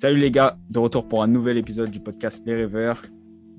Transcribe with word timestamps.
Salut 0.00 0.20
les 0.20 0.30
gars, 0.30 0.56
de 0.70 0.78
retour 0.78 1.08
pour 1.08 1.24
un 1.24 1.26
nouvel 1.26 1.58
épisode 1.58 1.90
du 1.90 1.98
podcast 1.98 2.46
Les 2.46 2.54
Rêveurs. 2.54 3.02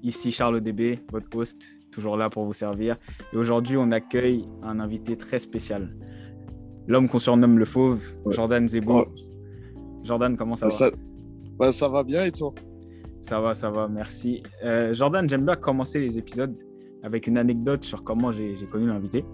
Ici 0.04 0.32
Charles 0.32 0.62
DB, 0.62 1.00
votre 1.12 1.28
host, 1.36 1.68
toujours 1.92 2.16
là 2.16 2.30
pour 2.30 2.46
vous 2.46 2.54
servir. 2.54 2.96
Et 3.34 3.36
aujourd'hui, 3.36 3.76
on 3.76 3.92
accueille 3.92 4.48
un 4.64 4.80
invité 4.80 5.18
très 5.18 5.38
spécial. 5.40 5.94
L'homme 6.88 7.10
qu'on 7.10 7.20
surnomme 7.20 7.60
le 7.60 7.66
Fauve, 7.66 8.16
Jordan 8.28 8.66
Zebo. 8.70 9.04
Jordan, 10.06 10.38
comment 10.38 10.56
ça, 10.56 10.70
ça 10.70 10.92
va 10.92 10.96
bah, 11.58 11.72
Ça 11.74 11.90
va 11.90 12.06
bien 12.06 12.24
et 12.24 12.32
toi? 12.32 12.54
Ça 13.20 13.42
va, 13.42 13.54
ça 13.54 13.70
va, 13.70 13.90
merci. 13.90 14.42
Euh, 14.64 14.94
Jordan, 14.94 15.30
j'aime 15.30 15.46
bien 15.46 15.58
commencer 15.58 16.00
les 16.00 16.18
épisodes 16.18 16.56
avec 17.04 17.28
une 17.28 17.38
anecdote 17.38 17.84
sur 17.84 18.02
comment 18.06 18.32
j'ai 18.32 18.56
connu 18.72 18.88
l'invité. 18.88 19.26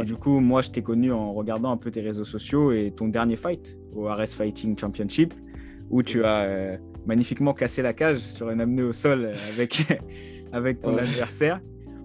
Et 0.00 0.04
du 0.06 0.16
coup, 0.16 0.40
moi, 0.40 0.62
je 0.62 0.70
t'ai 0.70 0.82
connu 0.82 1.12
en 1.12 1.34
regardant 1.34 1.70
un 1.72 1.76
peu 1.76 1.90
tes 1.90 2.00
réseaux 2.00 2.24
sociaux 2.24 2.72
et 2.72 2.90
ton 2.90 3.08
dernier 3.08 3.36
fight 3.36 3.76
au 3.94 4.08
RS 4.08 4.28
Fighting 4.28 4.78
Championship, 4.78 5.34
où 5.90 6.02
tu 6.02 6.24
as 6.24 6.42
euh, 6.42 6.76
magnifiquement 7.06 7.52
cassé 7.52 7.82
la 7.82 7.92
cage 7.92 8.18
sur 8.18 8.48
un 8.48 8.58
amené 8.60 8.82
au 8.82 8.92
sol 8.92 9.32
avec, 9.52 9.86
avec 10.52 10.80
ton 10.80 10.96
adversaire. 10.96 11.60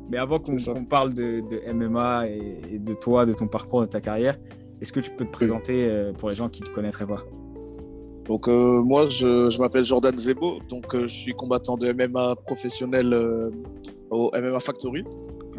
Mais 0.09 0.17
avant 0.17 0.39
qu'on 0.39 0.85
parle 0.85 1.13
de, 1.13 1.41
MMA 1.73 2.27
et, 2.27 2.79
de 2.79 2.93
toi, 2.93 3.25
de 3.25 3.33
ton 3.33 3.47
parcours, 3.47 3.81
de 3.81 3.87
ta 3.87 4.01
carrière, 4.01 4.37
est-ce 4.81 4.93
que 4.93 4.99
tu 4.99 5.11
peux 5.11 5.25
te 5.25 5.31
présenter 5.31 5.85
euh, 5.85 6.13
pour 6.13 6.29
les 6.29 6.35
gens 6.35 6.49
qui 6.49 6.61
ne 6.61 6.67
te 6.67 6.71
connaîtraient 6.71 7.07
pas? 7.07 7.23
Donc 8.25 8.47
euh, 8.47 8.81
moi, 8.81 9.07
je, 9.07 9.49
je 9.49 9.59
m'appelle 9.59 9.83
Jordan 9.83 10.17
Zebo, 10.17 10.59
donc 10.67 10.95
je 10.95 11.07
suis 11.07 11.33
combattant 11.33 11.77
de 11.77 11.91
MMA 11.91 12.35
professionnel 12.37 13.13
au 14.09 14.31
MMA 14.33 14.59
Factory. 14.59 15.03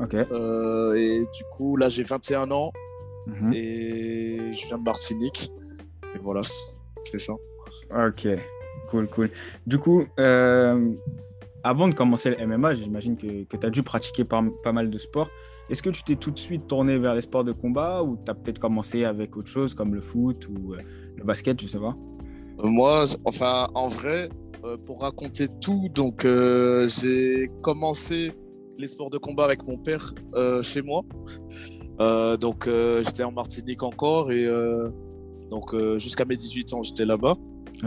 Ok. 0.03 0.15
Euh, 0.15 0.95
et 0.95 1.21
du 1.21 1.45
coup, 1.51 1.77
là, 1.77 1.89
j'ai 1.89 2.03
21 2.03 2.51
ans 2.51 2.71
mhm. 3.27 3.53
et 3.53 4.53
je 4.53 4.67
viens 4.67 4.79
de 4.79 4.83
Martinique. 4.83 5.51
Et 6.15 6.19
voilà, 6.21 6.43
c'est 7.05 7.19
ça. 7.19 7.35
Ok, 7.91 8.29
cool, 8.89 9.09
cool. 9.09 9.31
Du 9.67 9.79
coup, 9.79 10.05
euh, 10.19 10.93
avant 11.63 11.89
de 11.89 11.95
commencer 11.95 12.31
le 12.31 12.47
MMA, 12.47 12.75
j'imagine 12.75 13.17
que, 13.17 13.45
que 13.45 13.57
tu 13.57 13.67
as 13.67 13.71
dû 13.71 13.83
pratiquer 13.83 14.25
pas, 14.25 14.43
mal 14.73 14.91
de 14.91 14.99
sports. 14.99 15.29
Est-ce 15.69 15.83
que 15.83 15.91
tu 15.91 16.05
t'es 16.05 16.17
tout 16.17 16.31
de 16.31 16.39
suite 16.39 16.69
tourné 16.69 16.97
vers 16.99 17.15
les 17.15 17.23
sports 17.23 17.43
de 17.43 17.53
combat 17.53 18.03
ou 18.03 18.17
tu 18.25 18.31
as 18.31 18.35
peut-être 18.35 18.61
commencé 18.61 19.05
avec 19.05 19.37
autre 19.37 19.49
chose 19.49 19.75
comme 19.75 19.95
le 19.95 20.01
foot 20.01 20.49
ou 20.49 20.75
euh, 20.75 20.79
le 21.17 21.25
basket, 21.25 21.61
je 21.61 21.67
sais 21.67 21.81
pas? 21.81 21.97
Moi, 22.59 23.05
enfin, 23.25 23.69
en 23.75 23.89
vrai, 23.89 24.31
pour 24.87 25.03
raconter 25.03 25.47
tout, 25.61 25.89
donc 25.93 26.27
j'ai 26.87 27.49
commencé 27.63 28.33
les 28.79 28.89
sports 28.89 29.11
de 29.11 29.19
combat 29.19 29.45
avec 29.45 29.67
mon 29.67 29.79
père 29.79 30.15
euh, 30.35 30.63
chez 30.63 30.83
moi. 30.83 31.03
Euh, 32.01 32.37
donc 32.37 32.67
euh, 32.67 33.03
j'étais 33.03 33.25
en 33.25 33.33
Martinique 33.33 33.83
encore 33.83 34.31
et 34.31 34.47
donc 35.51 35.75
jusqu'à 35.99 36.25
mes 36.25 36.37
18 36.37 36.75
ans 36.75 36.83
j'étais 36.83 37.07
là-bas. 37.07 37.37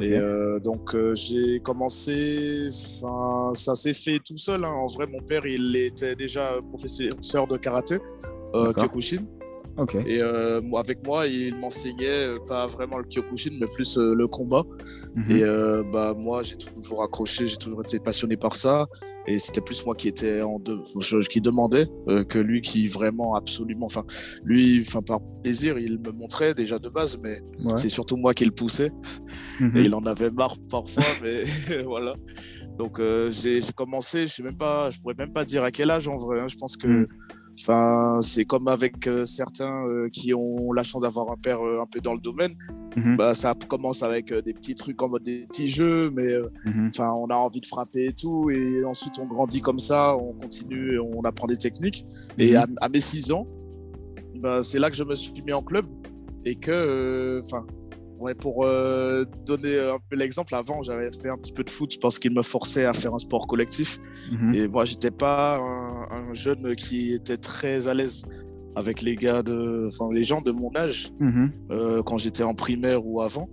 Et 0.02 0.20
donc 0.64 0.96
j'ai 1.16 1.60
commencé, 1.60 2.70
ça 2.72 3.76
s'est 3.76 3.94
fait 3.94 4.20
tout 4.20 4.38
seul. 4.38 4.64
Hein. 4.64 4.72
En 4.72 4.86
vrai, 4.88 5.08
mon 5.08 5.22
père 5.22 5.46
il 5.46 5.76
était 5.76 6.16
déjà 6.16 6.52
professeur 6.70 7.48
de 7.48 7.58
karaté, 7.58 7.98
Kyokushin. 8.54 9.26
Et 10.06 10.22
avec 10.22 11.06
moi, 11.06 11.26
il 11.28 11.56
m'enseignait 11.56 12.36
pas 12.48 12.68
vraiment 12.68 12.98
le 12.98 13.06
Kyokushin, 13.06 13.58
mais 13.60 13.68
plus 13.68 13.98
le 13.98 14.28
combat. 14.28 14.64
Mhm. 15.16 15.32
Et 15.32 15.44
bah, 15.92 16.14
moi, 16.18 16.44
j'ai 16.44 16.58
toujours 16.58 17.04
accroché, 17.04 17.46
j'ai 17.46 17.58
toujours 17.58 17.82
été 17.82 18.00
passionné 18.00 18.38
par 18.38 18.56
ça. 18.56 18.88
Et 19.28 19.38
c'était 19.38 19.62
plus 19.62 19.86
moi 19.86 19.96
qui 19.96 20.08
était 20.08 20.42
en 20.42 20.60
qui 21.30 21.42
demandais 21.42 21.88
euh, 22.08 22.24
que 22.24 22.40
lui 22.40 22.62
qui 22.62 22.88
vraiment 22.88 23.36
absolument, 23.36 23.86
enfin 23.86 24.04
lui, 24.44 24.82
enfin 24.82 25.02
par 25.02 25.20
plaisir, 25.44 25.78
il 25.78 26.00
me 26.00 26.12
montrait 26.12 26.54
déjà 26.54 26.80
de 26.80 26.90
base, 26.90 27.20
mais 27.22 27.40
c'est 27.76 27.90
surtout 27.90 28.18
moi 28.18 28.34
qui 28.34 28.46
le 28.46 28.52
poussais. 28.52 28.92
Mhm. 29.60 29.78
Et 29.78 29.82
il 29.82 29.96
en 29.96 30.06
avait 30.06 30.32
marre 30.32 30.56
parfois, 30.70 31.04
mais 31.24 31.44
voilà. 31.86 32.16
Donc 32.78 33.00
euh, 33.00 33.32
j'ai 33.32 33.62
commencé, 33.76 34.28
je 34.28 34.34
sais 34.34 34.44
même 34.44 34.58
pas, 34.58 34.90
je 34.90 35.00
pourrais 35.00 35.16
même 35.16 35.34
pas 35.34 35.46
dire 35.46 35.64
à 35.64 35.72
quel 35.72 35.92
âge 35.92 36.08
en 36.08 36.16
vrai. 36.16 36.40
Hein. 36.40 36.48
je 36.48 36.56
pense 36.56 36.78
que 36.78 36.88
mhm. 36.88 37.08
Enfin, 37.62 38.20
c'est 38.22 38.46
comme 38.46 38.68
avec 38.70 39.06
euh, 39.08 39.26
certains 39.26 39.86
euh, 39.86 40.08
qui 40.10 40.34
ont 40.34 40.72
la 40.72 40.84
chance 40.84 41.02
d'avoir 41.02 41.30
un 41.30 41.36
père 41.36 41.62
euh, 41.62 41.82
un 41.82 41.86
peu 41.86 42.00
dans 42.00 42.14
le 42.14 42.20
domaine. 42.20 42.56
Mhm. 42.96 43.18
Bah, 43.18 43.34
ça 43.34 43.54
commence 43.68 44.02
avec 44.02 44.34
des 44.34 44.54
petits 44.54 44.76
trucs 44.76 45.02
en 45.02 45.10
mode 45.10 45.24
des 45.24 45.46
petits 45.46 45.68
jeux, 45.68 46.10
mais 46.12 46.38
mhm. 46.66 46.90
enfin, 46.90 47.12
on 47.14 47.28
a 47.28 47.36
envie 47.36 47.60
de 47.60 47.66
frapper 47.66 48.06
et 48.06 48.14
tout. 48.14 48.50
Et 48.50 48.86
ensuite, 48.86 49.20
on 49.20 49.26
grandit 49.26 49.62
comme 49.62 49.80
ça, 49.80 50.16
on 50.16 50.34
continue, 50.34 51.00
on 51.00 51.22
apprend 51.24 51.48
des 51.48 51.58
techniques. 51.58 52.06
Et 52.38 52.54
mhm. 52.54 52.76
à, 52.80 52.90
mes 52.90 53.02
6 53.02 53.32
ans, 53.34 53.46
bah, 54.36 54.64
c'est 54.64 54.80
là 54.80 54.90
que 54.90 54.96
je 54.96 55.04
me 55.04 55.16
suis 55.16 55.34
mis 55.46 55.54
en 55.54 55.62
club 55.62 55.86
et 56.46 56.56
que, 56.56 57.42
enfin, 57.44 57.66
Ouais, 58.20 58.36
pour 58.36 58.66
euh, 58.66 59.24
donner 59.46 59.80
un 59.80 59.98
peu 60.10 60.18
l'exemple, 60.18 60.54
avant 60.54 60.84
j'avais 60.84 61.10
fait 61.12 61.30
un 61.30 61.38
petit 61.38 61.54
peu 61.54 61.64
de 61.64 61.70
foot 61.70 62.00
parce 62.02 62.20
qu'il 62.20 62.34
me 62.34 62.42
forçait 62.42 62.84
à 62.84 62.94
faire 62.94 63.14
un 63.14 63.20
sport 63.20 63.48
collectif. 63.48 64.00
Mhm. 64.32 64.54
Et 64.56 64.68
moi, 64.68 64.84
j'étais 64.84 65.12
pas 65.12 65.58
un, 65.58 66.34
jeune 66.34 66.76
qui 66.76 67.14
était 67.14 67.38
très 67.38 67.88
à 67.88 67.94
l'aise 67.94 68.24
avec 68.76 69.02
les 69.02 69.16
gars 69.16 69.42
de, 69.42 69.88
enfin 69.88 70.10
les 70.14 70.24
gens 70.24 70.42
de 70.42 70.52
mon 70.52 70.70
âge 70.76 71.12
mhm. 71.20 71.52
euh, 71.72 72.04
quand 72.04 72.18
j'étais 72.18 72.44
en 72.44 72.54
primaire 72.54 73.06
ou 73.06 73.22
avant. 73.22 73.50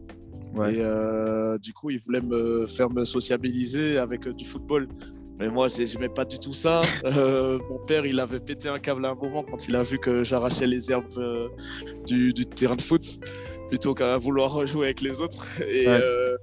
Et 0.57 0.79
euh, 0.81 1.59
du 1.59 1.73
coup, 1.73 1.91
ils 1.91 1.99
voulaient 1.99 2.23
me 2.23 2.67
faire 2.67 2.91
me 2.91 3.05
sociabiliser 3.05 3.99
avec 3.99 4.27
du 4.27 4.45
football. 4.45 4.89
Mais 5.39 5.51
moi, 5.51 5.69
je 5.69 5.83
n'aimais 5.83 6.09
pas 6.09 6.25
du 6.25 6.39
tout 6.39 6.55
ça. 6.55 6.81
mon 7.05 7.79
père, 7.87 8.07
il 8.07 8.19
avait 8.19 8.41
pété 8.41 8.69
un 8.69 8.79
câble 8.79 9.05
à 9.05 9.11
un 9.11 9.15
moment 9.15 9.43
quand 9.43 9.69
il 9.69 9.77
a 9.77 9.83
vu 9.83 9.99
que 9.99 10.25
j'arrachais 10.25 10.67
les 10.67 10.91
herbes 10.91 11.51
du, 12.07 12.33
du, 12.33 12.47
terrain 12.47 12.77
de 12.77 12.83
foot 12.83 13.21
plutôt 13.69 13.95
qu'à 13.95 14.19
vouloir 14.19 14.67
jouer 14.67 14.87
avec 14.87 15.01
les 15.01 15.21
autres. 15.21 15.61
Et 15.63 15.85
euh, 15.87 16.37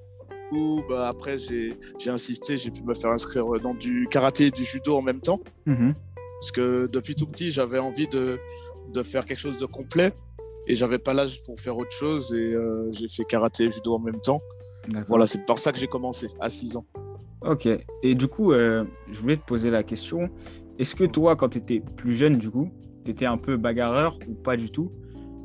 bah, 0.88 1.08
après, 1.08 1.38
j'ai 1.38 1.78
insisté, 2.08 2.58
j'ai 2.58 2.72
pu 2.72 2.84
me 2.84 2.94
faire 2.94 3.12
inscrire 3.12 3.46
dans 3.62 3.74
du 3.74 4.08
karaté 4.10 4.48
et 4.48 4.52
du 4.52 4.64
judo 4.64 4.96
en 4.96 5.02
même 5.02 5.22
temps. 5.22 5.40
Mhm. 5.66 5.94
Parce 6.40 6.52
que 6.52 6.88
depuis 6.88 7.16
tout 7.16 7.26
petit, 7.26 7.52
j'avais 7.52 7.80
envie 7.80 8.08
de, 8.08 8.38
de, 8.94 9.04
faire 9.04 9.26
quelque 9.26 9.40
chose 9.40 9.58
de 9.58 9.66
complet. 9.66 10.14
Et 10.68 10.76
j'avais 10.76 10.98
pas 10.98 11.14
l'âge 11.14 11.42
pour 11.44 11.60
faire 11.60 11.78
autre 11.78 11.92
chose. 11.92 12.34
Et 12.34 12.54
euh, 12.54 12.92
j'ai 12.92 13.08
fait 13.08 13.24
karaté 13.24 13.66
et 13.66 13.72
judo 13.72 13.96
en 13.96 14.00
même 14.00 14.20
temps. 14.20 14.42
Voilà, 15.08 15.26
c'est 15.26 15.46
par 15.46 15.58
ça 15.58 15.72
que 15.72 15.80
j'ai 15.80 15.88
commencé, 15.88 16.28
à 16.40 16.50
6 16.50 16.78
ans. 16.78 16.86
Ok. 17.42 17.68
Et 18.04 18.16
du 18.16 18.28
coup, 18.28 18.54
euh, 18.54 18.84
je 19.12 19.20
voulais 19.20 19.38
te 19.38 19.46
poser 19.46 19.72
la 19.72 19.84
question. 19.84 20.30
Est-ce 20.80 20.96
que 20.96 21.04
toi, 21.04 21.36
quand 21.36 21.50
tu 21.50 21.58
étais 21.60 21.82
plus 21.82 22.16
jeune, 22.16 22.38
du 22.38 22.50
coup, 22.50 22.70
tu 23.06 23.12
étais 23.12 23.26
un 23.26 23.38
peu 23.38 23.58
bagarreur 23.58 24.18
ou 24.28 24.34
pas 24.34 24.56
du 24.56 24.70
tout? 24.72 24.92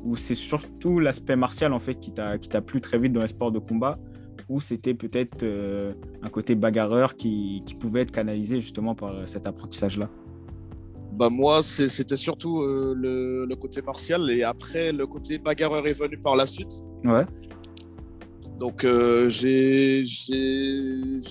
Ou 0.04 0.16
c'est 0.16 0.34
surtout 0.34 1.00
l'aspect 1.00 1.36
martial 1.36 1.72
en 1.72 1.81
fait 1.81 1.97
qui 1.97 2.12
t'a 2.12 2.60
plu 2.60 2.81
très 2.81 2.98
vite 2.98 3.12
dans 3.12 3.22
les 3.22 3.28
sports 3.28 3.53
de 3.53 3.59
combat 3.59 3.98
ou 4.48 4.60
c'était 4.60 4.94
peut-être 4.94 5.42
euh, 5.42 5.92
un 6.22 6.31
côté 6.31 6.54
bagarreur 6.54 7.16
qui, 7.16 7.62
qui, 7.66 7.75
pouvait 7.75 8.03
être 8.03 8.12
canalisé 8.12 8.60
justement 8.60 8.94
par 8.94 9.14
euh, 9.14 9.26
cet 9.26 9.47
apprentissage-là? 9.47 10.09
Bah 11.12 11.28
moi, 11.31 11.62
c'était 11.62 12.16
surtout 12.16 12.62
euh, 12.62 12.94
le, 12.97 13.44
le, 13.44 13.56
côté 13.56 13.82
martial 13.82 14.31
et 14.31 14.44
après, 14.44 14.92
le 14.92 15.06
côté 15.06 15.38
bagarreur 15.38 15.86
est 15.86 15.92
venu 15.92 16.16
par 16.16 16.36
la 16.36 16.47
suite. 16.47 16.84
Ouais. 17.04 17.25
Donc, 18.59 18.84
j'ai 19.28 20.03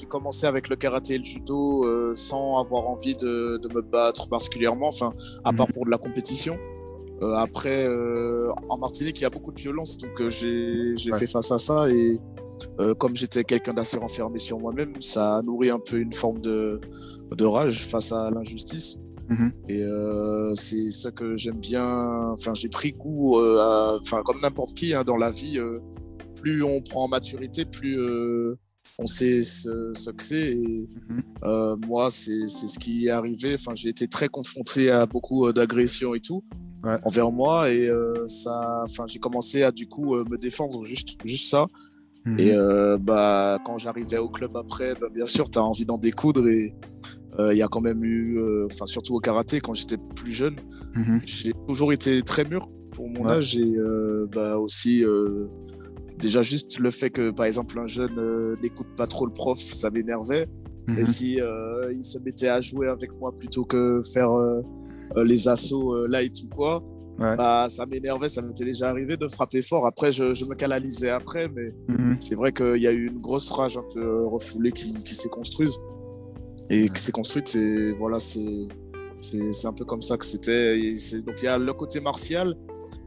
commencé 0.07 0.45
avec 0.45 0.69
le 0.69 0.77
karaté 0.77 1.15
et 1.15 1.17
le 1.17 1.23
judo 1.25 2.13
sans 2.13 2.57
avoir 2.57 2.87
envie 2.87 3.17
de, 3.17 3.59
de, 3.61 3.73
me 3.73 3.81
battre 3.81 4.29
particulièrement, 4.29 4.87
enfin, 4.87 5.13
à 5.43 5.51
part 5.51 5.67
mhm. 5.67 5.73
pour 5.73 5.85
de 5.85 5.91
la 5.91 5.97
compétition. 5.97 6.57
Euh, 7.21 7.33
après, 7.33 7.87
euh, 7.87 8.51
en 8.69 8.77
Martinique, 8.77 9.19
il 9.19 9.23
y 9.23 9.25
a 9.25 9.29
beaucoup 9.29 9.51
de 9.51 9.59
violence, 9.59 9.97
donc 9.97 10.21
euh, 10.21 10.29
j'ai 10.29 11.11
fait 11.13 11.27
face 11.27 11.51
à 11.51 11.57
ça 11.57 11.89
et 11.89 12.19
comme 12.97 13.15
j'étais 13.15 13.43
quelqu'un 13.43 13.73
d'assez 13.73 13.99
renfermé 13.99 14.39
sur 14.39 14.59
moi-même, 14.59 14.99
ça 14.99 15.37
a 15.37 15.41
nourri 15.43 15.69
un 15.69 15.77
peu 15.77 15.97
une 15.97 16.11
forme 16.11 16.41
de, 16.41 16.81
de 17.31 17.45
rage 17.45 17.85
face 17.85 18.11
à 18.11 18.31
l'injustice. 18.31 18.97
Mhm. 19.29 19.51
Et 19.69 19.83
c'est 20.55 20.89
ce 20.89 21.09
que 21.09 21.35
j'aime 21.35 21.59
bien. 21.59 22.31
Enfin, 22.31 22.55
j'ai 22.55 22.69
pris 22.69 22.93
goût, 22.93 23.39
enfin, 23.39 24.23
comme 24.25 24.41
n'importe 24.41 24.73
qui 24.73 24.95
hein, 24.95 25.03
dans 25.03 25.17
la 25.17 25.29
vie, 25.29 25.59
plus 26.41 26.63
on 26.63 26.81
prend 26.81 27.03
en 27.03 27.07
maturité, 27.07 27.63
plus 27.63 27.99
on 28.97 29.05
sait 29.05 29.43
ce, 29.43 30.09
que 30.09 30.23
c'est. 30.23 30.53
Et 30.57 30.89
mhm. 31.09 31.79
moi, 31.85 32.09
c'est 32.09 32.47
ce 32.47 32.79
qui 32.79 33.05
est 33.05 33.11
arrivé. 33.11 33.53
Enfin, 33.53 33.73
j'ai 33.75 33.89
été 33.89 34.07
très 34.07 34.29
confronté 34.29 34.89
à 34.89 35.05
beaucoup 35.05 35.51
d'agressions 35.53 36.15
et 36.15 36.21
tout 36.21 36.43
envers 37.03 37.31
moi 37.31 37.69
et 37.71 37.87
euh, 37.87 38.27
ça 38.27 38.83
enfin 38.83 39.05
j'ai 39.07 39.19
commencé 39.19 39.63
à 39.63 39.71
du 39.71 39.87
coup 39.87 40.15
euh, 40.15 40.23
me 40.29 40.37
défendre 40.37 40.83
juste 40.83 41.17
juste 41.25 41.49
ça 41.49 41.67
mhm. 42.25 42.39
et 42.39 42.53
euh, 42.53 42.97
bah 42.97 43.59
quand 43.65 43.77
j'arrivais 43.77 44.17
au 44.17 44.29
club 44.29 44.55
après 44.55 44.93
bah, 44.95 45.07
bien 45.13 45.25
sûr 45.25 45.49
tu 45.49 45.59
as 45.59 45.63
envie 45.63 45.85
d'en 45.85 45.97
découdre 45.97 46.47
et 46.47 46.73
il 47.39 47.55
y 47.55 47.61
a 47.61 47.67
quand 47.67 47.81
même 47.81 48.03
eu 48.03 48.41
enfin 48.65 48.87
surtout 48.87 49.13
au 49.13 49.19
karaté 49.19 49.59
quand 49.61 49.75
j'étais 49.75 49.97
plus 50.15 50.31
jeune 50.31 50.55
mhm. 50.95 51.21
j'ai 51.23 51.53
toujours 51.67 51.93
été 51.93 52.23
très 52.23 52.43
mûr 52.43 52.67
pour 52.91 53.07
mon 53.07 53.27
âge 53.27 53.55
et 53.55 53.75
bah 54.33 54.57
aussi 54.57 55.05
déjà 56.17 56.41
juste 56.41 56.79
le 56.79 56.89
fait 56.89 57.11
que 57.11 57.29
par 57.29 57.45
exemple 57.45 57.77
un 57.77 57.85
jeune 57.85 58.57
n'écoute 58.63 58.87
pas 58.97 59.05
trop 59.05 59.27
le 59.27 59.33
prof 59.33 59.59
ça 59.59 59.91
m'énervait 59.91 60.47
et 60.87 61.01
mhm. 61.01 61.05
si 61.05 61.39
il 61.91 62.03
se 62.03 62.17
mettait 62.17 62.47
à 62.47 62.59
jouer 62.59 62.87
avec 62.87 63.11
moi 63.19 63.35
plutôt 63.35 63.65
que 63.65 64.01
faire 64.13 64.31
euh, 64.31 64.63
les 65.15 65.47
assauts 65.47 65.95
euh, 65.95 66.07
light 66.07 66.35
ou 66.43 66.55
quoi, 66.55 66.83
bah, 67.17 67.67
ça 67.69 67.85
m'énervait, 67.85 68.29
ça 68.29 68.41
m'était 68.41 68.65
déjà 68.65 68.89
arrivé 68.89 69.17
de 69.17 69.27
frapper 69.27 69.61
fort. 69.61 69.87
Après, 69.87 70.11
je, 70.11 70.45
me 70.45 70.53
canalisais 70.53 71.09
après, 71.09 71.49
mais 71.49 71.73
mhm. 71.87 72.17
c'est 72.19 72.35
vrai 72.35 72.51
qu'il 72.51 72.77
y 72.77 72.87
a 72.87 72.91
eu 72.91 73.07
une 73.07 73.19
grosse 73.19 73.49
rage 73.51 73.77
un 73.77 73.85
peu 73.93 74.25
refoulée 74.25 74.71
qui, 74.71 74.93
s'est 75.15 75.29
construite. 75.29 75.71
Et 76.69 76.89
qui 76.89 77.01
s'est 77.01 77.11
construite, 77.11 77.47
c'est 77.47 77.91
voilà, 77.93 78.19
c'est 78.19 78.67
un 79.65 79.73
peu 79.73 79.85
comme 79.85 80.01
ça 80.01 80.17
que 80.17 80.25
c'était. 80.25 80.77
Donc 81.25 81.35
il 81.39 81.45
y 81.45 81.47
a 81.47 81.57
le 81.57 81.73
côté 81.73 82.01
martial 82.01 82.53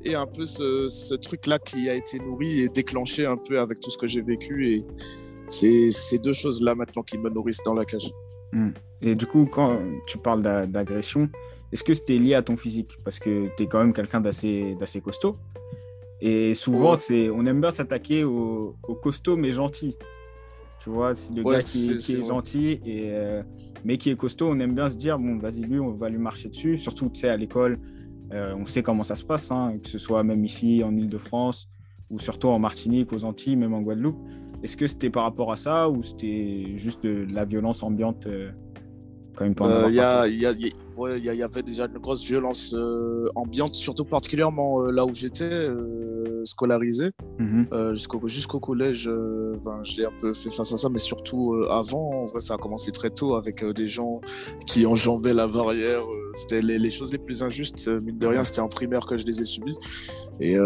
et 0.04 0.14
un 0.14 0.26
peu 0.26 0.46
ce, 0.46 0.88
ce 0.88 1.14
truc-là 1.14 1.58
qui 1.58 1.88
a 1.88 1.94
été 1.94 2.18
nourri 2.18 2.60
et 2.60 2.68
déclenché 2.68 3.26
un 3.26 3.36
peu 3.36 3.60
avec 3.60 3.80
tout 3.80 3.90
ce 3.90 3.98
que 3.98 4.06
j'ai 4.06 4.22
vécu. 4.22 4.66
Et 4.66 4.86
c'est 5.48 5.90
ces 5.90 6.18
deux 6.18 6.32
choses-là 6.32 6.74
maintenant 6.74 7.02
qui 7.02 7.18
me 7.18 7.30
nourrissent 7.30 7.62
dans 7.64 7.74
la 7.74 7.84
cage. 7.84 8.10
Hmm. 8.52 8.70
Et 9.02 9.14
du 9.14 9.26
coup, 9.26 9.46
quand 9.46 9.78
tu 10.06 10.18
parles 10.18 10.42
d'agression, 10.42 11.28
est-ce 11.72 11.84
que 11.84 11.94
c'était 11.94 12.18
lié 12.18 12.34
à 12.34 12.42
ton 12.42 12.56
physique? 12.56 12.98
Parce 13.04 13.18
que 13.18 13.48
tu 13.56 13.62
es 13.62 13.66
quand 13.66 13.78
même 13.78 13.92
quelqu'un 13.92 14.20
d'assez 14.20 14.76
costaud. 15.02 15.36
Et 16.20 16.54
souvent, 16.54 16.96
c'est 16.96 17.30
on 17.30 17.46
aime 17.46 17.60
bien 17.60 17.70
s'attaquer 17.70 18.24
aux, 18.24 18.76
costauds 19.02 19.36
mais 19.36 19.52
gentils. 19.52 19.96
Tu 20.82 20.90
vois, 20.90 21.14
c'est 21.14 21.34
le 21.34 21.42
gars 21.42 21.60
qui, 21.60 21.90
est, 21.92 22.26
gentil, 22.26 22.80
et, 22.86 23.10
euh, 23.10 23.42
mais 23.84 23.98
qui 23.98 24.08
est 24.08 24.16
costaud, 24.16 24.48
on 24.48 24.58
aime 24.60 24.74
bien 24.74 24.88
se 24.88 24.96
dire, 24.96 25.18
bon, 25.18 25.36
vas-y, 25.36 25.60
lui, 25.60 25.78
on 25.78 25.90
va 25.90 26.08
lui 26.08 26.16
marcher 26.16 26.48
dessus. 26.48 26.78
Surtout, 26.78 27.10
tu 27.10 27.20
sais, 27.20 27.28
à 27.28 27.36
l'école, 27.36 27.78
euh, 28.32 28.54
on 28.56 28.64
sait 28.64 28.82
comment 28.82 29.04
ça 29.04 29.14
se 29.14 29.24
passe, 29.24 29.50
hein, 29.50 29.74
que 29.82 29.90
ce 29.90 29.98
soit 29.98 30.22
même 30.22 30.42
ici 30.42 30.82
en 30.82 30.96
Ile-de-France 30.96 31.68
ou 32.10 32.18
surtout 32.18 32.48
en 32.48 32.58
Martinique, 32.58 33.12
aux 33.12 33.24
Antilles, 33.24 33.56
même 33.56 33.74
en 33.74 33.82
Guadeloupe. 33.82 34.18
Est-ce 34.62 34.76
que 34.76 34.86
c'était 34.86 35.10
par 35.10 35.24
rapport 35.24 35.52
à 35.52 35.56
ça 35.56 35.88
ou 35.88 36.02
c'était 36.02 36.72
juste 36.76 37.04
de 37.04 37.26
la 37.30 37.44
violence 37.44 37.82
ambiante 37.82 38.26
euh, 38.26 38.50
Il 39.88 39.94
y, 39.94 40.72
avait 41.06 41.62
déjà 41.62 41.86
une 41.86 41.98
grosse 41.98 42.24
violence 42.24 42.74
euh, 42.74 43.28
ambiante, 43.34 43.74
surtout 43.74 44.04
particulièrement 44.04 44.82
euh, 44.82 44.90
là 44.90 45.04
où 45.04 45.14
j'étais 45.14 45.68
scolarisé. 46.44 47.10
Mhm. 47.38 47.94
Jusqu'au 47.94 48.60
collège, 48.60 49.10
j'ai 49.82 50.04
un 50.04 50.12
peu 50.20 50.32
fait 50.32 50.50
face 50.50 50.72
à 50.72 50.76
ça, 50.76 50.88
mais 50.88 50.98
surtout 50.98 51.54
avant, 51.68 52.22
en 52.22 52.26
vrai, 52.26 52.40
ça 52.40 52.54
a 52.54 52.56
commencé 52.56 52.92
très 52.92 53.10
tôt 53.10 53.34
avec 53.34 53.64
des 53.64 53.86
gens 53.86 54.20
qui 54.66 54.86
enjambaient 54.86 55.34
la 55.34 55.46
barrière. 55.46 56.02
c'était 56.34 56.62
les, 56.62 56.78
les, 56.78 56.90
choses 56.90 57.12
les 57.12 57.18
plus 57.18 57.42
injustes, 57.42 57.88
mine 57.88 58.18
de 58.18 58.26
rien, 58.26 58.44
c'était 58.44 58.60
en 58.60 58.68
primaire 58.68 59.06
que 59.06 59.18
je 59.18 59.26
les 59.26 59.40
ai 59.40 59.44
subies. 59.44 59.76
Et 60.40 60.56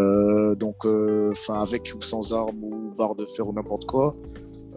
donc, 0.57 0.85
enfin, 0.85 1.59
avec 1.59 1.93
ou 1.95 2.01
sans 2.01 2.33
armes 2.33 2.63
ou 2.63 2.93
barre 2.97 3.15
de 3.15 3.25
fer 3.25 3.47
ou 3.47 3.53
n'importe 3.53 3.85
quoi. 3.85 4.15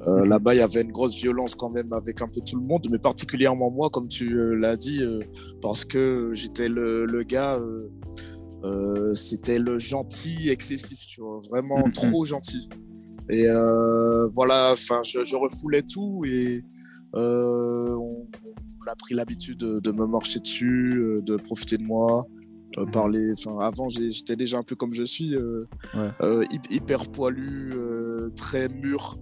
Euh. 0.08 0.25
Là-bas, 0.26 0.55
il 0.55 0.58
y 0.58 0.62
avait 0.62 0.82
une 0.82 0.93
grosse 0.93 1.16
violence 1.16 1.55
quand 1.55 1.70
même 1.70 1.93
avec 1.93 2.22
un 2.22 2.28
peu 2.28 2.40
tout 2.40 2.56
le 2.58 2.64
monde, 2.64 2.87
mais 2.90 2.99
particulièrement 2.99 3.70
moi, 3.70 3.90
comme 3.90 4.08
tu 4.08 4.34
euh, 4.34 4.55
l'as 4.55 4.76
dit, 4.76 5.02
euh, 5.02 5.20
parce 5.60 5.84
que 5.84 6.31
j'étais 6.32 6.69
le, 6.69 7.05
le, 7.05 7.22
gars, 7.22 7.60
c'était 9.14 9.58
le 9.58 9.78
gentil 9.78 10.50
excessif, 10.50 10.99
tu 11.06 11.20
vois, 11.20 11.38
vraiment 11.50 11.87
mhm. 11.87 11.93
trop 11.93 12.25
gentil. 12.25 12.69
Et 13.31 13.46
voilà, 14.32 14.70
enfin, 14.72 15.00
je, 15.05 15.25
je, 15.25 15.37
refoulais 15.37 15.82
tout 15.82 16.25
et 16.26 16.62
on, 17.12 18.26
a 18.87 18.96
pris 18.96 19.14
l'habitude 19.14 19.58
de, 19.58 19.81
de, 19.81 19.93
me 19.93 20.06
marcher 20.06 20.40
dessus, 20.40 21.20
de 21.22 21.37
profiter 21.37 21.76
de 21.76 21.82
moi. 21.82 22.25
Euh, 22.76 22.84
mhm. 22.84 22.90
parler. 22.90 23.32
Enfin, 23.32 23.58
avant, 23.60 23.88
j'étais 23.88 24.37
déjà 24.37 24.58
un 24.58 24.62
peu 24.62 24.76
comme 24.76 24.93
je 24.93 25.05
suis, 25.05 25.34
euh, 25.34 25.64
euh, 26.22 26.44
hyper 26.70 27.08
poilu, 27.10 27.75
très 28.37 28.69
mûr 28.69 29.16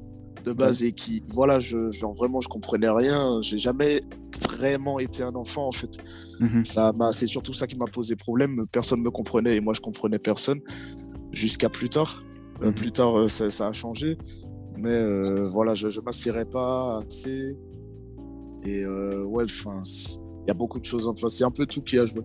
de 0.46 0.52
base 0.52 0.82
et 0.84 0.92
qui, 0.92 1.22
voilà, 1.28 1.58
je, 1.58 1.90
genre 1.90 2.14
vraiment, 2.14 2.40
je 2.40 2.48
comprenais 2.48 2.88
rien. 2.88 3.40
J'ai 3.42 3.58
jamais 3.58 4.00
vraiment 4.48 4.98
été 4.98 5.22
un 5.22 5.34
enfant 5.34 5.66
en 5.66 5.72
fait. 5.72 5.98
Mhm. 6.40 6.64
Ça 6.64 6.92
c'est 7.12 7.26
surtout 7.26 7.52
ça 7.52 7.66
qui 7.66 7.76
m'a 7.76 7.86
posé 7.86 8.16
problème. 8.16 8.66
Personne 8.70 9.02
me 9.02 9.10
comprenait 9.10 9.56
et 9.56 9.60
moi 9.60 9.74
je 9.74 9.80
comprenais 9.80 10.18
personne 10.18 10.60
jusqu'à 11.32 11.68
plus 11.68 11.88
tard. 11.88 12.22
Mhm. 12.62 12.72
plus 12.72 12.90
tard, 12.90 13.28
ça, 13.28 13.66
a 13.66 13.72
changé, 13.74 14.16
mais 14.78 15.04
voilà, 15.46 15.74
je, 15.74 15.90
je 15.90 16.00
m'assierais 16.00 16.46
pas 16.46 16.98
assez. 16.98 17.58
Et 18.64 18.86
ouais, 18.86 19.44
enfin, 19.44 19.82
il 20.46 20.48
y 20.48 20.50
a 20.50 20.54
beaucoup 20.54 20.80
de 20.80 20.84
choses. 20.84 21.06
Enfin, 21.06 21.28
c'est 21.28 21.44
un 21.44 21.50
peu 21.50 21.66
tout 21.66 21.82
qui 21.82 21.98
a 21.98 22.06
joué. 22.06 22.22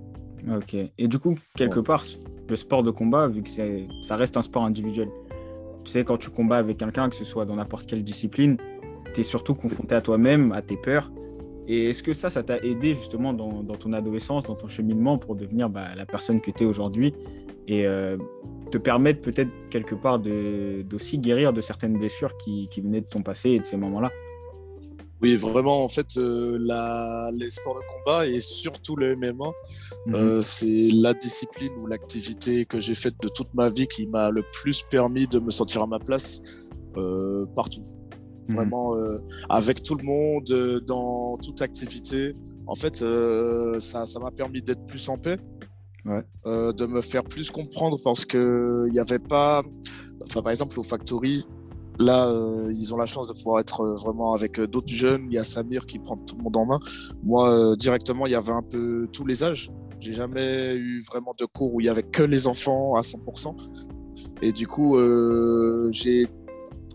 Ok. 0.49 0.75
Et 0.97 1.07
du 1.07 1.19
coup, 1.19 1.35
quelque 1.55 1.81
part, 1.81 2.03
le 2.47 2.55
sport 2.55 2.83
de 2.83 2.91
combat, 2.91 3.27
vu 3.27 3.43
que 3.43 3.49
ça 4.01 4.15
reste 4.15 4.37
un 4.37 4.41
sport 4.41 4.63
individuel, 4.63 5.09
tu 5.83 5.91
sais, 5.91 6.03
quand 6.03 6.17
tu 6.17 6.29
combats 6.29 6.57
avec 6.57 6.77
quelqu'un, 6.77 7.09
que 7.09 7.15
ce 7.15 7.25
soit 7.25 7.45
dans 7.45 7.55
n'importe 7.55 7.87
quelle 7.87 8.03
discipline, 8.03 8.57
tu 9.13 9.21
es 9.21 9.23
surtout 9.23 9.55
confronté 9.55 9.95
à 9.95 10.01
toi-même, 10.01 10.51
à 10.51 10.61
tes 10.61 10.77
peurs. 10.77 11.11
Et 11.67 11.89
est-ce 11.89 12.03
que 12.03 12.13
ça, 12.13 12.29
ça 12.29 12.43
t'a 12.43 12.57
aidé 12.59 12.93
justement 12.93 13.33
dans, 13.33 13.63
ton 13.63 13.93
adolescence, 13.93 14.45
dans 14.45 14.55
ton 14.55 14.67
cheminement 14.67 15.17
pour 15.17 15.35
devenir 15.35 15.69
bah, 15.69 15.95
la 15.95 16.05
personne 16.05 16.41
que 16.41 16.51
tu 16.51 16.63
es 16.63 16.65
aujourd'hui 16.65 17.13
et 17.67 17.85
euh, 17.85 18.17
te 18.71 18.77
permettre 18.77 19.21
peut-être 19.21 19.51
quelque 19.69 19.95
part 19.95 20.19
d'aussi 20.19 21.19
guérir 21.19 21.53
de 21.53 21.61
certaines 21.61 21.97
blessures 21.97 22.35
qui, 22.37 22.67
qui 22.69 22.81
venaient 22.81 23.01
de 23.01 23.05
ton 23.05 23.21
passé 23.21 23.51
et 23.51 23.59
de 23.59 23.63
ces 23.65 23.77
moments-là? 23.77 24.11
Oui, 25.21 25.35
vraiment, 25.35 25.83
en 25.83 25.87
fait, 25.87 26.17
euh, 26.17 26.57
la, 26.59 27.29
les 27.33 27.51
sports 27.51 27.75
de 27.75 27.81
combat 27.93 28.25
et 28.25 28.39
surtout 28.39 28.95
le 28.95 29.15
MMA, 29.15 29.51
mhm. 30.07 30.15
euh, 30.15 30.41
c'est 30.41 30.89
la 30.93 31.13
discipline 31.13 31.71
ou 31.79 31.85
l'activité 31.85 32.65
que 32.65 32.79
j'ai 32.79 32.95
faite 32.95 33.13
de 33.21 33.27
toute 33.27 33.53
ma 33.53 33.69
vie 33.69 33.87
qui 33.87 34.07
m'a 34.07 34.31
le 34.31 34.43
plus 34.51 34.81
permis 34.81 35.27
de 35.27 35.37
me 35.37 35.51
sentir 35.51 35.83
à 35.83 35.87
ma 35.87 35.99
place 35.99 36.41
euh, 36.97 37.45
partout. 37.55 37.83
Mhm. 38.49 38.55
Vraiment, 38.55 38.95
avec 39.49 39.83
tout 39.83 39.95
le 39.95 40.03
monde, 40.03 40.81
dans 40.87 41.37
toute 41.37 41.61
activité. 41.61 42.35
En 42.65 42.75
fait, 42.75 42.97
ça 42.97 44.05
m'a 44.19 44.31
permis 44.31 44.61
d'être 44.61 44.85
plus 44.87 45.07
en 45.07 45.17
paix, 45.17 45.37
de 46.05 46.85
me 46.87 47.01
faire 47.01 47.23
plus 47.23 47.51
comprendre 47.51 47.99
parce 48.03 48.25
qu'il 48.25 48.89
n'y 48.91 48.99
avait 48.99 49.19
pas. 49.19 49.63
Enfin, 50.23 50.41
par 50.41 50.51
exemple, 50.51 50.79
au 50.79 50.83
Factory, 50.83 51.45
Là, 52.01 52.27
euh, 52.27 52.71
ils 52.71 52.93
ont 52.95 52.97
la 52.97 53.05
chance 53.05 53.27
de 53.27 53.33
pouvoir 53.33 53.59
être 53.59 53.81
euh, 53.81 53.93
vraiment 53.93 54.33
avec 54.33 54.59
euh, 54.59 54.65
d'autres 54.65 54.91
jeunes. 54.91 55.27
Il 55.29 55.35
y 55.35 55.37
a 55.37 55.43
Samir 55.43 55.85
qui 55.85 55.99
prend 55.99 56.17
tout 56.17 56.35
le 56.35 56.43
monde 56.43 56.57
en 56.57 56.65
main. 56.65 56.79
Moi, 57.23 57.75
directement, 57.77 58.25
il 58.25 58.31
y 58.31 58.35
avait 58.35 58.51
un 58.51 58.63
peu 58.63 59.07
tous 59.13 59.23
les 59.23 59.43
âges. 59.43 59.71
J'ai 59.99 60.13
jamais 60.13 60.75
eu 60.75 61.03
vraiment 61.03 61.35
de 61.37 61.45
cours 61.45 61.75
où 61.75 61.79
il 61.79 61.85
y 61.85 61.89
avait 61.89 62.01
que 62.01 62.23
les 62.23 62.47
enfants 62.47 62.95
à 62.95 63.01
100%. 63.01 63.55
Et 64.41 64.51
du 64.51 64.65
coup, 64.65 64.97
j'ai 65.91 66.25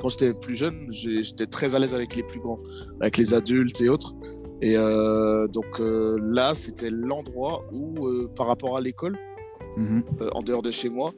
quand 0.00 0.09
j'étais 0.09 0.35
plus 0.35 0.57
jeune, 0.57 0.87
j'étais 0.90 1.47
très 1.47 1.76
à 1.76 1.78
l'aise 1.78 1.95
avec 1.95 2.16
les 2.16 2.25
plus 2.25 2.40
grands, 2.40 2.59
avec 3.00 3.16
les 3.16 3.33
adultes 3.33 3.80
et 3.80 3.88
autres. 3.88 4.16
Et 4.61 4.75
donc 4.75 5.80
là, 5.80 6.52
c'était 6.54 6.90
l'endroit 6.90 7.62
où, 7.73 8.26
par 8.35 8.49
rapport 8.49 8.76
à 8.76 8.80
l'école, 8.80 9.16
mhm. 9.76 10.02
en 10.33 10.42
dehors 10.42 10.62
de 10.62 10.73
chez 10.73 10.88
moi, 10.88 11.12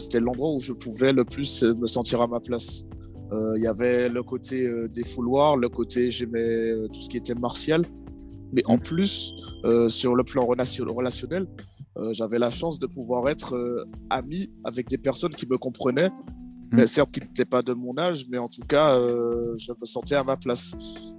c'était 0.00 0.18
l'endroit 0.18 0.50
où 0.52 0.58
je 0.58 0.72
pouvais 0.72 1.12
le 1.12 1.24
plus 1.24 1.62
me 1.62 1.86
sentir 1.86 2.20
à 2.20 2.26
ma 2.26 2.40
place. 2.40 2.87
Euh, 3.32 3.54
il 3.56 3.62
y 3.62 3.66
avait 3.66 4.08
le 4.08 4.22
côté 4.22 4.66
euh, 4.66 4.88
des 4.88 5.04
fouloirs, 5.04 5.56
le 5.56 5.68
côté 5.68 6.10
j'aimais 6.10 6.72
tout 6.92 7.00
ce 7.00 7.08
qui 7.08 7.18
était 7.18 7.34
martial, 7.34 7.84
mais 8.52 8.62
en 8.66 8.78
plus, 8.78 9.34
sur 9.88 10.14
le 10.14 10.24
plan 10.24 10.46
relationnel, 10.46 11.46
j'avais 12.12 12.38
la 12.38 12.50
chance 12.50 12.78
de 12.78 12.86
pouvoir 12.86 13.28
être 13.28 13.86
ami 14.08 14.48
avec 14.64 14.88
des 14.88 14.96
personnes 14.96 15.34
qui 15.34 15.46
me 15.46 15.58
comprenaient, 15.58 16.08
mais 16.72 16.84
hmm. 16.84 16.86
certes 16.86 17.12
qui 17.12 17.20
n'étaient 17.20 17.44
pas 17.44 17.60
de 17.60 17.74
mon 17.74 17.92
âge, 17.98 18.26
mais 18.30 18.38
en 18.38 18.48
tout 18.48 18.62
cas, 18.66 18.98
je 18.98 19.72
me 19.78 19.84
sentais 19.84 20.14
à 20.14 20.24
ma 20.24 20.38
place. 20.38 20.72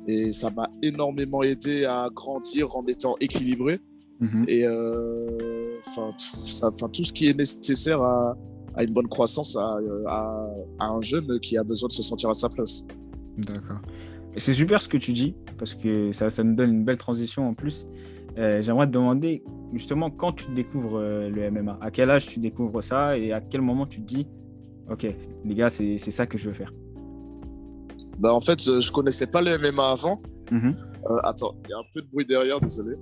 Et 0.07 0.31
ça 0.31 0.49
m'a 0.49 0.69
énormément 0.81 1.43
aidé 1.43 1.85
à 1.85 2.09
grandir 2.11 2.75
en 2.75 2.83
étant 2.87 3.15
équilibré. 3.19 3.79
Mhm. 4.21 4.45
Et 4.47 4.65
enfin 5.85 6.09
tout 6.91 7.03
ce 7.03 7.13
qui 7.13 7.27
est 7.27 7.37
nécessaire 7.37 8.01
à, 8.01 8.35
une 8.77 8.93
bonne 8.93 9.07
croissance 9.07 9.57
à, 9.57 9.79
un 10.79 11.01
jeune 11.01 11.39
qui 11.39 11.57
a 11.57 11.63
besoin 11.63 11.87
de 11.87 11.93
se 11.93 12.03
sentir 12.03 12.29
à 12.29 12.33
sa 12.33 12.49
place. 12.49 12.85
D'accord. 13.37 13.79
Et 14.35 14.39
c'est 14.39 14.53
super 14.53 14.81
ce 14.81 14.87
que 14.87 14.97
tu 14.97 15.11
dis, 15.11 15.35
parce 15.57 15.73
que 15.73 16.11
ça, 16.11 16.29
ça 16.29 16.43
nous 16.43 16.55
donne 16.55 16.71
une 16.71 16.85
belle 16.85 16.97
transition 16.97 17.47
en 17.47 17.53
plus. 17.53 17.85
Euh, 18.37 18.61
j'aimerais 18.61 18.87
te 18.87 18.91
demander 18.91 19.43
justement 19.73 20.09
quand 20.11 20.33
tu 20.33 20.51
découvres 20.51 20.99
euh, 20.99 21.29
le 21.29 21.49
MMA, 21.51 21.77
à 21.81 21.91
quel 21.91 22.09
âge 22.09 22.27
tu 22.27 22.39
découvres 22.39 22.83
ça 22.83 23.17
et 23.17 23.33
à 23.33 23.41
quel 23.41 23.61
moment 23.61 23.85
tu 23.85 24.01
te 24.01 24.05
dis, 24.05 24.27
ok, 24.89 25.07
les 25.45 25.55
gars, 25.55 25.69
c'est 25.69 25.97
ça 25.97 26.25
que 26.25 26.37
je 26.37 26.49
veux 26.49 26.53
faire? 26.53 26.73
Bah 28.19 28.33
en 28.33 28.41
fait, 28.41 28.61
je, 28.61 28.81
je 28.81 28.91
connaissais 28.91 29.27
pas 29.27 29.41
le 29.41 29.57
MMA 29.57 29.89
avant. 29.89 30.19
Mhm. 30.51 30.75
Euh, 31.09 31.17
attends, 31.23 31.55
il 31.65 31.71
y 31.71 31.73
a 31.73 31.77
un 31.77 31.83
peu 31.93 32.01
de 32.01 32.07
bruit 32.07 32.25
derrière, 32.25 32.59
désolé. 32.59 32.95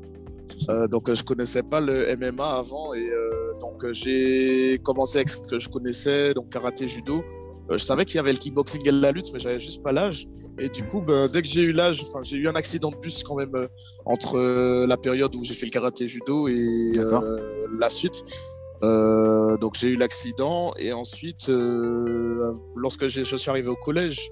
Euh, 0.69 0.87
donc 0.87 1.11
je 1.11 1.23
connaissais 1.23 1.63
pas 1.63 1.79
le 1.79 2.15
MMA 2.15 2.45
avant 2.45 2.93
et 2.93 3.09
euh, 3.09 3.36
donc 3.67 3.91
j'ai 3.91 4.79
commencé 4.83 5.17
avec 5.17 5.29
ce 5.29 5.37
que 5.37 5.59
je 5.59 5.69
connaissais, 5.69 6.33
donc 6.33 6.49
karaté, 6.49 6.87
judo. 6.87 7.23
Euh, 7.69 7.77
je 7.77 7.83
savais 7.83 8.05
qu'il 8.05 8.15
y 8.15 8.19
avait 8.19 8.31
le 8.31 8.37
kickboxing 8.37 8.81
et 8.87 8.91
la 8.91 9.11
lutte, 9.11 9.31
mais 9.33 9.39
j'avais 9.39 9.59
juste 9.59 9.83
pas 9.83 9.91
l'âge. 9.91 10.27
Et 10.59 10.69
du 10.69 10.83
coup, 10.83 11.01
ben, 11.01 11.27
dès 11.27 11.41
que 11.41 11.47
j'ai 11.47 11.63
eu 11.63 11.71
l'âge, 11.71 12.03
enfin 12.07 12.19
j'ai 12.23 12.37
eu 12.37 12.47
un 12.47 12.55
accident 12.55 12.91
de 12.91 12.97
bus 12.97 13.23
quand 13.23 13.35
même 13.35 13.67
entre 14.05 14.39
la 14.85 14.97
période 14.97 15.35
où 15.35 15.43
j'ai 15.43 15.53
fait 15.53 15.65
le 15.65 15.71
karaté 15.71 16.07
judo 16.07 16.47
et 16.47 16.93
la 17.79 17.89
suite. 17.89 18.23
donc 18.81 19.75
j'ai 19.75 19.89
eu 19.89 19.95
l'accident 19.95 20.73
et 20.79 20.93
ensuite, 20.93 21.49
lorsque 22.75 23.07
je 23.07 23.35
suis 23.35 23.49
arrivé 23.51 23.67
au 23.67 23.75
collège, 23.75 24.31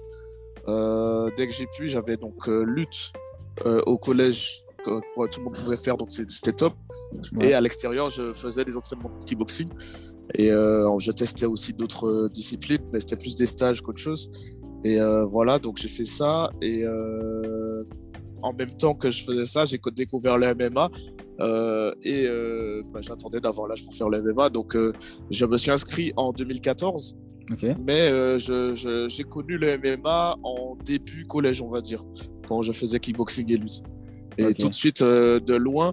dès 0.66 1.46
que 1.46 1.52
j'ai 1.52 1.66
pu, 1.76 1.86
j'avais 1.86 2.16
donc 2.16 2.48
lutte 2.48 3.12
au 3.64 3.98
collège 3.98 4.64
que 4.90 5.26
tout 5.28 5.40
le 5.40 5.44
monde 5.44 5.56
pouvait 5.56 5.76
faire, 5.76 5.96
donc 5.96 6.10
c'était 6.10 6.52
top. 6.52 6.74
Et 7.40 7.54
à 7.54 7.60
l'extérieur, 7.60 8.10
je 8.10 8.32
faisais 8.32 8.64
des 8.64 8.76
entraînements 8.76 9.10
de 9.10 9.24
kickboxing. 9.24 9.68
Et 10.34 10.48
je 10.48 11.10
testais 11.12 11.46
aussi 11.46 11.72
d'autres 11.72 12.28
disciplines, 12.32 12.84
mais 12.92 13.00
c'était 13.00 13.16
plus 13.16 13.36
des 13.36 13.46
stages 13.46 13.80
qu'autre 13.80 14.00
chose. 14.00 14.30
Et 14.84 14.98
voilà, 15.28 15.58
donc 15.58 15.76
j'ai 15.78 15.88
fait 15.88 16.04
ça. 16.04 16.50
Et 16.60 16.84
en 18.42 18.52
même 18.52 18.76
temps 18.76 18.94
que 18.94 19.10
je 19.10 19.24
faisais 19.24 19.46
ça, 19.46 19.64
j'ai 19.64 19.80
découvert 19.94 20.38
le 20.38 20.54
MMA. 20.54 20.90
Euh, 21.40 21.92
et 22.02 22.26
euh, 22.26 22.82
bah, 22.92 23.00
j'attendais 23.02 23.40
d'avoir 23.40 23.68
l'âge 23.68 23.84
pour 23.84 23.94
faire 23.94 24.08
le 24.08 24.22
MMA. 24.22 24.50
Donc, 24.50 24.76
euh, 24.76 24.92
je 25.30 25.44
me 25.44 25.56
suis 25.56 25.70
inscrit 25.70 26.12
en 26.16 26.32
2014. 26.32 27.16
Mais 27.86 28.10
j'ai 28.38 29.24
connu 29.24 29.56
le 29.56 29.78
MMA 29.78 30.36
en 30.42 30.76
début 30.84 31.24
collège, 31.26 31.62
on 31.62 31.68
va 31.68 31.80
dire, 31.80 32.02
quand 32.48 32.62
je 32.62 32.72
faisais 32.72 32.98
kickboxing 32.98 33.52
et 33.52 33.56
lutte. 33.56 33.82
Et 34.38 34.54
tout 34.54 34.68
de 34.68 34.74
suite, 34.74 35.02
de 35.02 35.54
loin, 35.54 35.92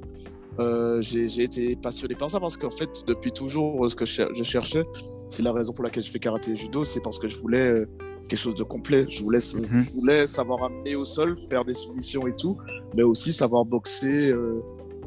j'ai 1.01 1.43
été 1.43 1.75
passionné 1.75 2.15
par 2.15 2.29
ça 2.29 2.39
parce 2.39 2.57
qu'en 2.57 2.71
fait, 2.71 3.03
depuis 3.07 3.31
toujours, 3.31 3.89
ce 3.89 3.95
que 3.95 4.05
je 4.05 4.43
cherchais, 4.43 4.83
c'est 5.29 5.43
la 5.43 5.51
raison 5.51 5.73
pour 5.73 5.83
laquelle 5.83 6.03
je 6.03 6.11
fais 6.11 6.19
karaté 6.19 6.51
et 6.51 6.55
judo, 6.55 6.83
c'est 6.83 7.01
parce 7.01 7.19
que 7.19 7.27
je 7.27 7.37
voulais 7.37 7.85
quelque 8.27 8.39
chose 8.39 8.55
de 8.55 8.63
complet. 8.63 9.05
Je 9.07 9.21
voulais, 9.23 9.39
je 9.39 9.57
mhm. 9.57 9.83
voulais 9.95 10.27
savoir 10.27 10.63
amener 10.63 10.95
au 10.95 11.05
sol, 11.05 11.35
faire 11.49 11.65
des 11.65 11.73
soumissions 11.73 12.27
et 12.27 12.35
tout, 12.35 12.57
mais 12.95 13.03
aussi 13.03 13.33
savoir 13.33 13.65
boxer 13.65 14.31
euh, 14.31 14.61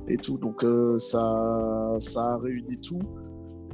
et 0.09 0.16
tout. 0.16 0.38
Donc 0.38 0.64
euh, 0.64 0.99
ça, 0.99 1.95
ça 1.99 2.35
a 2.35 2.38
réuni 2.38 2.78
tout. 2.78 3.00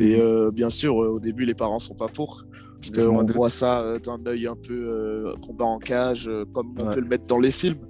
Et 0.00 0.16
mhm. 0.16 0.22
euh, 0.22 0.50
bien 0.50 0.70
sûr, 0.70 0.96
au 0.96 1.20
début, 1.20 1.44
les 1.44 1.54
parents 1.54 1.78
sont 1.78 1.94
pas 1.94 2.08
pour, 2.08 2.44
parce 2.74 2.90
qu'on 2.90 3.24
voit 3.24 3.48
ça 3.48 3.98
d'un 3.98 4.18
œil 4.26 4.46
un 4.46 4.56
peu 4.56 5.24
combat 5.46 5.66
en 5.66 5.78
cage, 5.78 6.30
comme 6.52 6.74
on 6.80 6.86
peut 6.86 7.00
le 7.00 7.08
mettre 7.08 7.26
dans 7.26 7.38
les 7.38 7.50
films, 7.50 7.80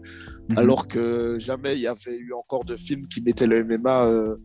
mhm. 0.48 0.58
alors 0.58 0.86
que 0.86 1.36
jamais 1.38 1.74
il 1.74 1.80
y 1.80 1.86
avait 1.86 2.18
eu 2.18 2.32
encore 2.32 2.64
de 2.64 2.76
films 2.76 3.06
qui 3.06 3.22
mettaient 3.22 3.46
le 3.46 3.64
MMA 3.64 4.36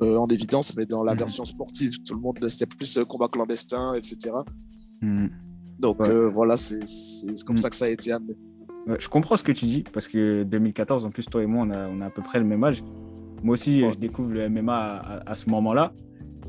en 0.00 0.26
évidence, 0.28 0.76
mais 0.76 0.86
dans 0.86 1.02
la 1.02 1.14
version 1.14 1.44
sportive, 1.44 2.02
tout 2.04 2.14
le 2.14 2.20
monde 2.20 2.38
c'était 2.48 2.66
plus 2.66 2.98
combat 3.08 3.28
clandestin, 3.28 3.94
etc. 3.94 4.30
Donc 5.78 6.00
euh, 6.00 6.28
voilà, 6.28 6.56
c'est 6.56 6.80
comme 7.46 7.56
mm. 7.56 7.58
ça 7.58 7.70
que 7.70 7.76
ça 7.76 7.84
a 7.86 7.88
été 7.88 8.12
amené. 8.12 8.34
je 8.98 9.08
comprends 9.08 9.36
ce 9.36 9.44
que 9.44 9.52
tu 9.52 9.66
dis, 9.66 9.84
parce 9.92 10.08
que 10.08 10.42
2014, 10.42 11.04
en 11.04 11.10
plus, 11.10 11.26
toi 11.26 11.42
et 11.42 11.46
moi, 11.46 11.64
on 11.66 11.70
a, 11.70 11.88
on 11.88 12.00
a 12.00 12.06
à 12.06 12.10
peu 12.10 12.22
près 12.22 12.38
le 12.38 12.44
même 12.44 12.62
âge. 12.64 12.82
Moi 13.42 13.54
aussi, 13.54 13.80
je 13.80 13.98
découvre 13.98 14.32
le 14.32 14.48
MMA 14.48 15.22
à, 15.26 15.34
ce 15.36 15.48
moment-là. 15.50 15.92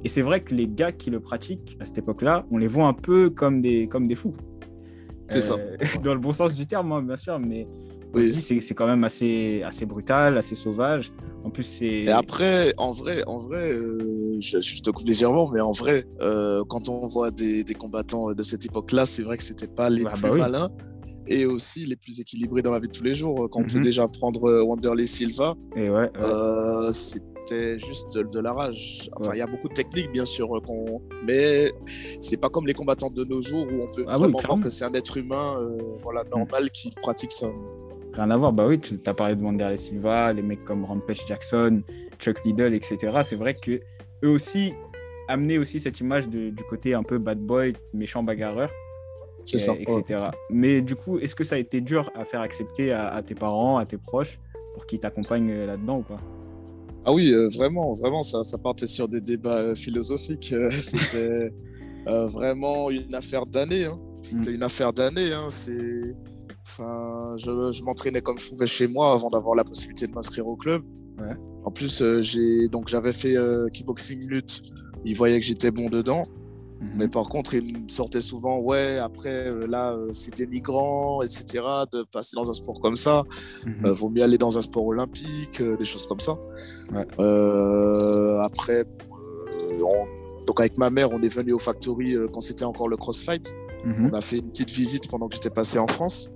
Et 0.03 0.09
c'est 0.09 0.21
vrai 0.21 0.41
que 0.41 0.53
les 0.53 0.67
gars 0.67 0.91
qui 0.91 1.09
le 1.09 1.19
pratiquent 1.19 1.77
à 1.79 1.85
cette 1.85 1.99
époque-là, 1.99 2.45
on 2.51 2.57
les 2.57 2.67
voit 2.67 2.87
un 2.87 2.93
peu 2.93 3.29
comme 3.29 3.61
des, 3.61 3.87
comme 3.87 4.07
des 4.07 4.15
fous. 4.15 4.33
C'est 5.27 5.41
ça. 5.41 5.55
Euh, 5.55 5.77
dans 6.03 6.13
le 6.13 6.19
bon 6.19 6.33
sens 6.33 6.53
du 6.53 6.65
terme, 6.65 6.91
hein, 6.91 7.01
bien 7.01 7.17
sûr, 7.17 7.39
mais 7.39 7.67
oui. 8.13 8.33
c'est 8.33 8.73
quand 8.73 8.87
même 8.87 9.03
assez, 9.03 9.61
assez 9.63 9.85
brutal, 9.85 10.37
assez 10.37 10.55
sauvage. 10.55 11.11
En 11.43 11.51
plus, 11.51 11.63
c'est. 11.63 12.01
Et 12.03 12.09
après, 12.09 12.73
en 12.77 12.91
vrai, 12.91 13.23
en 13.27 13.37
vrai 13.37 13.71
euh, 13.71 14.37
je, 14.41 14.81
te 14.81 14.89
coupe 14.91 15.07
légèrement, 15.07 15.49
mais 15.49 15.61
en 15.61 15.71
vrai, 15.71 16.05
euh, 16.21 16.63
quand 16.67 16.89
on 16.89 17.07
voit 17.07 17.31
des, 17.31 17.63
des, 17.63 17.73
combattants 17.73 18.33
de 18.33 18.43
cette 18.43 18.65
époque-là, 18.65 19.05
c'est 19.05 19.23
vrai 19.23 19.37
que 19.37 19.43
c'était 19.43 19.67
pas 19.67 19.89
les 19.89 20.03
bah 20.03 20.13
plus 20.15 20.31
malins 20.31 20.69
et 21.29 21.45
aussi 21.45 21.85
les 21.85 21.95
plus 21.95 22.19
équilibrés 22.19 22.61
dans 22.61 22.71
la 22.71 22.79
vie 22.79 22.87
de 22.87 22.91
tous 22.91 23.03
les 23.03 23.15
jours. 23.15 23.47
Quand 23.51 23.61
on 23.61 23.67
peut 23.67 23.77
mhm. 23.77 23.83
déjà 23.83 24.07
prendre 24.07 24.45
euh, 24.45 24.63
Wanderley 24.63 25.05
Silva, 25.05 25.55
et 25.75 25.89
ouais, 25.89 26.11
c'était 27.45 27.79
juste 27.79 28.17
de, 28.17 28.39
la 28.39 28.53
rage. 28.53 29.09
Enfin, 29.15 29.31
il 29.33 29.39
y 29.39 29.41
a 29.41 29.47
beaucoup 29.47 29.69
de 29.69 29.73
techniques, 29.73 30.11
bien 30.11 30.25
sûr, 30.25 30.49
mais 31.25 31.71
c'est 32.19 32.37
pas 32.37 32.49
comme 32.49 32.67
les 32.67 32.73
combattants 32.73 33.09
de 33.09 33.23
nos 33.23 33.41
jours 33.41 33.67
où 33.71 33.83
on 33.83 33.87
peut 33.93 34.05
ah 34.07 34.17
vraiment 34.17 34.39
voir 34.39 34.59
que 34.59 34.69
c'est 34.69 34.85
un 34.85 34.93
être 34.93 35.17
humain 35.17 35.57
voilà, 36.03 36.23
mm. 36.23 36.29
normal 36.29 36.69
qui 36.71 36.91
pratique 36.91 37.31
ça. 37.31 37.47
Rien 38.13 38.31
à 38.31 38.37
voir. 38.37 38.53
Bah 38.53 38.67
oui, 38.67 38.79
tu 38.79 38.99
as 39.05 39.13
parlé 39.13 39.35
de 39.35 39.43
Wanderlei 39.43 39.77
Silva, 39.77 40.33
les 40.33 40.41
mecs 40.41 40.65
comme 40.65 40.83
Rampage 40.83 41.25
Jackson, 41.27 41.81
Chuck 42.19 42.43
Liddell, 42.43 42.73
etc. 42.73 42.97
C'est 43.23 43.35
vrai 43.35 43.53
que 43.53 43.79
eux 44.23 44.29
aussi 44.29 44.73
amenaient 45.27 45.57
aussi 45.57 45.79
cette 45.79 45.99
image 45.99 46.27
du 46.27 46.63
côté 46.67 46.93
un 46.93 47.03
peu 47.03 47.17
bad 47.17 47.39
boy, 47.39 47.73
méchant 47.93 48.23
bagarreur. 48.23 48.71
C'est 49.43 49.57
ça. 49.57 49.73
Etc. 49.73 50.21
Mais 50.49 50.81
du 50.81 50.95
coup, 50.95 51.17
est-ce 51.19 51.35
que 51.35 51.43
ça 51.43 51.55
a 51.55 51.57
été 51.59 51.81
dur 51.81 52.11
à 52.15 52.25
faire 52.25 52.41
accepter 52.41 52.91
à, 52.91 53.21
tes 53.23 53.35
parents, 53.35 53.77
à 53.77 53.85
tes 53.85 53.97
proches, 53.97 54.39
pour 54.73 54.85
qu'ils 54.85 54.99
t'accompagnent 54.99 55.51
euh, 55.51 55.65
là-dedans 55.65 55.99
ou 55.99 56.03
pas? 56.03 56.19
Ah 57.05 57.13
oui, 57.13 57.31
euh, 57.31 57.47
vraiment, 57.49 57.93
vraiment, 57.93 58.21
ça, 58.21 58.43
ça 58.43 58.57
partait 58.57 58.87
sur 58.87 59.07
des 59.07 59.21
débats 59.21 59.59
euh, 59.59 59.75
philosophiques. 59.75 60.53
C'était 60.69 61.51
vraiment 62.05 62.89
une 62.89 63.13
affaire 63.13 63.45
d'années. 63.45 63.85
Hein. 63.85 63.99
C'était 64.21 64.51
mm. 64.51 64.55
une 64.55 64.63
affaire 64.63 64.93
d'années. 64.93 65.31
Hein. 65.33 65.47
C'est 65.49 66.15
Enfin, 66.69 67.35
je, 67.37 67.83
m'entraînais 67.83 68.21
comme 68.21 68.37
je 68.37 68.47
pouvais 68.47 68.67
chez 68.67 68.87
moi 68.87 69.13
avant 69.13 69.29
d'avoir 69.29 69.55
la 69.55 69.63
possibilité 69.63 70.05
de 70.05 70.13
m'inscrire 70.13 70.47
au 70.47 70.55
club. 70.55 70.83
En 71.65 71.71
plus, 71.71 72.01
euh, 72.01 72.21
j'ai 72.21 72.69
donc 72.69 72.87
j'avais 72.87 73.11
fait 73.11 73.35
euh, 73.35 73.67
kickboxing 73.69 74.25
lutte. 74.27 74.61
Ils 75.03 75.15
voyaient 75.15 75.39
que 75.39 75.45
j'étais 75.45 75.71
bon 75.71 75.89
dedans. 75.89 76.23
Mhm. 76.81 76.89
Mais 76.95 77.07
par 77.07 77.27
contre, 77.29 77.53
ils 77.53 77.83
me 77.83 77.89
sortaient 77.89 78.21
souvent, 78.21 78.59
ouais, 78.59 78.97
après, 78.97 79.49
euh, 79.49 79.67
là, 79.67 79.97
c'est 80.11 80.35
dénigrant, 80.35 81.21
etc., 81.21 81.63
de 81.91 82.03
passer 82.03 82.35
dans 82.35 82.49
un 82.49 82.53
sport 82.53 82.79
comme 82.81 82.95
ça. 82.95 83.23
Mhm. 83.65 83.89
vaut 83.91 84.09
mieux 84.09 84.23
aller 84.23 84.37
dans 84.37 84.57
un 84.57 84.61
sport 84.61 84.85
olympique, 84.85 85.61
des 85.61 85.85
choses 85.85 86.07
comme 86.07 86.19
ça. 86.19 86.37
après, 88.41 88.85
donc 90.47 90.59
avec 90.59 90.77
ma 90.77 90.89
mère, 90.89 91.11
on 91.11 91.21
est 91.21 91.33
venu 91.33 91.53
au 91.53 91.59
Factory 91.59 92.15
quand 92.33 92.41
c'était 92.41 92.65
encore 92.65 92.87
le 92.87 92.97
CrossFight. 92.97 93.53
Mhm. 93.83 94.09
On 94.11 94.17
a 94.17 94.21
fait 94.21 94.37
une 94.37 94.49
petite 94.49 94.71
visite 94.71 95.09
pendant 95.09 95.27
que 95.27 95.35
j'étais 95.35 95.49
passé 95.49 95.79
en 95.79 95.87
France. 95.87 96.31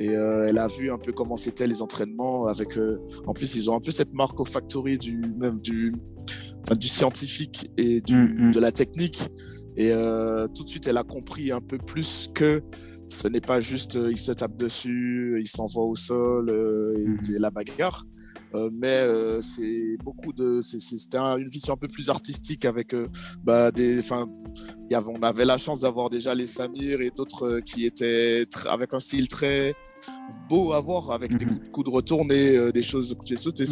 Et 0.00 0.10
euh, 0.10 0.48
elle 0.48 0.58
a 0.58 0.66
vu 0.66 0.90
un 0.90 0.98
peu 0.98 1.12
comment 1.12 1.36
c'était 1.36 1.66
les 1.66 1.82
entraînements. 1.82 2.46
Avec, 2.46 2.76
euh, 2.76 2.98
en 3.26 3.34
plus, 3.34 3.56
ils 3.56 3.70
ont 3.70 3.76
un 3.76 3.80
peu 3.80 3.90
cette 3.90 4.12
marque 4.12 4.40
au 4.40 4.44
factory 4.44 4.98
du, 4.98 5.20
même 5.38 5.60
du, 5.60 5.94
du 6.78 6.88
scientifique 6.88 7.70
et 7.76 8.00
du, 8.00 8.16
mm, 8.16 8.48
mm. 8.48 8.52
de 8.52 8.60
la 8.60 8.72
technique. 8.72 9.28
Et 9.76 9.92
euh, 9.92 10.48
tout 10.48 10.64
de 10.64 10.68
suite, 10.68 10.86
elle 10.86 10.96
a 10.96 11.02
compris 11.02 11.52
un 11.52 11.60
peu 11.60 11.78
plus 11.78 12.30
que 12.34 12.62
ce 13.08 13.28
n'est 13.28 13.40
pas 13.40 13.60
juste 13.60 13.94
il 13.94 14.18
se 14.18 14.32
tape 14.32 14.56
dessus, 14.56 15.38
il 15.40 15.48
s'envoie 15.48 15.84
au 15.84 15.96
sol 15.96 16.50
et, 16.50 17.08
mm. 17.08 17.38
la 17.38 17.50
bagarre. 17.50 18.04
mais 18.72 19.04
c'est 19.40 19.96
beaucoup 20.04 20.32
de 20.32 20.60
c'était 20.60 21.18
une 21.18 21.48
vision 21.48 21.74
un 21.74 21.76
peu 21.76 21.88
plus 21.88 22.08
artistique 22.08 22.64
avec 22.64 22.94
bah, 23.44 23.72
des 23.72 23.98
enfin 23.98 24.28
on 24.98 25.22
avait 25.22 25.44
la 25.44 25.58
chance 25.58 25.80
d'avoir 25.80 26.10
déjà 26.10 26.34
les 26.34 26.46
Samir 26.46 27.00
et 27.00 27.10
d'autres 27.10 27.46
euh, 27.46 27.60
qui 27.60 27.86
étaient 27.86 28.44
avec 28.68 28.92
un 28.92 28.98
style 28.98 29.28
très 29.28 29.74
beau 30.48 30.72
à 30.72 30.80
voir, 30.80 31.10
avec 31.12 31.36
des 31.36 31.46
mhm. 31.46 31.68
coups 31.70 31.86
de 31.86 31.94
retourner, 31.94 32.56
euh, 32.56 32.72
des 32.72 32.82
choses 32.82 33.14
que 33.14 33.26
j'ai 33.26 33.36
sautées. 33.36 33.66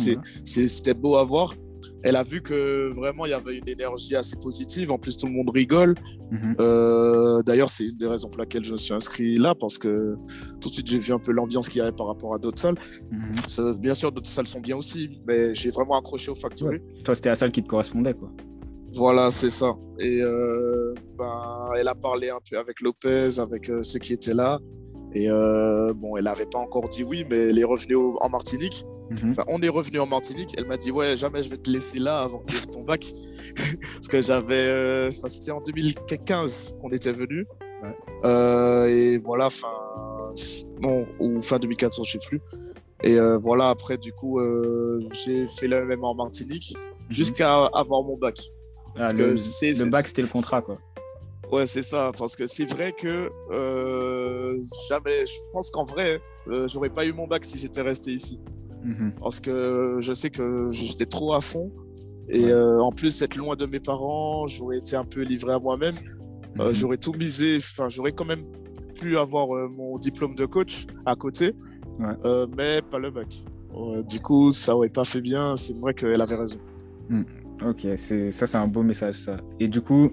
C'était 0.45 0.95
beau 0.95 1.17
à 1.17 1.25
voir. 1.25 1.55
Elle 2.03 2.17
a 2.17 2.23
vu 2.23 2.43
que 2.43 2.93
vraiment 2.95 3.27
il 3.27 3.31
y 3.31 3.35
avait 3.35 3.57
une 3.57 3.69
énergie 3.69 4.15
assez 4.15 4.37
positive. 4.37 4.93
En 4.93 4.99
plus, 4.99 5.17
tout 5.17 5.27
le 5.27 5.33
monde 5.33 5.51
rigole. 5.51 5.95
Mhm. 6.31 6.57
Euh, 6.61 7.43
d'ailleurs, 7.43 7.71
c'est 7.71 7.85
une 7.85 7.97
des 7.97 8.07
raisons 8.07 8.29
pour 8.29 8.41
laquelle 8.41 8.65
je 8.65 8.73
me 8.73 8.77
suis 8.77 8.95
inscrit 8.95 9.37
là, 9.37 9.55
parce 9.55 9.79
que 9.79 10.15
tout 10.61 10.69
de 10.69 10.75
suite 10.75 10.87
j'ai 10.87 10.99
vu 10.99 11.13
un 11.13 11.19
peu 11.19 11.33
l'ambiance 11.33 11.69
qu'il 11.69 11.79
y 11.79 11.83
avait 11.83 11.93
par 11.93 12.07
rapport 12.07 12.35
à 12.35 12.39
d'autres 12.39 12.61
salles. 12.61 12.79
Mhm. 13.11 13.79
bien 13.79 13.95
sûr, 13.95 14.13
d'autres 14.13 14.31
salles 14.31 14.47
sont 14.47 14.61
bien 14.61 14.77
aussi, 14.77 15.21
mais 15.27 15.55
j'ai 15.55 15.71
vraiment 15.71 15.99
accroché 15.99 16.31
au 16.31 16.35
Factory. 16.35 16.81
Toi, 17.05 17.15
c'était 17.15 17.31
la 17.31 17.37
salle 17.37 17.53
qui 17.53 17.63
te 17.63 17.69
correspondait, 17.69 18.15
quoi. 18.15 18.31
Voilà, 18.93 19.31
c'est 19.31 19.51
ça. 19.51 19.75
Et 19.99 20.23
euh, 20.23 20.95
ben, 21.19 21.71
elle 21.77 21.89
a 21.89 21.95
parlé 21.95 22.31
un 22.31 22.39
peu 22.51 22.59
avec 22.59 22.81
Lopez, 22.81 23.39
avec 23.39 23.69
euh, 23.69 23.83
ceux 23.83 23.99
qui 23.99 24.15
étaient 24.15 24.35
là. 24.35 24.59
Et 25.15 25.29
bon, 25.29 26.17
elle 26.19 26.25
n'avait 26.25 26.47
pas 26.47 26.59
encore 26.59 26.89
dit 26.91 27.03
oui, 27.03 27.25
mais 27.29 27.49
elle 27.49 27.59
est 27.59 27.65
revenue 27.65 27.97
en 27.97 28.29
Martinique. 28.29 28.85
Mhm. 29.11 29.31
Enfin, 29.31 29.45
on 29.49 29.61
est 29.63 29.69
revenu 29.69 30.01
en 30.01 30.07
Martinique. 30.07 30.55
Elle 30.59 30.67
m'a 30.67 30.77
dit 30.77 30.91
ouais, 30.91 31.17
jamais 31.17 31.43
je 31.43 31.51
vais 31.51 31.57
te 31.57 31.71
laisser 31.71 31.99
là 31.99 32.21
avant 32.21 32.39
que 32.39 32.53
tu 32.53 32.67
ton 32.69 32.83
bac, 32.83 33.11
parce 33.95 34.09
que 34.09 34.23
j'avais, 34.23 35.11
c'était 35.11 35.51
en 35.51 35.61
2015 35.61 36.77
qu'on 36.81 36.91
était 36.91 37.13
venu. 37.13 37.47
et 38.25 39.19
voilà, 39.19 39.51
fin, 39.51 39.69
bon, 40.81 41.07
ou 41.21 41.41
fin 41.41 41.59
2014, 41.59 42.07
je 42.07 42.13
sais 42.13 42.19
plus. 42.27 42.41
Et 43.03 43.19
voilà, 43.41 43.71
après, 43.71 43.97
du 43.97 44.13
coup, 44.13 44.41
j'ai 45.25 45.47
fait 45.47 45.69
le 45.69 45.85
même 45.87 46.05
en 46.05 46.15
Martinique 46.15 46.75
mhm. 46.77 47.11
jusqu'à 47.11 47.67
avoir 47.67 48.03
mon 48.03 48.17
bac. 48.17 48.39
Ah, 49.01 49.13
le, 49.13 49.31
le 49.31 49.91
bac, 49.91 50.09
c'était 50.09 50.23
le 50.23 50.29
contrat, 50.29 50.61
quoi. 50.61 50.79
Ouais, 51.51 51.67
c'est 51.67 51.83
ça. 51.83 52.13
Parce 52.17 52.37
que 52.37 52.47
c'est 52.47 52.67
vrai 52.67 52.93
que 52.93 53.31
euh, 53.51 54.59
jamais. 54.89 55.27
Je 55.27 55.53
pense 55.53 55.71
qu'en 55.71 55.85
vrai, 55.85 56.21
euh, 56.49 56.69
j'aurais 56.69 56.91
pas 56.91 57.07
eu 57.07 57.13
mon 57.13 57.27
bac 57.27 57.45
si 57.45 57.59
j'étais 57.59 57.83
resté 57.83 58.11
ici. 58.11 58.39
Mhm. 58.83 59.13
Parce 59.21 59.41
que 59.41 59.97
je 60.01 60.13
sais 60.13 60.31
que 60.31 60.69
j'étais 60.71 61.07
trop 61.07 61.35
à 61.35 61.41
fond. 61.41 61.71
Et 62.29 62.51
euh, 62.51 62.81
en 62.81 62.93
plus, 62.93 63.23
être 63.23 63.37
loin 63.37 63.57
de 63.57 63.67
mes 63.67 63.81
parents, 63.81 64.47
j'aurais 64.47 64.79
été 64.79 64.97
un 64.97 65.05
peu 65.05 65.23
livré 65.23 65.53
à 65.53 65.59
moi-même. 65.59 65.97
Mhm. 66.57 66.73
J'aurais 66.73 66.99
tout 66.99 67.13
misé. 67.13 67.57
Enfin, 67.57 67.89
j'aurais 67.89 68.13
quand 68.13 68.27
même 68.27 68.45
pu 69.01 69.17
avoir 69.17 69.49
mon 69.71 69.97
diplôme 69.99 70.35
de 70.35 70.45
coach 70.45 70.87
à 71.07 71.15
côté, 71.15 71.55
mais 72.57 72.83
pas 72.83 72.99
le 72.99 73.11
bac. 73.11 73.29
du 74.09 74.21
coup, 74.21 74.51
ça 74.53 74.75
aurait 74.77 74.89
pas 74.89 75.05
fait 75.05 75.21
bien. 75.21 75.57
C'est 75.57 75.77
vrai 75.79 75.95
qu'elle 75.95 76.21
avait 76.21 76.37
raison. 76.37 76.59
Mhm. 77.09 77.25
Ok, 77.67 77.87
c'est 77.97 78.31
ça, 78.31 78.47
c'est 78.47 78.57
un 78.57 78.67
beau 78.67 78.83
message, 78.83 79.17
ça. 79.17 79.39
Et 79.59 79.69
du 79.69 79.81
coup, 79.81 80.11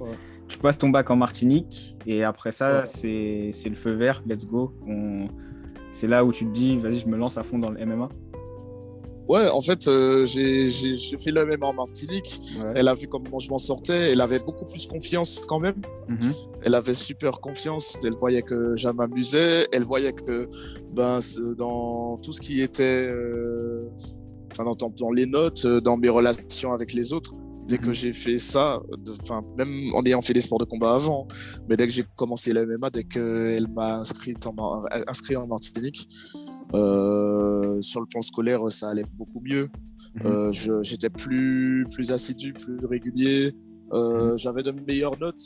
tu 0.48 0.58
passes 0.58 0.78
ton 0.78 0.90
bac 0.90 1.10
en 1.10 1.16
Martinique, 1.16 1.96
et 2.06 2.24
après 2.24 2.52
ça, 2.52 2.86
c'est 2.86 3.52
le 3.66 3.76
feu 3.76 3.92
vert, 3.92 4.24
let's 4.28 4.46
go. 4.46 4.74
On... 4.88 5.28
C'est 5.92 6.08
là 6.08 6.26
où 6.26 6.34
tu 6.34 6.46
te 6.46 6.52
dis, 6.52 6.76
vas-y, 6.78 7.00
je 7.00 7.08
me 7.08 7.16
lance 7.16 7.38
à 7.38 7.44
fond 7.44 7.58
dans 7.58 7.70
le 7.70 7.86
MMA. 7.86 8.10
Ouais, 9.28 9.50
en 9.50 9.60
fait, 9.60 9.88
euh, 9.88 10.26
j'ai 10.26 10.70
fait 11.18 11.32
le 11.32 11.46
même 11.46 11.64
en 11.64 11.74
Martinique. 11.74 12.40
Elle 12.76 12.88
a 12.88 12.94
vu 12.94 13.08
comment 13.08 13.40
je 13.40 13.50
m'en 13.50 13.58
sortais. 13.58 14.12
Elle 14.12 14.22
avait 14.22 14.40
beaucoup 14.40 14.66
plus 14.66 14.86
confiance 14.86 15.46
quand 15.48 15.60
même. 15.60 15.82
Mhm. 16.08 16.34
Elle 16.62 16.76
avait 16.76 16.94
super 16.94 17.40
confiance. 17.40 17.98
Elle 18.04 18.16
voyait 18.16 18.44
que 18.44 18.76
je 18.76 18.90
m'amusais. 18.90 19.68
Elle 19.72 19.84
voyait 19.84 20.14
que 20.14 20.48
ben, 20.94 21.20
dans 21.58 22.18
tout 22.18 22.32
ce 22.34 22.40
qui 22.40 22.62
était. 22.62 23.08
Euh, 23.10 23.90
enfin, 24.52 24.64
dans, 24.64 24.90
dans, 24.90 25.12
les 25.12 25.26
notes, 25.26 25.66
euh, 25.66 25.82
dans 25.82 25.98
mes 25.98 26.10
relations 26.10 26.72
avec 26.72 26.94
les 26.94 27.12
autres, 27.12 27.34
dès 27.68 27.80
que 27.80 27.88
mhm. 27.88 27.94
j'ai 27.94 28.14
fait 28.14 28.38
ça, 28.38 28.82
enfin 29.22 29.44
même 29.58 29.90
en 29.94 30.04
ayant 30.06 30.22
fait 30.22 30.34
des 30.34 30.42
sports 30.42 30.60
de 30.60 30.66
combat 30.66 30.94
avant, 30.94 31.28
mais 31.68 31.76
dès 31.76 31.88
que 31.88 31.94
j'ai 31.94 32.06
commencé 32.16 32.54
la 32.54 32.66
MMA, 32.66 32.90
dès 32.92 33.04
qu'elle 33.04 33.68
m'a 33.68 33.98
inscrit 33.98 34.36
en, 34.46 34.84
inscrit 35.08 35.36
en 35.36 35.48
Martinique, 35.48 36.08
euh, 36.74 37.82
sur 37.82 38.00
le 38.00 38.06
plan 38.06 38.22
scolaire, 38.22 38.70
ça 38.70 38.90
allait 38.90 39.06
beaucoup 39.14 39.42
mieux. 39.44 39.70
Mhm. 40.16 40.26
Euh, 40.26 40.84
j'étais 40.84 41.10
plus, 41.10 41.86
plus 41.94 42.12
assidu, 42.12 42.54
plus 42.54 42.86
régulier. 42.86 43.54
Euh, 43.94 44.32
mhm. 44.32 44.38
J'avais 44.38 44.64
de 44.64 44.72
meilleures 44.72 45.20
notes. 45.20 45.44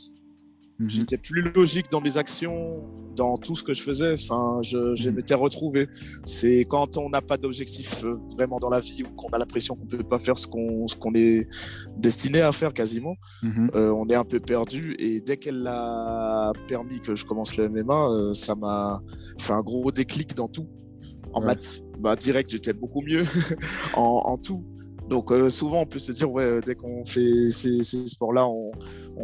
Mhm. 0.80 0.90
J'étais 0.90 1.18
plus 1.18 1.52
logique 1.52 1.88
dans 1.92 2.00
mes 2.00 2.18
actions, 2.18 2.84
dans 3.16 3.38
tout 3.38 3.56
ce 3.56 3.64
que 3.64 3.74
je 3.74 3.82
faisais. 3.82 4.14
Enfin, 4.14 4.60
je, 4.62 4.96
je 4.96 5.10
m'étais 5.10 5.34
retrouvé. 5.34 5.88
C'est 6.26 6.64
quand 6.64 6.98
on 6.98 7.10
n'a 7.10 7.22
pas 7.22 7.38
d'objectif 7.38 8.06
vraiment 8.36 8.60
dans 8.60 8.70
la 8.70 8.80
vie 8.80 9.04
ou 9.04 9.10
qu'on 9.10 9.30
a 9.30 9.40
l'impression 9.40 9.76
qu'on 9.76 9.86
ne 9.86 9.90
peut 9.90 10.04
pas 10.04 10.20
faire 10.20 10.38
ce 10.38 10.48
qu'on 10.48 10.86
qu'on 11.00 11.14
est 11.16 11.50
destiné 11.98 12.40
à 12.42 12.54
faire 12.54 12.74
quasiment, 12.74 13.16
on 13.44 14.08
est 14.08 14.16
un 14.16 14.24
peu 14.24 14.40
perdu. 14.40 14.96
Et 15.00 15.20
dès 15.20 15.36
qu'elle 15.36 15.68
a 15.68 16.54
permis 16.68 17.02
que 17.02 17.14
je 17.14 17.26
commence 17.26 17.58
le 17.58 17.68
MMA, 17.68 18.34
ça 18.34 18.56
m'a 18.56 19.02
fait 19.38 19.54
un 19.54 19.62
gros 19.62 19.92
déclic 19.92 20.34
dans 20.34 20.48
tout. 20.48 20.70
En 21.34 21.42
maths, 21.42 21.84
bah, 22.00 22.16
direct, 22.16 22.50
j'étais 22.50 22.74
beaucoup 22.74 23.02
mieux 23.02 23.24
en, 23.96 24.38
tout. 24.38 24.66
Donc 25.08 25.32
euh, 25.32 25.50
souvent, 25.50 25.82
on 25.82 25.86
peut 25.86 26.00
se 26.00 26.12
dire, 26.12 26.32
ouais, 26.32 26.62
dès 26.66 26.76
qu'on 26.76 27.04
fait 27.06 27.50
ces, 27.52 27.84
sports-là, 27.84 28.48
on, 28.48 28.72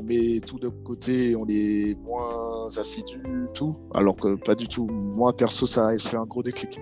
met 0.03 0.39
tout 0.45 0.59
de 0.59 0.67
côté, 0.67 1.35
on 1.35 1.45
est 1.47 1.97
moins 2.03 2.67
assidu, 2.67 3.21
tout. 3.53 3.75
Alors 3.93 4.15
que 4.15 4.35
pas 4.35 4.55
du 4.55 4.67
tout. 4.67 4.87
Moi, 4.87 5.35
perso, 5.35 5.65
ça 5.65 5.87
a 5.87 5.97
fait 5.97 6.17
un 6.17 6.25
gros 6.25 6.43
déclic. 6.43 6.79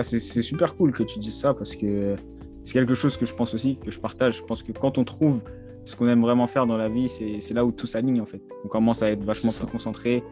c'est 0.00 0.20
super 0.20 0.76
cool 0.76 0.92
que 0.92 1.02
tu 1.02 1.18
dises 1.18 1.38
ça 1.38 1.54
parce 1.54 1.76
que 1.76 2.16
c'est 2.62 2.74
quelque 2.74 2.94
chose 2.94 3.16
que 3.16 3.26
je 3.26 3.34
pense 3.34 3.54
aussi, 3.54 3.76
que 3.76 3.90
je 3.90 3.98
partage. 3.98 4.38
Je 4.38 4.42
pense 4.42 4.62
que 4.62 4.72
quand 4.72 4.98
on 4.98 5.04
trouve 5.04 5.42
ce 5.84 5.96
qu'on 5.96 6.08
aime 6.08 6.20
vraiment 6.20 6.46
faire 6.46 6.66
dans 6.66 6.76
la 6.76 6.88
vie, 6.88 7.08
c'est 7.08 7.54
là 7.54 7.64
où 7.64 7.72
tout 7.72 7.86
s'aligne 7.86 8.20
en 8.20 8.26
fait. 8.26 8.42
On 8.64 8.68
commence 8.68 9.02
à 9.02 9.10
être 9.10 9.24
vachement 9.24 9.50
plus 9.50 9.66
concentré, 9.66 10.22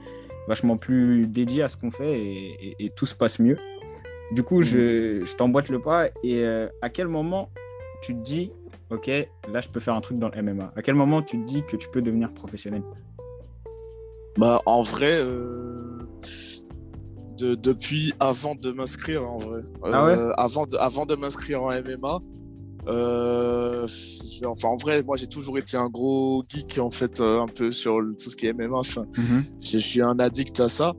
vachement 0.48 0.76
plus 0.76 1.26
dédié 1.26 1.62
à 1.62 1.68
ce 1.68 1.76
qu'on 1.76 1.90
fait 1.90 2.20
et, 2.78 2.90
tout 2.94 3.06
se 3.06 3.14
passe 3.14 3.38
mieux. 3.38 3.58
Du 4.32 4.44
coup, 4.44 4.62
je, 4.62 5.24
je 5.24 5.36
t'emboîte 5.36 5.68
le 5.68 5.80
pas. 5.80 6.06
Et 6.22 6.40
euh, 6.40 6.68
à 6.82 6.88
quel 6.88 7.08
moment 7.08 7.50
tu 8.02 8.14
te 8.14 8.20
dis, 8.20 8.52
OK, 8.90 9.08
là, 9.08 9.60
je 9.60 9.68
peux 9.68 9.80
faire 9.80 9.94
un 9.94 10.00
truc 10.00 10.18
dans 10.18 10.28
le 10.28 10.42
MMA 10.42 10.72
À 10.76 10.82
quel 10.82 10.94
moment 10.94 11.22
tu 11.22 11.40
te 11.40 11.46
dis 11.46 11.62
que 11.64 11.76
tu 11.76 11.88
peux 11.88 12.02
devenir 12.02 12.32
professionnel? 12.32 12.82
Bah, 14.38 14.60
en 14.66 14.82
vrai, 14.82 15.20
euh, 15.20 15.98
de, 17.38 17.54
depuis 17.56 18.12
avant 18.20 18.54
de 18.54 18.70
m'inscrire, 18.70 19.28
en 19.28 19.38
vrai. 19.38 19.62
Ah 19.82 20.06
ouais? 20.06 20.16
Euh, 20.16 20.32
avant 20.36 20.66
de, 20.66 20.76
avant 20.76 21.06
de 21.06 21.16
m'inscrire 21.16 21.62
en 21.62 21.70
MMA, 21.70 22.20
enfin, 24.46 24.68
en 24.68 24.76
vrai, 24.76 25.02
moi, 25.02 25.16
j'ai 25.16 25.26
toujours 25.26 25.58
été 25.58 25.76
un 25.76 25.88
gros 25.88 26.44
geek, 26.48 26.78
en 26.78 26.90
fait, 26.90 27.20
un 27.20 27.46
peu 27.46 27.72
sur 27.72 27.98
tout 28.22 28.30
ce 28.30 28.36
qui 28.36 28.46
est 28.46 28.52
MMA. 28.52 28.82
Mhm. 29.16 29.42
Je 29.60 29.78
suis 29.78 30.00
un 30.00 30.20
addict 30.20 30.60
à 30.60 30.68
ça. 30.68 30.94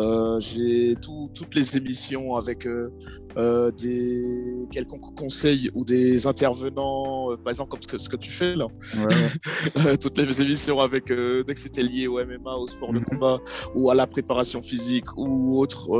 Euh, 0.00 0.40
j'ai 0.40 0.94
toutes 0.96 1.54
les 1.54 1.76
émissions 1.76 2.34
avec 2.34 2.66
euh, 2.66 2.90
euh, 3.36 3.70
des 3.70 4.66
quelconques 4.70 5.14
conseils 5.14 5.70
ou 5.74 5.84
des 5.84 6.26
intervenants, 6.26 7.36
par 7.44 7.50
exemple 7.50 7.70
comme 7.70 7.80
ce 7.82 8.08
que, 8.08 8.16
tu 8.16 8.30
fais 8.30 8.56
là. 8.56 8.66
toutes 10.00 10.18
les 10.18 10.42
émissions 10.42 10.80
avec 10.80 11.08
dès 11.08 11.54
que 11.54 11.60
c'était 11.60 11.82
lié 11.82 12.06
au 12.06 12.24
MMA, 12.24 12.54
au 12.54 12.66
sport 12.66 12.92
de 12.92 12.98
mhm. 12.98 13.04
combat 13.04 13.38
ou 13.74 13.90
à 13.90 13.94
la 13.94 14.06
préparation 14.06 14.62
physique 14.62 15.16
ou 15.16 15.58
autre, 15.58 15.90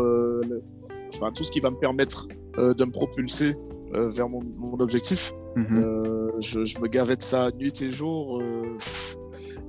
enfin 1.15 1.31
tout 1.33 1.45
ce 1.45 1.51
qui 1.51 1.61
va 1.61 1.71
me 1.71 1.79
permettre 1.79 2.29
de 2.57 2.85
me 2.85 2.93
propulser 2.93 3.55
vers 3.93 4.29
mon, 4.29 4.43
objectif. 4.81 5.33
Mhm. 5.55 6.33
Je, 6.41 6.65
je, 6.65 6.79
me 6.79 6.89
gavais 6.89 7.17
de 7.17 7.23
ça 7.23 7.51
nuit 7.59 7.83
et 7.83 7.91
jour 7.91 8.41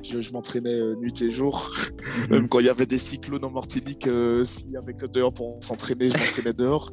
je, 0.04 0.32
m'entraînais 0.32 0.80
euh, 0.80 0.96
nuit 0.96 1.22
et 1.22 1.30
jour. 1.30 1.70
Mhm. 2.02 2.30
Même 2.30 2.48
quand 2.50 2.60
il 2.60 2.66
y 2.66 2.70
avait 2.70 2.86
des 2.86 2.98
cyclones 2.98 3.44
en 3.44 3.52
Martinique, 3.52 4.08
euh, 4.08 4.44
s'il 4.44 4.72
y 4.72 4.78
avait 4.78 4.94
que 4.94 5.06
dehors 5.06 5.34
pour 5.34 5.60
s'entraîner, 5.62 6.10
je 6.10 6.18
m'entraînais 6.18 6.54
dehors. 6.54 6.92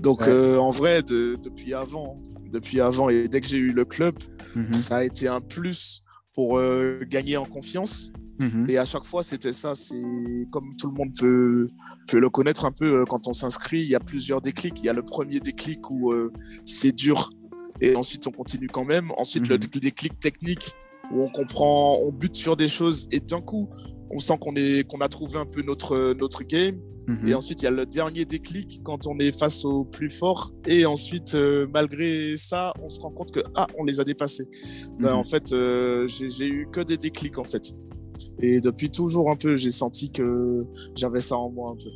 Donc 0.00 0.28
euh, 0.28 0.58
en 0.58 0.70
vrai, 0.70 1.02
depuis 1.02 1.74
avant, 1.74 2.20
depuis 2.52 2.80
avant 2.80 3.08
et 3.08 3.28
dès 3.28 3.40
que 3.40 3.46
j'ai 3.46 3.56
eu 3.56 3.72
le 3.72 3.84
club, 3.84 4.14
mhm. 4.54 4.74
ça 4.74 4.96
a 4.98 5.04
été 5.04 5.26
un 5.28 5.40
plus 5.40 6.02
pour 6.34 6.60
gagner 7.08 7.38
en 7.38 7.46
confiance. 7.46 8.12
Mhm. 8.40 8.66
Et 8.68 8.76
à 8.76 8.84
chaque 8.84 9.04
fois, 9.04 9.22
c'était 9.22 9.54
ça. 9.54 9.74
C'est 9.74 10.02
comme 10.50 10.76
tout 10.76 10.90
le 10.90 10.94
monde 10.94 11.08
peut, 11.18 11.68
peut 12.08 12.18
le 12.18 12.28
connaître 12.28 12.66
un 12.66 12.72
peu 12.72 13.06
quand 13.06 13.26
on 13.26 13.32
s'inscrit. 13.32 13.80
Il 13.80 13.88
y 13.88 13.94
a 13.94 14.00
plusieurs 14.00 14.42
déclics. 14.42 14.78
Il 14.80 14.84
y 14.84 14.90
a 14.90 14.92
le 14.92 15.02
premier 15.02 15.40
déclic 15.40 15.90
où 15.90 16.12
c'est 16.66 16.94
dur 16.94 17.30
et 17.80 17.96
ensuite 17.96 18.26
on 18.26 18.32
continue 18.32 18.68
quand 18.68 18.84
même. 18.84 19.10
Ensuite, 19.16 19.48
le 19.48 19.58
déclic 19.58 20.20
technique 20.20 20.74
où 21.12 21.22
on 21.22 21.28
comprend, 21.28 21.98
on 22.02 22.12
bute 22.12 22.36
sur 22.36 22.56
des 22.56 22.68
choses 22.68 23.08
et 23.12 23.20
d'un 23.20 23.40
coup, 23.40 23.68
on 24.10 24.18
sent 24.18 24.38
qu'on 24.40 24.54
est 24.54 24.86
qu'on 24.86 24.98
a 24.98 25.08
trouvé 25.08 25.38
un 25.38 25.46
peu 25.46 25.62
notre 25.62 26.14
notre 26.14 26.44
game. 26.44 26.80
Mhm. 27.06 27.28
Et 27.28 27.34
ensuite, 27.34 27.62
il 27.62 27.66
y 27.66 27.68
a 27.68 27.70
le 27.70 27.86
dernier 27.86 28.24
déclic 28.24 28.80
quand 28.82 29.06
on 29.06 29.18
est 29.18 29.36
face 29.36 29.64
au 29.64 29.84
plus 29.84 30.10
fort. 30.10 30.52
Et 30.66 30.86
ensuite, 30.86 31.34
euh, 31.34 31.66
malgré 31.72 32.36
ça, 32.36 32.72
on 32.82 32.88
se 32.88 33.00
rend 33.00 33.10
compte 33.10 33.30
que 33.30 33.40
ah, 33.54 33.68
on 33.78 33.84
les 33.84 34.00
a 34.00 34.04
dépassés. 34.04 34.48
Ben, 34.98 35.12
mhm. 35.12 35.18
en 35.18 35.24
fait, 35.24 35.52
euh, 35.52 36.08
j'ai 36.08 36.48
eu 36.48 36.68
que 36.72 36.80
des 36.80 36.96
déclics 36.96 37.38
en 37.38 37.44
fait. 37.44 37.72
Et 38.40 38.60
depuis 38.60 38.90
toujours 38.90 39.30
un 39.30 39.36
peu, 39.36 39.56
j'ai 39.56 39.70
senti 39.70 40.10
que 40.10 40.64
j'avais 40.96 41.20
ça 41.20 41.36
en 41.36 41.50
moi 41.50 41.70
un 41.70 41.76
peu. 41.76 41.90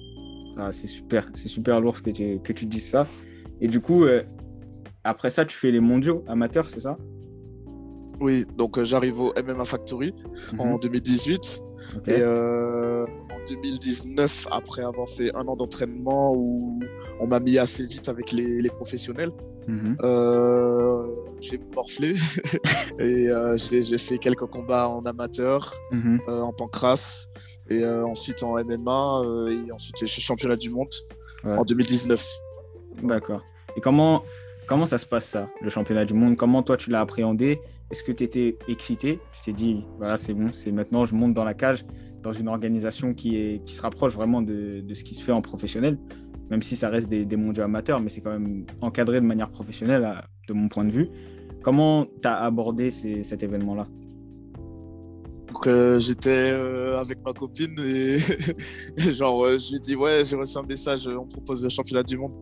Ah, 0.56 0.72
c'est 0.72 0.86
super, 0.86 1.28
c'est 1.34 1.48
super 1.48 1.80
lourd 1.80 2.02
que 2.02 2.10
tu, 2.10 2.38
que 2.40 2.52
tu 2.52 2.66
dises 2.66 2.88
ça. 2.88 3.06
Et 3.60 3.68
du 3.68 3.80
coup, 3.80 4.04
euh, 4.04 4.22
après 5.04 5.30
ça, 5.30 5.44
tu 5.44 5.56
fais 5.56 5.70
les 5.70 5.80
mondiaux 5.80 6.24
amateurs, 6.28 6.68
c'est 6.70 6.80
ça? 6.80 6.98
Oui, 8.20 8.46
donc 8.56 8.76
euh, 8.76 8.84
j'arrive 8.84 9.18
au 9.18 9.32
MMA 9.32 9.64
Factory 9.64 10.14
en 10.58 10.76
2018. 10.76 11.62
Mhm. 11.62 12.00
Et 12.06 12.18
euh, 12.18 13.06
en 13.06 13.48
2019, 13.48 14.48
après 14.50 14.82
avoir 14.82 15.08
fait 15.08 15.34
un 15.34 15.46
an 15.48 15.56
d'entraînement 15.56 16.34
où 16.34 16.78
on 17.20 17.26
m'a 17.26 17.40
mis 17.40 17.58
assez 17.58 17.84
vite 17.86 18.08
avec 18.08 18.32
les, 18.32 18.68
professionnels, 18.68 19.30
mhm. 19.66 19.96
euh, 20.02 21.06
j'ai 21.40 21.58
morflé 21.74 22.14
et 22.98 23.28
j'ai 23.56 23.98
fait 23.98 24.18
quelques 24.18 24.46
combats 24.46 24.88
en 24.88 25.02
amateur, 25.06 25.74
mhm. 25.90 26.20
en 26.28 26.52
pancras 26.52 27.26
et 27.70 27.86
ensuite 27.86 28.42
en 28.42 28.62
MMA 28.62 29.22
et 29.50 29.72
ensuite 29.72 29.96
j'ai 29.98 30.06
fait 30.06 30.20
championnat 30.20 30.56
du 30.56 30.70
monde 30.70 30.92
en 31.44 31.64
2019. 31.64 32.22
D'accord. 33.02 33.42
Et 33.76 33.80
comment, 33.80 34.22
comment 34.66 34.84
ça 34.84 34.98
se 34.98 35.06
passe 35.06 35.26
ça, 35.26 35.48
le 35.62 35.70
championnat 35.70 36.04
du 36.04 36.12
monde? 36.12 36.36
Comment 36.36 36.62
toi 36.62 36.76
tu 36.76 36.90
l'as 36.90 37.00
appréhendé? 37.00 37.60
Est-ce 37.90 38.02
que 38.02 38.12
tu 38.12 38.24
étais 38.24 38.58
excité? 38.68 39.20
Tu 39.32 39.42
t'es 39.42 39.52
dit, 39.52 39.84
voilà, 39.98 40.16
c'est 40.16 40.34
bon, 40.34 40.50
c'est 40.52 40.72
maintenant, 40.72 41.04
je 41.04 41.14
monte 41.14 41.34
dans 41.34 41.44
la 41.44 41.54
cage, 41.54 41.84
dans 42.22 42.32
une 42.32 42.48
organisation 42.48 43.14
qui, 43.14 43.36
est, 43.36 43.64
qui 43.64 43.74
se 43.74 43.82
rapproche 43.82 44.14
vraiment 44.14 44.42
de, 44.42 44.84
ce 44.94 45.04
qui 45.04 45.14
se 45.14 45.22
fait 45.22 45.32
en 45.32 45.42
professionnel, 45.42 45.98
même 46.50 46.62
si 46.62 46.76
ça 46.76 46.88
reste 46.88 47.08
des, 47.08 47.24
des 47.24 47.36
mondiaux 47.36 47.64
amateurs, 47.64 48.00
mais 48.00 48.10
c'est 48.10 48.20
quand 48.20 48.32
même 48.32 48.66
encadré 48.80 49.20
de 49.20 49.26
manière 49.26 49.50
professionnelle, 49.50 50.08
de 50.48 50.52
mon 50.52 50.68
point 50.68 50.84
de 50.84 50.90
vue. 50.92 51.08
Comment 51.62 52.06
tu 52.22 52.28
as 52.28 52.36
abordé 52.38 52.90
cet 52.90 53.42
événement-là? 53.42 53.86
Euh, 55.66 55.98
j'étais 55.98 56.52
euh, 56.52 56.98
avec 57.00 57.18
ma 57.24 57.32
copine 57.32 57.74
et 57.80 58.18
genre 59.10 59.44
euh, 59.44 59.58
je 59.58 59.72
lui 59.72 59.80
dis 59.80 59.96
ouais 59.96 60.22
j'ai 60.24 60.36
reçu 60.36 60.56
un 60.56 60.62
message 60.62 61.06
on 61.08 61.26
propose 61.26 61.64
le 61.64 61.68
championnat 61.68 62.02
du 62.02 62.16
monde. 62.16 62.32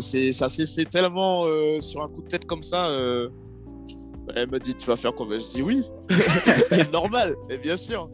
C'est 0.00 0.32
ça 0.32 0.48
s'est 0.48 0.66
fait 0.66 0.84
tellement 0.84 1.44
sur 1.80 2.02
un 2.02 2.08
coup 2.08 2.22
de 2.22 2.28
tête 2.28 2.46
comme 2.46 2.62
ça 2.62 2.88
elle 4.36 4.50
me 4.50 4.58
dit, 4.58 4.74
tu 4.74 4.86
vas 4.86 4.96
faire 4.96 5.14
combien 5.14 5.38
Je 5.38 5.48
dis 5.48 5.62
oui, 5.62 5.82
normal, 6.92 7.34
et 7.48 7.58
bien 7.58 7.76
sûr. 7.76 8.10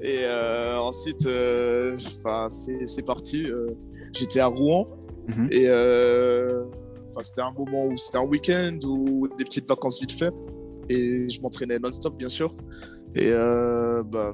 Et 0.00 0.20
euh, 0.24 0.78
ensuite, 0.78 1.26
euh, 1.26 1.96
c'est 1.96 3.04
parti. 3.06 3.50
Euh, 3.50 3.70
j'étais 4.12 4.40
à 4.40 4.46
Rouen. 4.46 4.88
Mhm. 5.28 5.48
Et 5.50 5.68
c'était 7.22 7.42
un 7.42 7.52
moment 7.52 7.86
où 7.86 7.96
c'était 7.96 8.18
un 8.18 8.26
week-end 8.26 8.78
ou 8.86 9.28
des 9.38 9.44
petites 9.44 9.68
vacances 9.68 10.00
vite 10.00 10.12
fait. 10.12 10.32
Et 10.88 11.28
je 11.28 11.40
m'entraînais 11.40 11.78
non-stop, 11.78 12.16
bien 12.18 12.28
sûr. 12.28 12.50
Et 13.14 13.30
bah, 13.30 14.32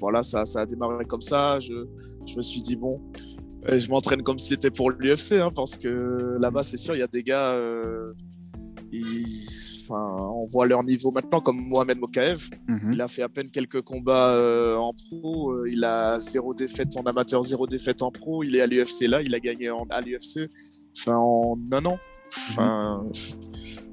voilà, 0.00 0.22
ça, 0.22 0.44
ça 0.44 0.62
a 0.62 0.66
démarré 0.66 1.04
comme 1.04 1.20
ça. 1.20 1.60
Je, 1.60 1.86
je 2.26 2.36
me 2.36 2.42
suis 2.42 2.62
dit, 2.62 2.76
bon, 2.76 3.00
je 3.68 3.88
m'entraîne 3.90 4.22
comme 4.22 4.38
si 4.38 4.48
c'était 4.48 4.70
pour 4.70 4.90
l'UFC, 4.90 5.32
hein, 5.34 5.50
parce 5.54 5.76
que 5.76 6.36
là-bas, 6.40 6.62
c'est 6.62 6.78
sûr, 6.78 6.96
il 6.96 7.00
y 7.00 7.02
a 7.02 7.06
des 7.06 7.22
gars, 7.22 7.54
ils 8.90 9.26
on 9.90 10.44
voit 10.46 10.66
leur 10.66 10.82
niveau 10.84 11.10
maintenant, 11.10 11.40
comme 11.40 11.56
Mohamed 11.68 11.98
Mokaev. 11.98 12.48
Mhm. 12.68 12.90
Il 12.94 13.00
a 13.00 13.08
fait 13.08 13.22
à 13.22 13.28
peine 13.28 13.50
quelques 13.50 13.82
combats 13.82 14.30
euh, 14.34 14.76
en 14.76 14.92
pro. 14.92 15.52
Euh, 15.52 15.68
il 15.70 15.84
a 15.84 16.18
zéro 16.20 16.54
défaite 16.54 16.96
en 16.96 17.02
amateur, 17.02 17.42
zéro 17.42 17.66
défaite 17.66 18.02
en 18.02 18.10
pro. 18.10 18.42
Il 18.42 18.56
est 18.56 18.60
à 18.60 18.66
l'UFC 18.66 19.02
là, 19.08 19.22
il 19.22 19.34
a 19.34 19.40
gagné 19.40 19.70
à 19.90 20.00
l'UFC. 20.00 20.48
enfin, 20.96 21.16
en 21.16 21.58
un 21.72 21.84
an. 21.86 21.98
Enfin, 22.50 23.04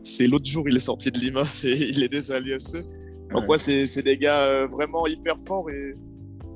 c'est 0.03 0.27
l'autre 0.27 0.45
jour, 0.49 0.67
il 0.67 0.75
est 0.75 0.79
sorti 0.79 1.11
de 1.11 1.19
Lima 1.19 1.43
et 1.63 1.71
il 1.89 2.03
est 2.03 2.09
déjà 2.09 2.35
à 2.35 2.39
l'UFC. 2.39 2.83
Donc, 3.31 3.47
ouais, 3.49 3.57
c'est 3.57 4.01
des 4.03 4.17
gars 4.17 4.43
euh, 4.45 4.67
vraiment 4.67 5.05
hyper 5.07 5.35
forts 5.39 5.69
et 5.69 5.95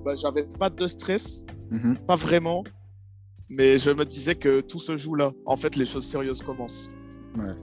bah, 0.04 0.14
j'avais 0.16 0.44
pas 0.44 0.70
de 0.70 0.86
stress, 0.88 1.46
Mhm. 1.72 1.98
pas 2.08 2.16
vraiment. 2.16 2.64
Mais 3.50 3.78
je 3.78 3.92
me 3.92 4.06
disais 4.06 4.34
que 4.36 4.62
tout 4.62 4.80
se 4.80 4.98
joue 4.98 5.14
là. 5.16 5.32
En 5.46 5.56
fait, 5.56 5.76
les 5.76 5.86
choses 5.86 6.04
sérieuses 6.06 6.42
commencent. 6.42 6.90
Ouais. 7.38 7.54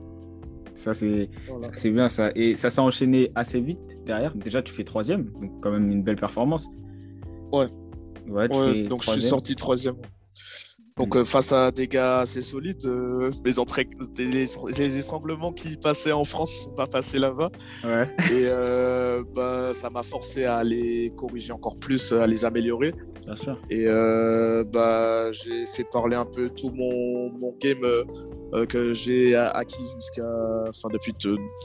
Ça, 0.75 0.93
c'est 0.93 1.29
Voilà. 1.47 1.91
bien 1.91 2.09
ça. 2.09 2.31
Et 2.35 2.55
ça 2.55 2.69
s'est 2.69 2.81
enchaîné 2.81 3.31
assez 3.35 3.61
vite 3.61 3.79
derrière. 4.05 4.35
Déjà, 4.35 4.61
tu 4.61 4.73
fais 4.73 4.83
troisième, 4.83 5.25
donc 5.41 5.51
quand 5.61 5.71
même 5.71 5.89
une 5.91 6.03
belle 6.03 6.15
performance. 6.15 6.67
Ouais. 7.51 7.67
Ouais, 8.27 8.47
tu 8.49 8.57
Ouais, 8.57 8.73
fais 8.73 8.83
donc 8.83 9.03
je 9.03 9.11
suis 9.11 9.21
sorti 9.21 9.55
troisième. 9.55 9.95
Donc 10.97 11.15
euh, 11.15 11.25
face 11.25 11.51
à 11.51 11.71
des 11.71 11.87
gars 11.87 12.19
assez 12.19 12.41
solides, 12.43 12.85
euh, 12.85 13.31
les, 13.43 13.57
entrées- 13.57 13.89
les, 14.17 14.45
les 14.77 14.97
étranglements 14.99 15.51
qui 15.51 15.75
passaient 15.75 16.11
en 16.11 16.23
France 16.23 16.51
ne 16.51 16.63
sont 16.69 16.75
pas 16.75 16.85
passés 16.87 17.17
là-bas. 17.17 17.49
Ouais. 17.83 18.07
Et 18.31 18.45
euh, 18.45 19.23
bah, 19.33 19.73
ça 19.73 19.89
m'a 19.89 20.03
forcé 20.03 20.45
à 20.45 20.63
les 20.63 21.11
corriger 21.17 21.51
encore 21.51 21.79
plus, 21.79 22.11
à 22.13 22.27
les 22.27 22.45
améliorer. 22.45 22.93
Bien 23.25 23.35
sûr. 23.35 23.57
Et 23.71 23.85
euh, 23.87 24.63
bah, 24.65 25.31
j'ai 25.31 25.65
fait 25.65 25.85
parler 25.91 26.15
un 26.15 26.25
peu 26.25 26.49
tout 26.49 26.69
mon, 26.69 27.31
mon 27.31 27.55
game 27.59 27.81
que 28.69 28.93
j'ai 28.93 29.33
acquis 29.35 29.81
jusqu'à 29.95 30.27
enfin, 30.69 30.89
depuis 30.93 31.13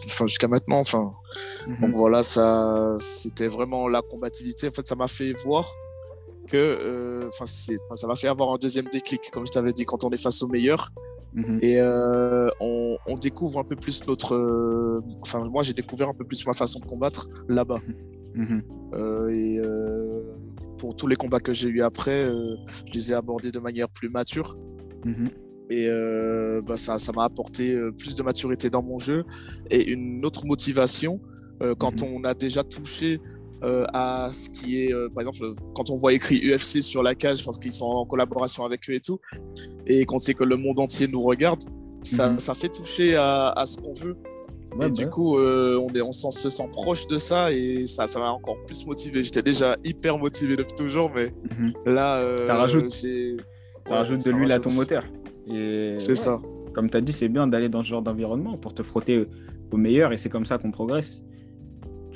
enfin, 0.07 0.25
jusqu'à 0.27 0.49
maintenant. 0.49 0.79
Enfin, 0.79 1.13
Mhm. 1.67 1.81
donc 1.83 1.91
voilà, 1.97 2.23
ça, 2.23 2.95
c'était 2.97 3.49
vraiment 3.49 3.89
la 3.89 4.01
combativité. 4.01 4.69
En 4.69 4.71
fait, 4.71 4.89
ça 4.89 4.95
m'a 4.95 5.09
fait 5.09 5.35
voir 5.45 5.71
que, 6.51 6.57
euh, 6.57 7.29
enfin, 7.29 7.47
ça 7.47 8.07
m'a 8.07 8.15
fait 8.17 8.29
avoir 8.29 8.53
un 8.53 8.59
deuxième 8.59 8.87
déclic, 8.93 9.31
comme 9.33 9.47
je 9.47 9.53
t'avais 9.53 9.73
dit, 9.73 9.85
quand 9.85 10.05
on 10.05 10.11
est 10.11 10.23
face 10.23 10.43
aux 10.43 10.49
meilleurs. 10.49 10.91
Mhm. 11.35 11.59
Et 11.63 11.77
euh, 11.81 12.49
on, 12.61 12.97
on 13.07 13.15
découvre 13.15 13.59
un 13.61 13.65
peu 13.65 13.77
plus 13.77 14.07
notre. 14.07 14.35
euh, 14.35 15.01
enfin, 15.21 15.45
moi, 15.45 15.63
j'ai 15.63 15.75
découvert 15.75 16.09
un 16.09 16.15
peu 16.15 16.25
plus 16.25 16.45
ma 16.47 16.55
façon 16.55 16.81
de 16.81 16.87
combattre 16.87 17.29
là-bas. 17.49 17.81
Mhm. 18.35 18.63
Euh, 18.95 19.29
et 19.31 19.61
pour 20.79 20.97
tous 20.97 21.07
les 21.07 21.17
combats 21.17 21.41
que 21.41 21.53
j'ai 21.53 21.69
eu 21.69 21.83
après, 21.83 22.31
je 22.87 22.93
les 22.95 23.13
ai 23.13 23.15
abordés 23.15 23.53
de 23.53 23.59
manière 23.59 23.89
plus 23.89 24.09
mature. 24.09 24.57
Mhm. 25.05 25.29
Et 25.71 25.87
bah, 26.67 26.77
ça 26.79 26.97
ça 26.99 27.13
m'a 27.13 27.25
apporté 27.25 27.79
plus 27.99 28.15
de 28.17 28.23
maturité 28.23 28.71
dans 28.71 28.83
mon 28.83 28.99
jeu 28.99 29.25
et 29.71 29.91
une 29.91 30.25
autre 30.25 30.47
motivation 30.47 31.21
quand 31.79 32.03
Mhm. 32.03 32.09
on 32.15 32.25
a 32.25 32.33
déjà 32.35 32.63
touché 32.65 33.19
euh, 33.63 33.85
à 33.93 34.31
ce 34.33 34.51
qui 34.51 34.85
est, 34.85 34.95
euh, 34.95 35.09
par 35.09 35.23
exemple, 35.23 35.53
quand 35.75 35.91
on 35.91 35.97
voit 35.97 36.13
écrit 36.13 36.41
UFC 36.45 36.83
sur 36.83 37.03
la 37.03 37.15
cage 37.15 37.45
parce 37.45 37.59
qu'ils 37.59 37.73
sont 37.73 37.87
en 37.87 38.05
collaboration 38.07 38.65
avec 38.65 38.89
eux 38.89 38.95
et 38.95 39.01
tout, 39.01 39.19
et 39.87 40.05
qu'on 40.05 40.19
sait 40.19 40.35
que 40.35 40.45
le 40.45 40.57
monde 40.57 40.79
entier 40.81 41.09
nous 41.09 41.21
regarde, 41.21 41.63
ça, 42.03 42.31
Mhm. 42.31 42.39
ça 42.39 42.55
fait 42.55 42.69
toucher 42.69 43.17
à, 43.17 43.49
à 43.51 43.67
ce 43.67 43.77
qu'on 43.77 43.93
veut. 43.95 44.15
Ouais, 44.77 44.87
et 44.87 44.91
bah, 44.91 44.91
du 44.91 45.09
coup, 45.09 45.39
euh, 45.39 45.79
on, 45.79 45.93
est, 45.95 46.03
on 46.03 46.13
se 46.13 46.49
sent 46.51 46.69
proche 46.73 47.07
de 47.07 47.17
ça 47.17 47.51
et 47.53 47.87
ça 47.87 48.07
ça 48.07 48.21
m'a 48.21 48.31
encore 48.31 48.57
plus 48.67 48.85
motivé. 48.87 49.23
J'étais 49.23 49.43
déjà 49.43 49.77
hyper 49.83 50.19
motivé 50.19 50.57
depuis 50.57 50.75
toujours, 50.77 51.11
mais 51.15 51.33
mhm. 51.59 51.73
là, 51.87 52.23
Ça 52.43 52.55
rajoute. 52.57 52.91
ça 52.91 53.07
ouais, 53.07 53.37
rajoute 53.89 54.25
de 54.25 54.31
l'huile 54.31 54.53
à 54.53 54.59
ton 54.59 54.73
moteur. 54.73 55.05
Et 55.47 55.95
C'est 55.99 56.11
ouais, 56.11 56.17
ça. 56.17 56.39
Comme 56.75 56.91
tu 56.91 56.97
as 56.97 57.01
dit, 57.01 57.13
c'est 57.13 57.29
bien 57.29 57.47
d'aller 57.47 57.69
dans 57.71 57.83
ce 57.83 57.89
genre 57.89 58.03
d'environnement 58.03 58.57
pour 58.59 58.75
te 58.75 58.83
frotter 58.83 59.27
au 59.73 59.77
meilleur 59.77 60.13
et 60.13 60.17
c'est 60.17 60.29
comme 60.29 60.45
ça 60.45 60.59
qu'on 60.59 60.71
progresse. 60.71 61.23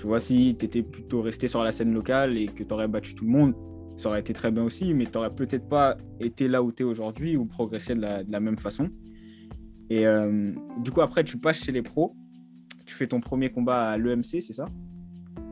Tu 0.03 0.09
vois, 0.09 0.19
si 0.19 0.57
tu 0.59 0.65
étais 0.65 0.83
plutôt 0.83 1.23
resté 1.23 1.47
sur 1.47 1.63
la 1.63 1.71
scène 1.71 1.95
locale 1.95 2.37
et 2.37 2.49
que 2.49 2.65
tu 2.65 2.75
aurais 2.75 2.89
battu 2.89 3.15
tout 3.15 3.25
le 3.25 3.31
monde, 3.31 3.55
ça 3.97 4.09
aurait 4.09 4.19
été 4.19 4.35
très 4.35 4.51
bien 4.51 4.65
aussi, 4.65 4.95
mais 4.95 5.05
tu 5.05 5.13
n'aurais 5.15 5.31
peut-être 5.31 5.69
pas 5.69 5.97
été 6.19 6.49
là 6.49 6.61
où 6.61 6.73
tu 6.73 6.83
es 6.83 6.85
aujourd'hui 6.85 7.37
ou 7.37 7.47
progressé 7.47 7.95
de 7.95 8.01
la, 8.01 8.25
de 8.25 8.33
la 8.33 8.41
même 8.41 8.59
façon. 8.59 8.89
Et 9.91 10.05
euh, 10.05 10.51
du 10.83 10.91
coup, 10.91 11.03
après, 11.03 11.23
tu 11.23 11.39
passes 11.39 11.63
chez 11.63 11.71
les 11.71 11.83
pros, 11.83 12.17
tu 12.85 12.97
fais 12.97 13.07
ton 13.07 13.21
premier 13.21 13.53
combat 13.53 13.91
à 13.91 13.97
l'EMC, 13.97 14.41
c'est 14.41 14.53
ça? 14.53 14.67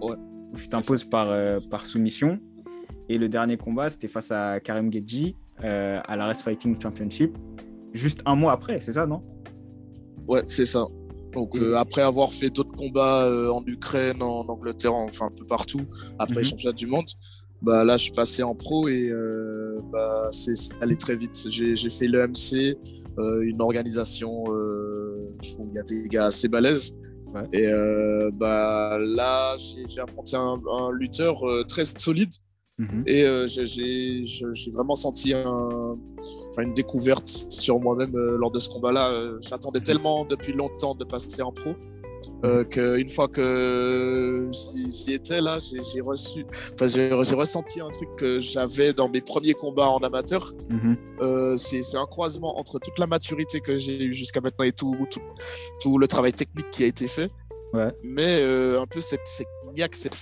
Ouais, 0.02 0.16
tu 0.56 0.66
t'imposes 0.66 1.04
par, 1.04 1.30
euh, 1.30 1.60
par 1.70 1.86
soumission. 1.86 2.40
Et 3.08 3.18
le 3.18 3.28
dernier 3.28 3.56
combat, 3.56 3.88
c'était 3.88 4.08
face 4.08 4.32
à 4.32 4.58
Karim 4.58 4.92
Gedji 4.92 5.36
euh, 5.62 6.00
à 6.04 6.16
la 6.16 6.26
Rest 6.26 6.42
Fighting 6.42 6.76
Championship, 6.82 7.38
juste 7.92 8.20
un 8.26 8.34
mois 8.34 8.50
après, 8.50 8.80
c'est 8.80 8.92
ça, 8.92 9.06
non? 9.06 9.22
Ouais, 10.26 10.42
c'est 10.46 10.66
ça. 10.66 10.86
Donc 11.32 11.56
euh, 11.56 11.76
après 11.76 12.02
avoir 12.02 12.32
fait 12.32 12.50
d'autres 12.50 12.72
combats 12.76 13.24
euh, 13.26 13.50
en 13.50 13.62
Ukraine, 13.66 14.22
en 14.22 14.42
Angleterre, 14.48 14.94
enfin 14.94 15.26
un 15.26 15.30
peu 15.30 15.46
partout, 15.46 15.82
après 16.18 16.36
Mhm. 16.36 16.42
les 16.42 16.48
championnats 16.48 16.76
du 16.76 16.86
monde, 16.86 17.06
bah 17.62 17.84
là 17.84 17.96
je 17.96 18.04
suis 18.04 18.12
passé 18.12 18.42
en 18.42 18.54
pro 18.54 18.88
et 18.88 19.10
euh, 19.10 19.78
bah 19.92 20.28
c'est 20.32 20.54
allé 20.80 20.96
très 20.96 21.16
vite. 21.16 21.46
J'ai 21.48 21.90
fait 21.90 22.06
l'EMC, 22.06 22.76
euh, 23.18 23.42
une 23.42 23.60
organisation 23.62 24.44
euh, 24.52 25.28
où 25.58 25.66
il 25.68 25.74
y 25.74 25.78
a 25.78 25.82
des 25.82 26.08
gars 26.08 26.26
assez 26.26 26.48
balèzes. 26.48 26.96
Ouais. 27.34 27.42
Et 27.52 27.66
euh, 27.68 28.30
bah 28.34 28.98
là 28.98 29.56
j'ai 29.58 30.00
affronté 30.00 30.36
un, 30.36 30.60
un 30.78 30.90
lutteur 30.90 31.48
euh, 31.48 31.62
très 31.62 31.84
solide 31.84 32.32
Mhm. 32.80 33.04
et 33.06 33.24
euh, 33.24 33.46
j'ai- 33.46 34.22
vraiment 34.72 34.94
senti 34.94 35.34
un, 35.34 35.96
une 36.58 36.72
découverte 36.74 37.28
sur 37.28 37.78
moi-même 37.80 38.14
euh, 38.16 38.36
lors 38.38 38.50
de 38.50 38.58
ce 38.58 38.68
combat-là. 38.70 39.10
Euh, 39.12 39.38
J'attendais 39.40 39.80
tellement 39.80 40.24
depuis 40.24 40.52
longtemps 40.52 40.94
de 40.94 41.04
passer 41.04 41.42
en 41.42 41.52
pro 41.52 41.74
euh, 42.44 42.64
qu'une 42.64 43.08
fois 43.08 43.28
que 43.28 44.48
j'y 44.50 45.12
étais 45.14 45.40
là, 45.40 45.58
j'ai 45.60 46.00
reçu, 46.00 46.44
enfin, 46.74 46.86
j'ai 46.86 47.12
ressenti 47.34 47.80
un 47.80 47.90
truc 47.90 48.08
que 48.16 48.40
j'avais 48.40 48.92
dans 48.92 49.08
mes 49.08 49.20
premiers 49.20 49.54
combats 49.54 49.88
en 49.90 49.98
amateur. 49.98 50.52
Mhm. 50.68 50.96
C'est 51.58 51.96
un 51.96 52.06
croisement 52.06 52.58
entre 52.58 52.78
toute 52.78 52.98
la 52.98 53.06
maturité 53.06 53.60
que 53.60 53.76
j'ai 53.78 54.04
eue 54.04 54.14
jusqu'à 54.14 54.40
maintenant 54.40 54.64
et 54.64 54.72
tout, 54.72 54.96
tout, 55.10 55.20
tout 55.80 55.98
le 55.98 56.06
travail 56.08 56.32
technique 56.32 56.70
qui 56.70 56.84
a 56.84 56.86
été 56.86 57.08
fait. 57.08 57.30
Ouais. 57.74 57.92
Mais 58.02 58.42
un 58.76 58.86
peu 58.86 59.00
cette, 59.00 59.26
cette 59.26 59.46
niaque, 59.76 59.94
cette 59.94 60.14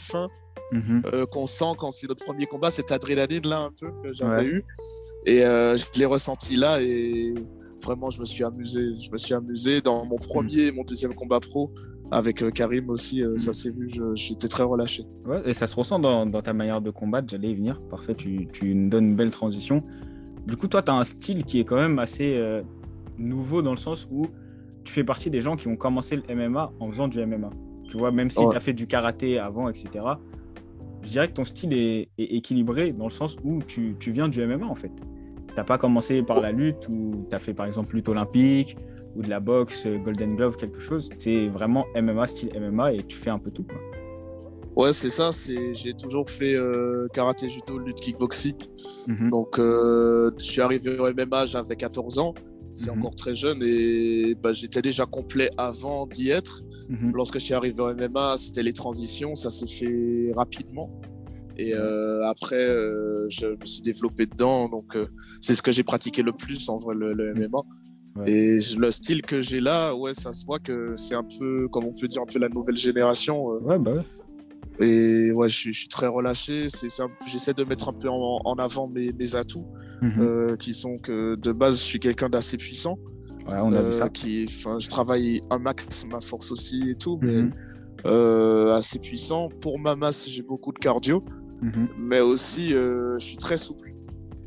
Mhm. 0.72 1.02
euh, 1.12 1.26
qu'on 1.26 1.46
sent 1.46 1.72
quand 1.78 1.90
c'est 1.92 2.09
notre 2.09 2.24
premier 2.24 2.46
combat, 2.46 2.70
cette 2.70 2.92
adrénaline 2.92 3.46
là 3.46 3.61
un 3.61 3.70
peu 3.81 3.88
que 4.02 4.12
j'avais 4.12 4.37
Ouais. 4.38 4.44
eu. 4.46 4.64
Et 5.26 5.44
euh, 5.44 5.76
je 5.76 5.87
l'ai 5.98 6.04
ressenti 6.04 6.57
là 6.57 6.81
et 6.83 7.35
vraiment 7.83 8.11
je 8.11 8.20
me 8.20 8.26
suis 8.26 8.44
amusé. 8.44 8.81
Je 8.98 9.11
me 9.11 9.16
suis 9.18 9.35
amusé 9.35 9.81
dans 9.81 10.04
mon 10.04 10.16
premier 10.18 10.66
et 10.66 10.72
mon 10.72 10.85
deuxième 10.85 11.14
combat 11.14 11.40
pro 11.40 11.70
avec 12.11 12.42
euh, 12.42 12.50
Karim 12.50 12.90
aussi. 12.90 13.22
Ça 13.37 13.52
s'est 13.52 13.70
vu, 13.70 13.88
j'étais 14.14 14.48
très 14.48 14.62
relâché. 14.62 15.04
Ouais, 15.26 15.40
et 15.46 15.54
ça 15.54 15.66
se 15.66 15.74
ressent 15.76 15.98
dans, 15.98 16.26
dans 16.26 16.42
ta 16.42 16.52
manière 16.52 16.81
de 16.83 16.90
combattre, 16.90 17.28
j'allais 17.31 17.50
y 17.50 17.54
venir. 17.54 17.81
Parfait, 17.88 18.14
tu, 18.14 18.46
tu 18.52 18.74
nous 18.74 18.88
donnes 18.90 19.07
une 19.07 19.16
belle 19.16 19.31
transition. 19.31 19.83
Du 20.46 20.57
coup, 20.57 20.68
toi, 20.68 20.83
tu 20.83 20.90
as 20.90 20.94
un 20.94 21.04
style 21.04 21.44
qui 21.44 21.61
est 21.61 21.64
quand 21.64 21.76
même 21.76 21.98
assez 21.98 22.38
nouveau 23.18 23.62
dans 23.62 23.72
le 23.72 23.76
sens 23.76 24.07
où 24.11 24.26
tu 24.85 24.92
fais 24.92 25.04
partie 25.04 25.28
des 25.31 25.40
gens 25.40 25.57
qui 25.57 25.68
ont 25.68 25.76
commencé 25.76 26.16
le 26.16 26.22
MMA 26.35 26.72
en 26.81 26.90
faisant 26.90 27.09
du 27.09 27.24
MMA. 27.24 27.50
Tu 27.90 27.96
vois, 27.98 28.11
même 28.11 28.31
si 28.31 28.40
Ouais. 28.40 28.50
tu 28.50 28.57
as 28.57 28.61
fait 28.61 28.72
du 28.72 28.87
karaté 28.87 29.38
avant, 29.38 29.68
etc., 29.68 29.88
je 31.03 31.11
dirais 31.11 31.29
que 31.29 31.35
ton 31.35 31.45
style 31.45 31.73
est, 31.73 32.09
est 32.19 32.35
équilibré 32.35 32.93
dans 32.93 33.07
le 33.07 33.11
sens 33.11 33.37
où 33.45 33.63
tu, 33.63 33.97
tu 33.99 34.13
viens 34.13 34.29
du 34.29 34.45
MMA 34.45 34.67
en 34.67 34.75
fait. 34.75 34.93
T'as 35.55 35.65
pas 35.65 35.79
commencé 35.79 36.23
par 36.23 36.41
la 36.41 36.53
lutte 36.53 36.89
ou 36.89 37.27
tu 37.29 37.35
as 37.35 37.39
fait 37.39 37.55
par 37.55 37.67
exemple 37.67 37.95
lutte 37.95 38.09
olympique 38.09 38.77
ou 39.17 39.23
de 39.23 39.29
la 39.29 39.41
boxe, 39.41 39.87
euh, 39.87 39.99
Golden 39.99 40.37
Glove, 40.37 40.57
quelque 40.57 40.81
chose. 40.81 41.11
C'est 41.19 41.49
vraiment 41.49 41.87
MMA, 41.97 42.29
style 42.29 42.51
MMA 42.59 42.93
et 42.93 43.03
tu 43.03 43.17
fais 43.17 43.31
un 43.31 43.39
peu 43.39 43.51
tout. 43.51 43.65
Quoi. 43.65 43.79
Ouais, 44.77 44.93
c'est 44.93 45.09
ça. 45.09 45.33
C'est 45.33 45.75
j'ai 45.75 45.95
toujours 45.95 46.31
fait 46.31 46.55
euh, 46.55 47.09
karaté, 47.13 47.49
judo, 47.49 47.79
lutte, 47.79 48.01
kickboxing. 48.01 48.57
Mhm. 49.09 49.31
Donc 49.31 49.59
euh, 49.59 50.31
je 50.39 50.45
suis 50.45 50.61
arrivé 50.61 50.99
au 50.99 51.13
MMA, 51.13 51.47
j'avais 51.47 51.75
14 51.75 52.19
ans. 52.21 52.35
C'est 52.81 52.93
Mhm. 52.93 52.99
encore 52.99 53.14
très 53.17 53.35
jeune 53.35 53.61
et 53.64 54.35
bah, 54.41 54.53
j'étais 54.53 54.83
déjà 54.83 55.05
complet 55.05 55.51
avant 55.59 56.07
d'y 56.07 56.31
être. 56.31 56.61
Mhm. 56.88 57.12
Lorsque 57.14 57.35
je 57.41 57.45
suis 57.45 57.55
arrivé 57.55 57.81
au 57.83 57.88
MMA, 57.93 58.37
c'était 58.38 58.62
les 58.62 58.73
transitions, 58.73 59.35
ça 59.35 59.51
s'est 59.51 59.67
fait 59.67 60.33
rapidement. 60.37 60.88
Et 61.57 61.75
euh, 61.75 62.25
après, 62.29 62.62
euh, 62.69 63.27
je 63.31 63.47
me 63.47 63.64
suis 63.64 63.81
développé 63.83 64.27
dedans, 64.27 64.69
donc 64.69 64.95
euh, 64.97 65.07
c'est 65.41 65.57
ce 65.57 65.62
que 65.62 65.73
j'ai 65.73 65.83
pratiqué 65.83 66.23
le 66.23 66.33
plus 66.33 66.69
en 66.69 66.77
vrai, 66.79 66.95
le, 66.95 67.12
le 67.14 67.35
MMA. 67.35 67.59
Ouais. 68.17 68.31
Et 68.31 68.59
le 68.79 68.91
style 68.93 69.23
que 69.23 69.41
j'ai 69.43 69.59
là, 69.59 69.93
ouais, 69.97 70.14
ça 70.14 70.31
se 70.31 70.47
voit 70.47 70.61
que 70.61 70.93
c'est 70.95 71.17
un 71.17 71.25
peu, 71.38 71.67
comme 71.69 71.85
on 71.85 71.93
peut 71.93 72.07
dire, 72.07 72.23
un 72.23 72.27
peu 72.33 72.38
la 72.38 72.49
nouvelle 72.49 72.77
génération. 72.77 73.47
Ouais, 73.47 73.79
bah 73.79 73.93
ouais. 73.93 74.87
et 74.87 75.33
ouais, 75.33 75.49
je 75.49 75.55
suis, 75.57 75.73
je 75.73 75.79
suis 75.81 75.88
très 75.88 76.07
relâché. 76.07 76.69
C'est, 76.69 76.88
c'est 76.88 77.03
un- 77.03 77.11
j'essaie 77.27 77.55
de 77.55 77.64
mettre 77.64 77.88
un 77.88 77.93
peu 77.93 78.09
en, 78.09 78.41
en 78.45 78.55
avant 78.55 78.87
mes, 78.87 79.12
mes 79.12 79.35
atouts, 79.35 79.67
Mhm. 80.03 80.13
euh, 80.21 80.57
qui 80.57 80.75
sont 80.75 80.99
que 80.99 81.35
de 81.37 81.53
base, 81.53 81.79
je 81.79 81.85
suis 81.85 82.01
quelqu'un 82.01 82.29
d'assez 82.29 82.57
puissant. 82.57 82.99
Ouais, 83.47 83.57
on 83.63 83.73
a 83.73 83.77
euh, 83.79 83.89
vu 83.89 83.93
ça. 83.95 84.09
Qui, 84.09 84.47
je 84.47 84.89
travaille 84.89 85.41
un 85.51 85.59
max 85.59 86.05
ma 86.07 86.21
force 86.21 86.53
aussi 86.53 86.91
et 86.91 86.95
tout, 86.95 87.19
mais 87.23 87.43
Mhm. 87.43 87.51
euh, 88.07 88.75
assez 88.75 88.99
puissant. 88.99 89.49
Pour 89.61 89.79
ma 89.79 89.97
masse, 89.97 90.29
j'ai 90.29 90.43
beaucoup 90.43 90.73
de 90.73 90.79
cardio, 90.79 91.25
Mhm. 91.63 91.89
mais 91.99 92.21
aussi 92.21 92.71
je 92.71 93.17
suis 93.19 93.37
très 93.37 93.57
souple. 93.57 93.89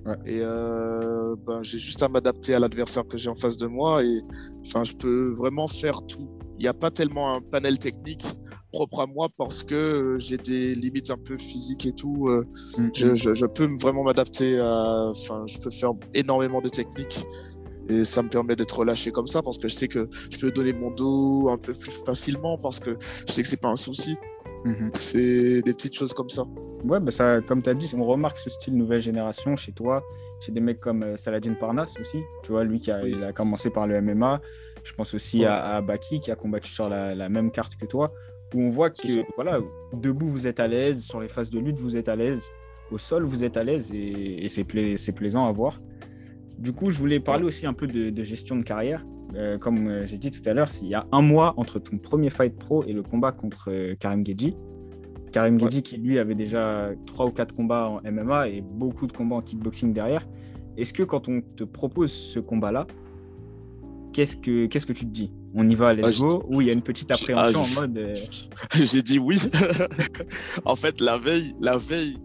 Ouais. 0.05 0.15
Et 0.25 0.39
euh, 0.41 1.35
ben, 1.45 1.61
j'ai 1.61 1.77
juste 1.77 2.01
à 2.01 2.07
m'adapter 2.07 2.55
à 2.55 2.59
l'adversaire 2.59 3.05
que 3.07 3.17
j'ai 3.19 3.29
en 3.29 3.35
face 3.35 3.57
de 3.57 3.67
moi 3.67 4.03
et 4.03 4.21
enfin, 4.65 4.83
je 4.83 4.93
peux 4.93 5.31
vraiment 5.37 5.67
faire 5.67 6.01
tout. 6.07 6.27
Il 6.57 6.63
n'y 6.63 6.67
a 6.67 6.73
pas 6.73 6.89
tellement 6.91 7.35
un 7.35 7.41
panel 7.41 7.77
technique 7.77 8.25
propre 8.71 9.01
à 9.01 9.07
moi 9.07 9.27
parce 9.37 9.63
que 9.63 9.75
euh, 9.75 10.19
j'ai 10.19 10.37
des 10.37 10.75
limites 10.75 11.11
un 11.11 11.17
peu 11.17 11.37
physiques 11.37 11.85
et 11.85 11.91
tout. 11.93 12.27
euh, 12.29 12.43
Mhm. 12.77 12.91
je, 12.95 13.15
je- 13.15 13.33
je 13.33 13.45
peux 13.45 13.69
vraiment 13.81 14.03
m'adapter 14.03 14.59
à. 14.59 15.07
Enfin, 15.09 15.43
je 15.47 15.57
peux 15.59 15.69
faire 15.69 15.91
énormément 16.13 16.61
de 16.61 16.69
techniques. 16.69 17.23
Et 17.89 18.03
ça 18.03 18.21
me 18.23 18.29
permet 18.29 18.55
d'être 18.55 18.77
relâché 18.77 19.11
comme 19.11 19.27
ça 19.27 19.41
parce 19.41 19.57
que 19.57 19.67
je 19.67 19.73
sais 19.75 19.87
que 19.87 20.07
je 20.31 20.37
peux 20.37 20.51
donner 20.51 20.71
mon 20.71 20.91
dos 20.91 21.49
un 21.49 21.57
peu 21.57 21.73
plus 21.73 21.91
facilement 22.05 22.57
parce 22.57 22.79
que 22.79 22.95
je 23.27 23.33
sais 23.33 23.41
que 23.41 23.47
c'est 23.47 23.57
pas 23.59 23.69
un 23.69 23.75
souci. 23.75 24.15
Mhm. 24.63 24.91
C'est 24.93 25.61
des 25.63 25.73
petites 25.73 25.95
choses 25.95 26.13
comme 26.13 26.29
ça. 26.29 26.43
Ouais, 26.85 26.99
bah 26.99 27.11
ça, 27.11 27.41
comme 27.41 27.61
tu 27.61 27.69
as 27.69 27.73
dit, 27.73 27.91
on 27.97 28.05
remarque 28.05 28.37
ce 28.37 28.49
style 28.49 28.75
nouvelle 28.75 29.01
génération 29.01 29.55
chez 29.55 29.71
toi, 29.71 30.03
chez 30.39 30.51
des 30.51 30.61
mecs 30.61 30.79
comme 30.79 31.03
euh, 31.03 31.17
Saladin 31.17 31.53
Parnas 31.55 31.91
aussi. 31.99 32.19
Tu 32.43 32.51
vois, 32.51 32.63
lui 32.63 32.79
qui 32.79 32.91
a, 32.91 33.05
il 33.07 33.23
a 33.23 33.33
commencé 33.33 33.69
par 33.71 33.87
le 33.87 33.99
MMA. 34.01 34.39
Je 34.83 34.93
pense 34.93 35.13
aussi 35.13 35.45
à, 35.45 35.79
Baki 35.81 36.19
qui 36.21 36.31
a 36.31 36.35
combattu 36.35 36.71
sur 36.71 36.89
la, 36.89 37.29
même 37.29 37.51
carte 37.51 37.75
que 37.75 37.85
toi, 37.85 38.13
où 38.53 38.61
on 38.61 38.69
voit 38.69 38.89
que 38.89 39.07
voilà, 39.35 39.59
debout 39.93 40.27
vous 40.27 40.47
êtes 40.47 40.59
à 40.59 40.67
l'aise, 40.67 41.03
sur 41.03 41.19
les 41.19 41.27
phases 41.27 41.49
de 41.49 41.59
lutte 41.59 41.77
vous 41.79 41.97
êtes 41.97 42.09
à 42.09 42.15
l'aise, 42.15 42.51
au 42.91 42.97
sol 42.97 43.23
vous 43.23 43.43
êtes 43.43 43.57
à 43.57 43.63
l'aise 43.63 43.91
et, 43.93 44.47
c'est 44.49 44.63
plaisant 45.13 45.45
à 45.47 45.51
voir. 45.51 45.81
Du 46.57 46.73
coup, 46.73 46.91
je 46.91 46.97
voulais 46.97 47.19
parler 47.19 47.43
aussi 47.43 47.65
un 47.65 47.73
peu 47.73 47.87
de, 47.87 48.23
gestion 48.23 48.55
de 48.55 48.63
carrière. 48.63 49.05
Euh, 49.35 49.57
comme 49.57 49.87
euh, 49.87 50.05
j'ai 50.05 50.17
dit 50.17 50.29
tout 50.29 50.41
à 50.45 50.53
l'heure, 50.53 50.69
il 50.81 50.89
y 50.89 50.93
a 50.93 51.07
un 51.13 51.21
mois 51.21 51.53
entre 51.55 51.79
ton 51.79 51.97
premier 51.97 52.29
fight 52.29 52.53
pro 52.55 52.83
et 52.83 52.91
le 52.91 53.01
combat 53.01 53.31
contre 53.31 53.69
euh, 53.71 53.95
Karim 53.97 54.25
Gedji. 54.25 54.57
Karim 55.31 55.57
Gedji 55.57 55.81
qui 55.83 55.95
lui 55.95 56.19
avait 56.19 56.35
déjà 56.35 56.89
trois 57.05 57.25
ou 57.25 57.31
quatre 57.31 57.55
combats 57.55 57.89
en 57.89 58.11
MMA 58.11 58.49
et 58.49 58.61
beaucoup 58.61 59.07
de 59.07 59.13
combats 59.13 59.37
en 59.37 59.41
kickboxing 59.41 59.93
derrière. 59.93 60.27
Est-ce 60.75 60.91
que 60.91 61.03
quand 61.03 61.29
on 61.29 61.41
te 61.41 61.63
propose 61.63 62.11
ce 62.11 62.39
combat-là, 62.39 62.85
qu'est-ce 64.11 64.35
que 64.35 64.65
qu'est-ce 64.65 64.85
que 64.85 64.93
tu 64.93 65.05
te 65.05 65.11
dis? 65.11 65.31
On 65.53 65.67
y 65.67 65.75
va, 65.75 65.93
let's 65.93 66.19
ah, 66.21 66.27
go 66.27 66.43
Ou 66.49 66.61
il 66.61 66.67
y 66.67 66.69
a 66.69 66.73
une 66.73 66.81
petite 66.81 67.11
ah, 67.11 67.15
appréhension 67.15 67.61
en 67.61 67.81
mode. 67.81 68.13
J'ai 68.75 69.01
dit 69.01 69.19
oui. 69.19 69.37
en 70.65 70.75
fait, 70.75 71.01
la 71.01 71.17
veille, 71.17 71.53
la 71.59 71.77
veille, 71.77 72.17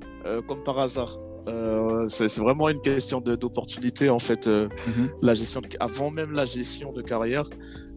comme 0.47 0.62
par 0.62 0.79
hasard, 0.79 1.19
euh, 1.49 2.09
c'est 2.09 2.41
vraiment 2.41 2.69
une 2.69 2.81
question 2.81 3.21
d'opportunité 3.21 4.11
en 4.11 4.19
fait. 4.19 4.47
Euh, 4.47 4.69
mhm. 4.87 5.11
La 5.23 5.35
gestion 5.35 5.62
avant 5.79 6.11
même 6.11 6.33
la 6.33 6.45
gestion 6.45 6.93
de 6.93 7.03
carrière, 7.03 7.45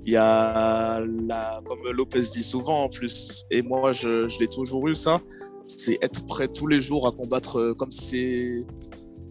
il 0.06 0.14
y 0.14 0.18
a 0.18 1.02
la, 1.02 1.62
comme 1.66 1.80
Lopez 1.92 2.22
dit 2.22 2.44
souvent 2.44 2.84
en 2.84 2.90
plus, 2.90 3.46
et 3.50 3.62
moi 3.62 3.92
je, 3.92 4.28
je 4.28 4.40
l'ai 4.40 4.48
toujours 4.48 4.88
eu 4.88 4.96
ça, 4.96 5.20
c'est 5.66 5.98
être 6.04 6.26
prêt 6.26 6.48
tous 6.48 6.68
les 6.68 6.80
jours 6.80 7.08
à 7.08 7.12
combattre 7.12 7.60
euh, 7.60 7.74
comme 7.74 7.92
si 7.92 8.00
c'est 8.00 8.68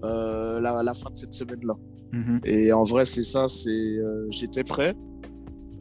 la, 0.03 0.83
la, 0.83 0.95
fin 0.95 1.11
de 1.11 1.17
cette 1.17 1.35
semaine 1.35 1.61
là. 1.63 1.75
Mhm. 2.13 2.41
Et 2.45 2.73
en 2.73 2.83
vrai 2.83 3.05
c'est 3.05 3.23
ça, 3.23 3.47
c'est 3.47 3.99
j'étais 4.31 4.65
prêt. 4.65 4.95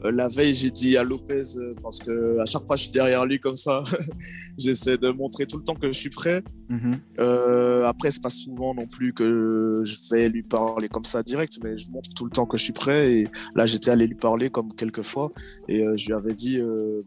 Euh, 0.06 0.12
la 0.12 0.28
veille, 0.28 0.54
j'ai 0.54 0.70
dit 0.70 0.96
à 0.98 1.04
Lopez, 1.04 1.58
euh, 1.58 1.74
parce 1.82 2.00
que 2.00 2.40
à 2.40 2.46
chaque 2.46 2.66
fois 2.68 2.76
je 2.76 2.84
suis 2.84 2.92
derrière 2.92 3.26
lui 3.26 3.40
comme 3.40 3.56
ça, 3.56 3.84
j'essaie 4.58 4.98
de 4.98 5.10
montrer 5.10 5.46
tout 5.48 5.58
le 5.58 5.64
temps 5.64 5.76
que 5.76 5.88
je 5.88 5.98
suis 5.98 6.10
prêt. 6.10 6.44
Mhm. 6.70 7.00
Euh, 7.20 7.86
après, 7.86 8.12
c'est 8.12 8.22
pas 8.22 8.30
souvent 8.30 8.76
non 8.76 8.86
plus 8.86 9.14
que 9.14 9.74
je 9.84 9.98
vais 10.12 10.30
lui 10.30 10.44
parler 10.44 10.90
comme 10.90 11.06
ça 11.06 11.24
direct, 11.24 11.54
mais 11.64 11.78
je 11.78 11.90
montre 11.90 12.10
tout 12.16 12.26
le 12.26 12.32
temps 12.32 12.46
que 12.46 12.58
je 12.58 12.64
suis 12.64 12.74
prêt. 12.74 13.14
Et 13.14 13.28
là, 13.56 13.66
j'étais 13.66 13.90
allé 13.90 14.06
lui 14.06 14.16
parler 14.16 14.50
comme 14.50 14.74
quelques 14.74 15.04
fois, 15.04 15.32
et 15.68 15.86
je 15.98 16.08
lui 16.08 16.14
avais 16.14 16.34
dit, 16.34 16.60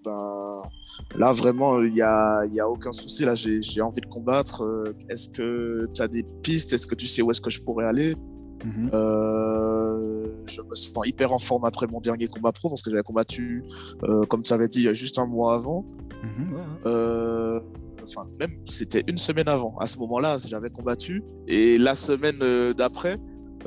ben 0.04 0.62
là 1.16 1.32
vraiment, 1.32 1.82
il 1.82 1.94
y 1.94 2.02
a, 2.02 2.44
y 2.46 2.60
a 2.60 2.68
aucun 2.68 2.92
souci. 2.92 3.24
Là, 3.24 3.34
j'ai 3.34 3.80
envie 3.82 4.00
de 4.00 4.06
combattre. 4.06 4.64
Est-ce 5.08 5.28
que 5.28 5.86
tu 5.94 6.02
as 6.02 6.08
des 6.08 6.24
pistes? 6.42 6.72
Est-ce 6.72 6.86
que 6.86 6.94
tu 6.94 7.06
sais 7.06 7.22
où 7.22 7.30
est-ce 7.30 7.40
que 7.40 7.50
je 7.50 7.60
pourrais 7.60 7.86
aller? 7.86 8.14
Mhm. 8.64 8.90
Euh, 8.92 10.32
je 10.46 10.60
me 10.62 10.74
sens 10.74 11.06
hyper 11.06 11.32
en 11.32 11.38
forme 11.38 11.64
après 11.64 11.86
mon 11.86 12.00
dernier 12.00 12.26
combat 12.26 12.52
pro 12.52 12.68
parce 12.68 12.82
que 12.82 12.90
j'avais 12.90 13.02
combattu, 13.02 13.64
euh, 14.04 14.24
comme 14.26 14.42
tu 14.42 14.52
avais 14.52 14.68
dit, 14.68 14.92
juste 14.94 15.18
un 15.18 15.26
mois 15.26 15.54
avant. 15.54 15.84
Mhm, 16.22 16.56
euh, 16.86 17.60
enfin, 18.02 18.26
même 18.38 18.52
c'était 18.66 19.02
une 19.06 19.18
semaine 19.18 19.48
avant. 19.48 19.76
À 19.78 19.86
ce 19.86 19.98
moment-là, 19.98 20.36
j'avais 20.46 20.70
combattu. 20.70 21.22
Et 21.48 21.78
la 21.78 21.94
semaine 21.94 22.38
d'après, 22.76 23.16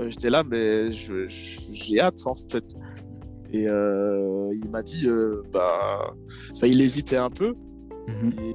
j'étais 0.07 0.29
là, 0.29 0.43
mais 0.43 0.91
j'ai 0.91 1.99
hâte 1.99 2.25
en 2.25 2.33
fait. 2.33 2.65
Et 3.51 3.63
il 3.63 4.69
m'a 4.71 4.83
dit, 4.83 5.07
bah, 5.51 6.13
il 6.63 6.81
hésitait 6.81 7.17
un 7.17 7.29
peu. 7.29 7.55
Mhm. 8.07 8.53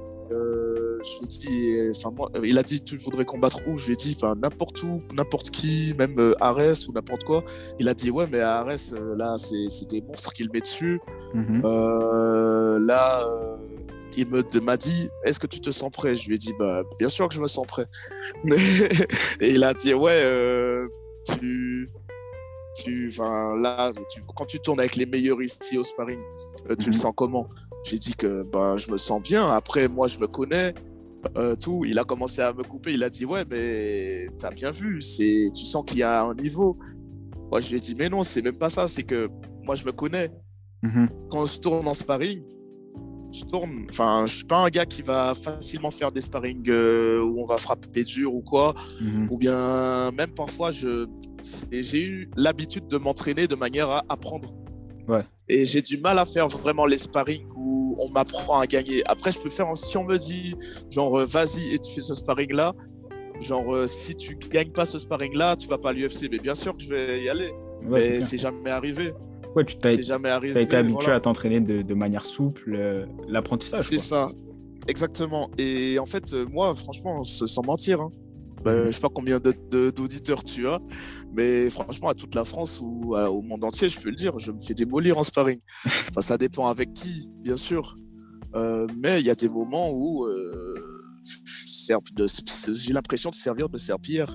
Je 1.03 1.19
lui 1.19 1.25
ai 1.25 1.27
dit, 1.27 1.91
enfin 1.97 2.11
moi, 2.17 2.31
euh, 2.35 2.41
il 2.45 2.59
a 2.59 2.63
dit 2.63 2.83
tu 2.83 2.97
voudrais 2.97 3.25
combattre 3.25 3.61
où? 3.67 3.79
Je 3.79 3.87
lui 3.87 3.93
ai 3.95 3.97
dit, 3.97 4.15
enfin 4.17 4.35
n'importe 4.35 4.83
où, 4.83 5.03
n'importe 5.15 5.51
qui, 5.51 5.95
même 5.99 6.19
euh, 6.19 6.35
Ares 6.41 6.89
ou 6.89 6.93
n'importe 6.93 7.25
quoi. 7.25 7.45
Il 7.79 7.89
a 7.89 7.95
dit 7.95 8.11
ouais, 8.11 8.27
mais 8.31 8.41
Ares 8.41 8.95
là 9.17 9.37
c'est 9.39 9.89
des 9.89 10.03
monstres 10.03 10.33
qu'il 10.33 10.51
met 10.53 10.61
dessus. 10.61 11.01
Mhm. 11.35 11.63
là, 12.87 13.25
il 14.17 14.27
m'a 14.63 14.77
dit 14.77 15.09
est-ce 15.25 15.39
que 15.39 15.47
tu 15.47 15.61
te 15.61 15.71
sens 15.71 15.91
prêt? 15.91 16.17
Je 16.17 16.29
lui 16.29 16.35
ai 16.35 16.39
dit 16.39 16.53
bah 16.59 16.83
bien 16.99 17.09
sûr 17.09 17.29
que 17.29 17.35
je 17.35 17.41
me 17.41 17.47
sens 17.47 17.67
prêt. 17.67 17.87
Et 19.41 19.55
il 19.55 19.65
a 19.65 19.75
dit 19.75 19.95
ouais, 19.95 20.89
tu 21.25 21.89
tu, 22.85 23.11
là, 23.19 23.91
quand 24.37 24.47
tu 24.47 24.61
tournes 24.61 24.81
avec 24.81 24.97
les 24.97 25.07
meilleurs 25.07 25.43
ici 25.43 25.79
au 25.79 25.83
sparring, 25.83 26.21
tu 26.77 26.91
le 26.91 26.95
mhm. 26.95 27.01
sens 27.01 27.13
comment? 27.17 27.49
J'ai 27.85 27.99
dit 27.99 28.15
que 28.15 28.43
ben, 28.43 28.77
je 28.77 28.91
me 28.91 28.97
sens 28.97 29.23
bien. 29.23 29.49
Après, 29.49 29.89
moi, 29.89 30.09
je 30.09 30.19
me 30.19 30.27
connais. 30.27 30.75
Euh, 31.37 31.57
tout, 31.57 31.85
il 31.85 31.99
a 31.99 32.05
commencé 32.05 32.43
à 32.43 32.53
me 32.53 32.63
couper. 32.63 32.95
Il 32.95 33.03
a 33.03 33.11
dit 33.11 33.25
Ouais, 33.25 33.45
mais 33.51 34.29
t'as 34.39 34.51
bien 34.51 34.71
vu, 34.71 35.03
c'est, 35.03 35.49
tu 35.55 35.65
sens 35.65 35.85
qu'il 35.87 35.99
y 35.99 36.03
a 36.03 36.23
un 36.23 36.35
niveau. 36.35 36.79
Moi, 37.51 37.61
je 37.61 37.71
lui 37.71 37.77
ai 37.79 37.81
dit 37.81 37.95
Mais 37.99 38.09
non, 38.09 38.23
c'est 38.23 38.43
même 38.43 38.57
pas 38.57 38.71
ça. 38.71 38.89
C'est 38.89 39.03
que 39.03 39.29
moi, 39.65 39.75
je 39.75 39.85
me 39.85 39.93
connais. 39.93 40.31
Mhm. 40.83 41.09
Quand 41.31 41.45
je 41.45 41.59
tourne 41.59 41.89
en 41.89 41.95
sparring, 41.95 42.43
je 43.33 43.45
tourne. 43.45 43.87
Enfin, 43.91 44.25
je 44.27 44.37
suis 44.37 44.45
pas 44.45 44.59
un 44.59 44.69
gars 44.69 44.87
qui 44.87 45.03
va 45.03 45.35
facilement 45.35 45.91
faire 45.91 46.13
des 46.13 46.21
sparring 46.21 46.63
euh, 46.69 47.21
où 47.21 47.43
on 47.43 47.47
va 47.47 47.57
frapper 47.57 48.05
dur 48.05 48.35
ou 48.35 48.43
quoi. 48.43 48.75
Mhm. 49.01 49.29
Ou 49.31 49.39
bien, 49.39 50.11
même 50.13 50.31
parfois, 50.31 50.71
je, 50.71 51.07
j'ai 51.73 52.05
eu 52.05 52.31
l'habitude 52.37 52.87
de 52.87 52.97
m'entraîner 52.97 53.47
de 53.47 53.55
manière 53.55 53.91
à 53.91 54.05
apprendre. 54.09 54.55
Et 55.49 55.65
j'ai 55.65 55.81
du 55.81 55.99
mal 55.99 56.19
à 56.19 56.27
faire 56.27 56.49
vraiment 56.49 56.85
les 56.85 56.99
sparring 56.99 57.47
où 57.57 57.97
on 57.99 58.13
m'apprend 58.13 58.61
à 58.61 58.67
gagner. 58.67 59.03
Après, 59.07 59.33
je 59.33 59.39
peux 59.39 59.51
faire, 59.51 59.75
si 59.77 59.97
on 59.97 60.05
me 60.05 60.19
dit, 60.19 60.55
genre, 60.91 61.21
euh, 61.21 61.25
vas-y 61.25 61.75
et 61.75 61.79
tu 61.79 61.93
fais 61.93 62.03
ce 62.03 62.15
sparring-là, 62.15 62.75
genre, 63.41 63.75
euh, 63.75 63.87
si 63.87 64.15
tu 64.15 64.37
gagnes 64.37 64.73
pas 64.73 64.85
ce 64.85 64.99
sparring-là, 64.99 65.57
tu 65.57 65.69
vas 65.69 65.79
pas 65.79 65.91
à 65.91 65.93
l'UFC. 65.93 66.29
Mais 66.31 66.39
bien 66.39 66.55
sûr 66.55 66.77
que 66.77 66.83
je 66.83 66.91
vais 66.91 67.23
y 67.23 67.29
aller. 67.29 67.51
mais 67.83 68.21
c'est 68.21 68.39
jamais 68.39 68.71
arrivé. 68.71 69.13
Ouais, 69.57 69.65
tu 69.65 69.79
t'as 69.79 69.99
jamais 70.01 70.29
arrivé. 70.29 70.59
As 70.59 70.63
été 70.63 70.77
habitué 70.77 71.11
à 71.11 71.21
t'entraîner 71.21 71.61
de, 71.61 71.81
de, 71.81 71.95
manière 71.95 72.27
souple, 72.27 72.75
euh, 72.75 73.07
l'apprentissage. 73.27 73.85
C'est 73.85 73.99
ça, 73.99 74.29
exactement. 74.87 75.51
Et 75.57 75.99
en 75.99 76.07
fait, 76.07 76.35
moi, 76.35 76.75
franchement, 76.75 77.23
sans 77.23 77.63
mentir, 77.63 78.03
hein, 78.03 78.13
ben, 78.65 78.87
je 78.87 78.91
sais 78.93 79.01
pas 79.01 79.09
combien 79.09 79.39
d'auditeurs 79.41 80.45
tu 80.45 80.67
as, 80.67 80.79
mais 81.35 81.71
franchement, 81.71 82.09
à 82.09 82.15
toute 82.15 82.35
la 82.35 82.45
France 82.45 82.81
ou 82.83 83.17
au 83.17 83.43
monde 83.43 83.65
entier, 83.65 83.89
je 83.89 83.99
peux 83.99 84.11
le 84.11 84.17
dire, 84.17 84.39
je 84.39 84.53
me 84.53 84.61
fais 84.61 84.75
démolir 84.75 85.19
en 85.19 85.23
sparring. 85.23 85.61
Enfin, 85.87 86.21
ça 86.21 86.39
dépend 86.39 86.67
avec 86.67 86.93
qui, 86.95 87.31
bien 87.43 87.57
sûr. 87.57 87.97
Euh, 88.55 88.87
mais 88.97 89.21
il 89.21 89.27
y 89.27 89.31
a 89.31 89.35
des 89.35 89.49
moments 89.49 89.91
où 89.93 90.25
euh, 90.25 90.73
j'ai 91.25 92.93
l'impression 92.93 93.31
de 93.31 93.35
servir 93.35 93.69
de 93.69 93.79
serpillère 93.79 94.35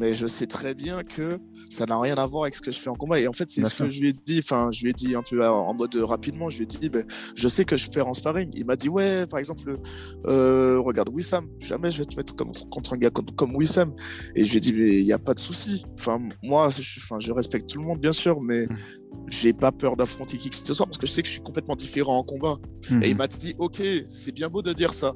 mais 0.00 0.14
je 0.14 0.26
sais 0.26 0.46
très 0.46 0.74
bien 0.74 1.04
que 1.04 1.38
ça 1.68 1.84
n'a 1.84 2.00
rien 2.00 2.14
à 2.14 2.24
voir 2.24 2.44
avec 2.44 2.54
ce 2.54 2.62
que 2.62 2.70
je 2.70 2.78
fais 2.78 2.88
en 2.88 2.94
combat. 2.94 3.20
Et 3.20 3.28
en 3.28 3.34
fait, 3.34 3.50
c'est 3.50 3.62
ce 3.66 3.74
que 3.74 3.90
je 3.90 4.00
lui 4.00 4.08
ai 4.08 4.12
dit, 4.14 4.38
enfin, 4.38 4.70
je 4.72 4.82
lui 4.82 4.90
ai 4.90 4.92
dit 4.94 5.14
un 5.14 5.22
peu 5.22 5.46
en 5.46 5.74
mode 5.74 5.94
rapidement, 5.96 6.48
je 6.48 6.56
lui 6.56 6.64
ai 6.64 6.66
dit, 6.66 6.88
ben, 6.88 7.04
je 7.36 7.46
sais 7.48 7.66
que 7.66 7.76
je 7.76 7.88
perds 7.90 8.08
en 8.08 8.14
sparring. 8.14 8.50
Il 8.54 8.64
m'a 8.64 8.76
dit, 8.76 8.88
ouais, 8.88 9.26
par 9.26 9.38
exemple, 9.38 9.78
euh, 10.26 10.80
regarde 10.80 11.10
Wissam, 11.10 11.46
jamais 11.58 11.90
je 11.90 11.98
vais 11.98 12.06
te 12.06 12.16
mettre 12.16 12.34
comme, 12.34 12.52
contre 12.70 12.94
un 12.94 12.96
gars 12.96 13.10
comme, 13.10 13.30
comme 13.36 13.54
Wissam. 13.54 13.94
Et 14.34 14.44
je 14.44 14.52
lui 14.52 14.56
ai 14.56 14.60
dit, 14.60 14.72
mais 14.72 14.98
il 15.00 15.04
n'y 15.04 15.12
a 15.12 15.18
pas 15.18 15.34
de 15.34 15.40
souci. 15.40 15.84
Enfin, 15.98 16.18
moi, 16.42 16.70
je, 16.70 16.80
enfin, 17.00 17.18
je 17.20 17.30
respecte 17.30 17.68
tout 17.68 17.78
le 17.78 17.84
monde, 17.84 18.00
bien 18.00 18.12
sûr, 18.12 18.40
mais 18.40 18.64
mmh. 18.64 18.76
j'ai 19.28 19.52
pas 19.52 19.70
peur 19.70 19.96
d'affronter 19.96 20.38
qui 20.38 20.48
que 20.48 20.56
ce 20.56 20.72
soit 20.72 20.86
parce 20.86 20.98
que 20.98 21.06
je 21.06 21.12
sais 21.12 21.20
que 21.20 21.28
je 21.28 21.34
suis 21.34 21.42
complètement 21.42 21.76
différent 21.76 22.16
en 22.16 22.22
combat. 22.22 22.56
Et 23.02 23.10
il 23.10 23.16
m'a 23.16 23.26
dit, 23.26 23.54
ok, 23.58 23.82
c'est 24.08 24.32
bien 24.32 24.48
beau 24.48 24.62
de 24.62 24.72
dire 24.72 24.94
ça, 24.94 25.12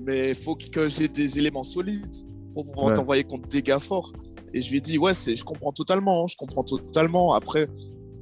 mais 0.00 0.30
il 0.30 0.34
faut 0.34 0.56
que 0.56 0.88
j'ai 0.88 1.08
des 1.08 1.38
éléments 1.38 1.62
solides 1.62 2.33
pour 2.54 2.64
pouvoir 2.64 2.92
t'envoyer 2.92 3.24
contre 3.24 3.48
des 3.48 3.62
gars 3.62 3.80
forts. 3.80 4.12
Et 4.54 4.62
je 4.62 4.70
lui 4.70 4.78
ai 4.78 4.80
dit, 4.80 4.98
ouais, 4.98 5.14
c'est, 5.14 5.34
je 5.34 5.44
comprends 5.44 5.72
totalement, 5.72 6.22
hein, 6.22 6.26
je 6.28 6.36
comprends 6.36 6.62
totalement. 6.62 7.34
Après, 7.34 7.66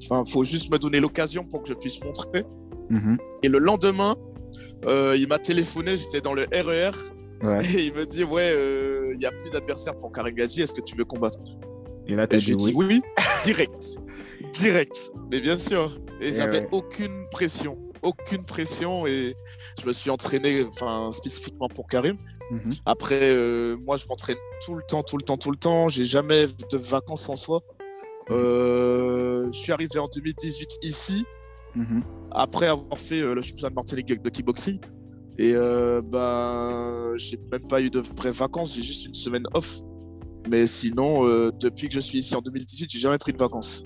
il 0.00 0.30
faut 0.30 0.44
juste 0.44 0.72
me 0.72 0.78
donner 0.78 0.98
l'occasion 0.98 1.44
pour 1.44 1.62
que 1.62 1.68
je 1.68 1.74
puisse 1.74 2.02
montrer. 2.02 2.44
Mhm. 2.88 3.18
Et 3.42 3.48
le 3.48 3.58
lendemain, 3.58 4.16
euh, 4.86 5.16
il 5.18 5.28
m'a 5.28 5.38
téléphoné, 5.38 5.96
j'étais 5.96 6.20
dans 6.20 6.34
le 6.34 6.46
RER. 6.52 6.92
E 7.44 7.60
et 7.76 7.86
il 7.86 7.92
me 7.92 8.06
dit, 8.06 8.24
ouais, 8.24 8.52
euh, 8.54 9.10
il 9.12 9.16
y 9.16 9.20
n'y 9.20 9.26
a 9.26 9.32
plus 9.32 9.50
d'adversaire 9.50 9.96
pour 9.98 10.12
Karim 10.12 10.34
Gadji, 10.34 10.62
est-ce 10.62 10.72
que 10.72 10.80
tu 10.80 10.96
veux 10.96 11.04
combattre? 11.04 11.38
Et 12.06 12.14
là, 12.14 12.26
tu 12.26 12.36
as 12.36 12.38
dit, 12.38 12.54
oui. 12.54 12.72
oui, 12.74 13.02
direct. 13.44 13.98
direct. 14.52 15.12
Mais 15.30 15.40
bien 15.40 15.58
sûr. 15.58 15.98
Et, 16.20 16.32
j'avais 16.32 16.66
aucune 16.72 17.28
pression. 17.30 17.78
Aucune 18.02 18.42
pression. 18.42 19.06
Et 19.06 19.34
je 19.80 19.86
me 19.86 19.92
suis 19.92 20.10
entraîné 20.10 20.64
spécifiquement 21.10 21.68
pour 21.68 21.86
Karim. 21.86 22.16
Mhm. 22.52 22.70
Après, 22.84 23.18
euh, 23.22 23.76
moi, 23.86 23.96
je 23.96 24.06
m'entraîne 24.06 24.36
tout 24.64 24.74
le 24.74 24.82
temps, 24.82 25.02
tout 25.02 25.16
le 25.16 25.22
temps, 25.22 25.38
tout 25.38 25.50
le 25.50 25.56
temps. 25.56 25.88
J'ai 25.88 26.04
jamais 26.04 26.46
de 26.70 26.76
vacances 26.76 27.28
en 27.30 27.36
soi. 27.36 27.60
Mhm. 28.28 28.36
Euh, 28.36 29.46
je 29.50 29.58
suis 29.58 29.72
arrivé 29.72 29.98
en 29.98 30.06
2018 30.06 30.78
ici, 30.82 31.24
mhm. 31.74 32.02
après 32.30 32.66
avoir 32.66 32.98
fait 32.98 33.20
euh, 33.20 33.34
le 33.34 33.42
championnat 33.42 33.70
de 33.70 33.74
Martinique 33.74 34.22
de 34.22 34.30
kickboxing. 34.30 34.78
Et 35.38 35.54
ben, 35.54 37.14
j'ai 37.16 37.38
même 37.50 37.66
pas 37.66 37.80
eu 37.80 37.88
de 37.88 38.00
vraies 38.00 38.30
vacances, 38.30 38.76
j'ai 38.76 38.82
juste 38.82 39.06
une 39.06 39.14
semaine 39.14 39.44
off. 39.54 39.80
Mais 40.48 40.66
sinon, 40.66 41.24
depuis 41.58 41.88
que 41.88 41.94
je 41.94 42.00
suis 42.00 42.18
ici 42.18 42.36
en 42.36 42.42
2018, 42.42 42.90
j'ai 42.90 42.98
jamais 42.98 43.16
pris 43.16 43.32
de 43.32 43.38
vacances. 43.38 43.82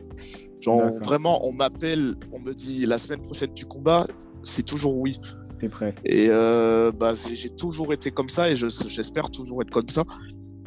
Genre, 0.61 0.83
vraiment, 1.05 1.47
on 1.47 1.53
m'appelle, 1.53 2.17
on 2.33 2.41
me 2.41 2.53
dit 2.53 2.85
la 2.85 2.99
semaine 2.99 3.23
prochaine 3.23 3.55
tu 3.55 3.65
combats, 3.65 4.05
c'est 4.43 4.65
toujours 4.65 4.97
oui. 4.97 5.17
T'es 5.59 5.69
prêt. 5.69 5.95
Et 6.05 6.29
bah, 6.29 7.13
j'ai 7.15 7.51
toujours 7.51 7.93
été 7.93 8.11
comme 8.11 8.29
ça 8.29 8.51
et 8.51 8.57
j'espère 8.57 9.31
toujours 9.31 9.63
être 9.63 9.71
comme 9.71 9.89
ça. 9.89 10.05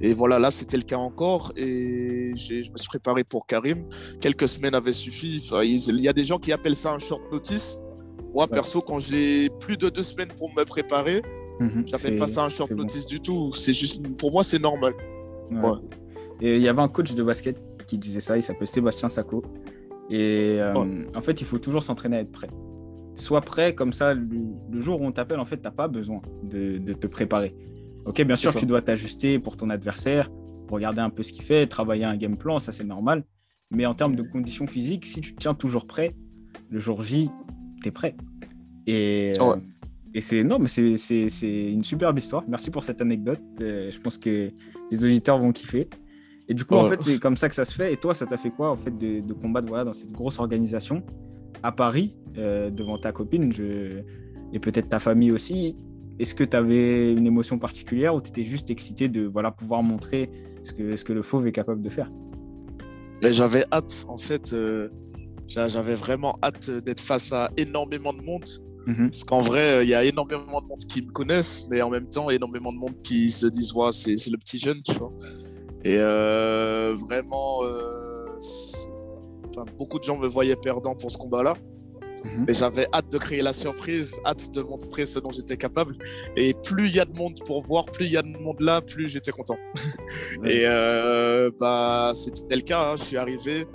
Et 0.02 0.14
voilà, 0.14 0.40
là, 0.40 0.50
c'était 0.50 0.78
le 0.78 0.84
cas 0.84 0.98
encore. 0.98 1.52
Et 1.58 2.34
je 2.36 2.72
me 2.72 2.78
suis 2.78 2.88
préparé 2.88 3.24
pour 3.24 3.46
Karim. 3.46 3.86
Quelques 4.22 4.48
semaines 4.48 4.76
avaient 4.76 4.94
suffi. 4.94 5.46
il 5.64 6.02
y 6.02 6.08
a 6.08 6.14
des 6.14 6.24
gens 6.24 6.40
qui 6.40 6.52
appellent 6.52 6.76
ça 6.76 6.94
un 6.94 7.00
short 7.00 7.22
notice. 7.32 7.78
Moi, 8.34 8.48
perso, 8.48 8.82
quand 8.82 9.00
j'ai 9.00 9.50
plus 9.60 9.78
de 9.78 9.90
deux 9.90 10.04
semaines 10.04 10.30
pour 10.38 10.54
me 10.54 10.64
préparer, 10.64 11.22
mmh, 11.60 11.82
j'appelle 11.88 12.18
pas 12.18 12.28
ça 12.28 12.46
un 12.46 12.50
short 12.50 12.72
notice 12.72 13.06
du 13.08 13.20
tout. 13.20 13.52
C'est 13.54 13.74
juste, 13.74 14.02
pour 14.18 14.32
moi, 14.32 14.44
c'est 14.44 14.62
normal. 14.62 14.94
Et 16.42 16.56
il 16.56 16.62
y 16.62 16.70
avait 16.70 16.82
un 16.82 16.88
coach 16.88 17.14
de 17.14 17.24
basket 17.24 17.58
qui 17.86 17.98
disait 17.98 18.22
ça. 18.22 18.38
Il 18.38 18.44
s'appelle 18.44 18.68
Sébastien 18.68 19.10
Sacco. 19.10 19.44
Et 20.10 20.56
euh, 20.58 20.74
en 21.16 21.22
fait, 21.22 21.42
il 21.42 21.46
faut 21.46 21.60
toujours 21.60 21.84
s'entraîner 21.84 22.18
à 22.18 22.22
être 22.22 22.32
prêt. 22.32 22.50
Sois 23.20 23.42
prêt, 23.42 23.76
comme 23.76 23.94
ça, 23.94 24.14
le, 24.14 24.80
jour 24.80 25.02
où 25.02 25.06
on 25.06 25.12
t'appelle, 25.12 25.40
en 25.40 25.46
fait, 25.46 25.58
tu 25.58 25.64
n'as 25.64 25.72
pas 25.72 25.88
besoin 25.88 26.22
de, 26.44 26.78
de 26.78 26.94
te 26.94 27.06
préparer. 27.06 27.56
Ok, 28.06 28.22
bien 28.24 28.36
sûr, 28.36 28.56
tu 28.56 28.66
dois 28.66 28.82
t'ajuster 28.82 29.40
pour 29.40 29.58
ton 29.58 29.70
adversaire, 29.70 30.32
regarder 30.70 31.02
un 31.02 31.10
peu 31.10 31.24
ce 31.24 31.34
qu'il 31.34 31.44
fait, 31.44 31.68
travailler 31.68 32.06
un 32.06 32.18
game 32.18 32.38
plan, 32.38 32.60
ça 32.60 32.72
c'est 32.72 32.84
normal. 32.84 33.24
Mais 33.72 33.86
en 33.86 33.94
termes 33.94 34.16
de 34.16 34.24
conditions 34.24 34.68
physiques, 34.68 35.06
si 35.06 35.22
tu 35.22 35.36
te 35.36 35.40
tiens 35.40 35.54
toujours 35.54 35.86
prêt, 35.86 36.16
le 36.70 36.80
jour 36.80 37.04
J, 37.04 37.30
tu 37.82 37.90
es 37.90 37.92
prêt. 37.92 38.16
Et, 38.88 39.32
euh, 39.40 39.56
et 40.14 40.22
c'est 40.22 40.44
mais 40.44 40.68
c'est 40.98 41.72
une 41.72 41.84
superbe 41.84 42.18
histoire. 42.18 42.44
Merci 42.48 42.72
pour 42.72 42.84
cette 42.84 43.02
anecdote. 43.02 43.42
Euh, 43.62 43.92
je 43.92 44.00
pense 44.00 44.18
que 44.18 44.52
les 44.90 45.06
auditeurs 45.06 45.38
vont 45.38 45.52
kiffer. 45.52 45.88
Et 46.48 46.56
du 46.56 46.66
coup, 46.66 46.76
en 46.76 46.86
fait, 46.86 47.02
c'est 47.02 47.20
comme 47.20 47.38
ça 47.38 47.48
que 47.48 47.54
ça 47.54 47.64
se 47.64 47.74
fait. 47.74 47.94
Et 47.94 47.98
toi, 47.98 48.16
ça 48.16 48.26
t'a 48.26 48.38
fait 48.38 48.50
quoi, 48.50 48.72
en 48.72 48.76
fait, 48.76 48.98
de, 48.98 49.20
de 49.20 49.34
combattre 49.34 49.68
voilà, 49.68 49.84
dans 49.84 49.94
cette 49.94 50.12
grosse 50.12 50.40
organisation? 50.40 51.04
À 51.64 51.72
Paris, 51.72 52.16
euh, 52.38 52.70
devant 52.70 52.98
ta 52.98 53.12
copine 53.12 53.52
je... 53.52 54.02
et 54.54 54.60
peut-être 54.60 54.90
ta 54.90 55.00
famille 55.00 55.32
aussi 55.32 55.76
est-ce 56.20 56.36
que 56.36 56.44
tu 56.44 56.56
avais 56.56 57.14
une 57.14 57.26
émotion 57.26 57.58
particulière 57.58 58.14
ou 58.14 58.22
tu 58.22 58.30
étais 58.30 58.44
juste 58.44 58.70
excité 58.70 59.08
de 59.08 59.26
voilà, 59.26 59.52
pouvoir 59.52 59.82
montrer 59.82 60.30
ce 60.64 60.74
que, 60.74 60.98
ce 60.98 61.06
que 61.06 61.14
le 61.14 61.22
fauve 61.22 61.48
est 61.48 61.54
capable 61.54 61.82
de 61.82 61.90
faire? 61.90 62.12
J'avais 63.22 63.64
hâte, 63.72 64.06
en 64.10 64.18
fait, 64.18 64.52
euh, 64.54 64.90
j'avais 65.48 65.96
vraiment 65.96 66.38
hâte 66.44 66.70
d'être 66.70 67.00
face 67.00 67.32
à 67.32 67.50
énormément 67.58 68.14
de 68.14 68.22
monde. 68.22 68.46
Mhm. 68.86 69.10
Parce 69.10 69.24
qu'en 69.24 69.40
vrai, 69.40 69.78
euh, 69.78 69.84
il 69.84 69.90
y 69.90 69.94
a 69.94 70.04
énormément 70.04 70.62
de 70.62 70.68
monde 70.68 70.86
qui 70.88 71.02
me 71.02 71.12
connaissent, 71.12 71.66
mais 71.70 71.82
en 71.82 71.90
même 71.90 72.10
temps, 72.10 72.30
énormément 72.30 72.72
de 72.74 72.78
monde 72.78 73.02
qui 73.02 73.30
se 73.32 73.48
disent 73.48 73.74
ouais, 73.74 73.92
c'est 73.92 74.16
le 74.30 74.38
petit 74.38 74.60
jeune, 74.60 74.82
tu 74.84 74.94
vois. 74.96 75.14
Et 75.86 75.98
euh, 75.98 76.94
vraiment, 76.96 77.62
beaucoup 79.78 80.00
de 80.00 80.04
gens 80.04 80.18
me 80.18 80.28
voyaient 80.28 80.56
perdant 80.56 80.96
pour 80.96 81.12
ce 81.12 81.18
combat-là. 81.18 81.56
Mhm. 82.24 82.46
Mais 82.48 82.54
j'avais 82.54 82.88
hâte 82.94 83.12
de 83.12 83.18
créer 83.18 83.42
la 83.42 83.54
surprise, 83.54 84.20
hâte 84.26 84.52
de 84.54 84.62
montrer 84.62 85.06
ce 85.06 85.20
dont 85.20 85.32
j'étais 85.32 85.58
capable. 85.58 85.96
Et 86.36 86.54
plus 86.54 86.88
il 86.88 86.96
y 86.96 87.00
a 87.00 87.06
de 87.06 87.14
monde 87.14 87.40
pour 87.46 87.62
voir, 87.62 87.86
plus 87.86 88.06
il 88.06 88.12
y 88.12 88.18
a 88.18 88.22
de 88.22 88.28
monde 88.28 88.60
là, 88.60 88.82
plus 88.82 89.08
j'étais 89.08 89.32
content. 89.32 89.58
Et 90.44 90.64
euh, 90.66 91.50
bah, 91.60 92.12
c'était 92.14 92.56
le 92.56 92.62
cas. 92.62 92.92
Hein. 92.92 92.96
Je 92.98 93.04
suis 93.04 93.18
arrivé. 93.18 93.66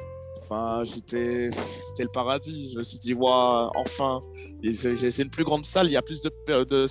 Enfin, 0.43 0.85
j'étais, 0.85 1.51
c'était 1.53 2.03
le 2.03 2.11
paradis. 2.11 2.73
Je 2.73 2.79
me 2.79 2.83
suis 2.83 2.99
dit, 2.99 3.15
waouh, 3.15 3.71
enfin, 3.77 4.23
c'est 4.73 5.23
une 5.23 5.31
plus 5.31 5.45
grande 5.45 5.65
salle. 5.65 5.87
Il 5.87 5.93
y 5.93 5.97
a 5.97 6.03
plus 6.03 6.21
de, 6.21 6.31
de, 6.65 6.87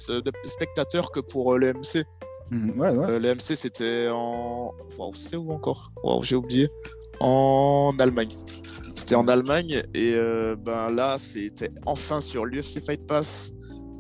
spectateurs 0.45 1.11
que 1.11 1.19
pour 1.19 1.53
euh, 1.53 1.57
le 1.57 1.73
MC. 1.73 2.03
Mhm. 2.49 2.79
Ouais, 2.79 2.89
ouais. 2.89 3.11
Euh, 3.11 3.19
le 3.19 3.35
MC, 3.35 3.55
c'était 3.55 4.09
en. 4.11 4.73
Wow, 4.97 5.13
c'était 5.13 5.37
où 5.37 5.51
encore? 5.51 5.91
Wow, 6.03 6.23
J'ai 6.23 6.35
oublié. 6.35 6.67
En 7.23 7.91
Allemagne. 7.99 8.36
C'était 8.95 9.15
en 9.15 9.27
Allemagne 9.29 9.81
et 9.93 10.13
euh, 10.15 10.57
ben 10.57 10.89
là, 10.89 11.15
c'était 11.17 11.71
enfin 11.86 12.19
sur 12.19 12.45
l'UFC 12.45 12.83
Fight 12.86 13.07
Pass. 13.07 13.53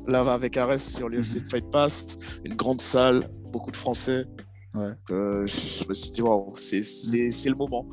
Là, 0.07 0.19
avec 0.31 0.57
Ares 0.57 0.79
sur 0.79 1.07
l'UFC 1.07 1.37
mhm. 1.37 1.47
Fight 1.49 1.69
Pass, 1.71 2.17
une 2.43 2.55
grande 2.55 2.81
salle, 2.81 3.29
beaucoup 3.51 3.71
de 3.71 3.77
Français. 3.77 4.25
Ouais. 4.75 4.91
Euh, 5.11 5.45
je 5.47 5.87
me 5.87 5.93
suis 5.93 6.11
dit, 6.11 6.21
waouh, 6.21 6.51
c'est 6.55 6.79
le 6.79 7.55
moment. 7.55 7.87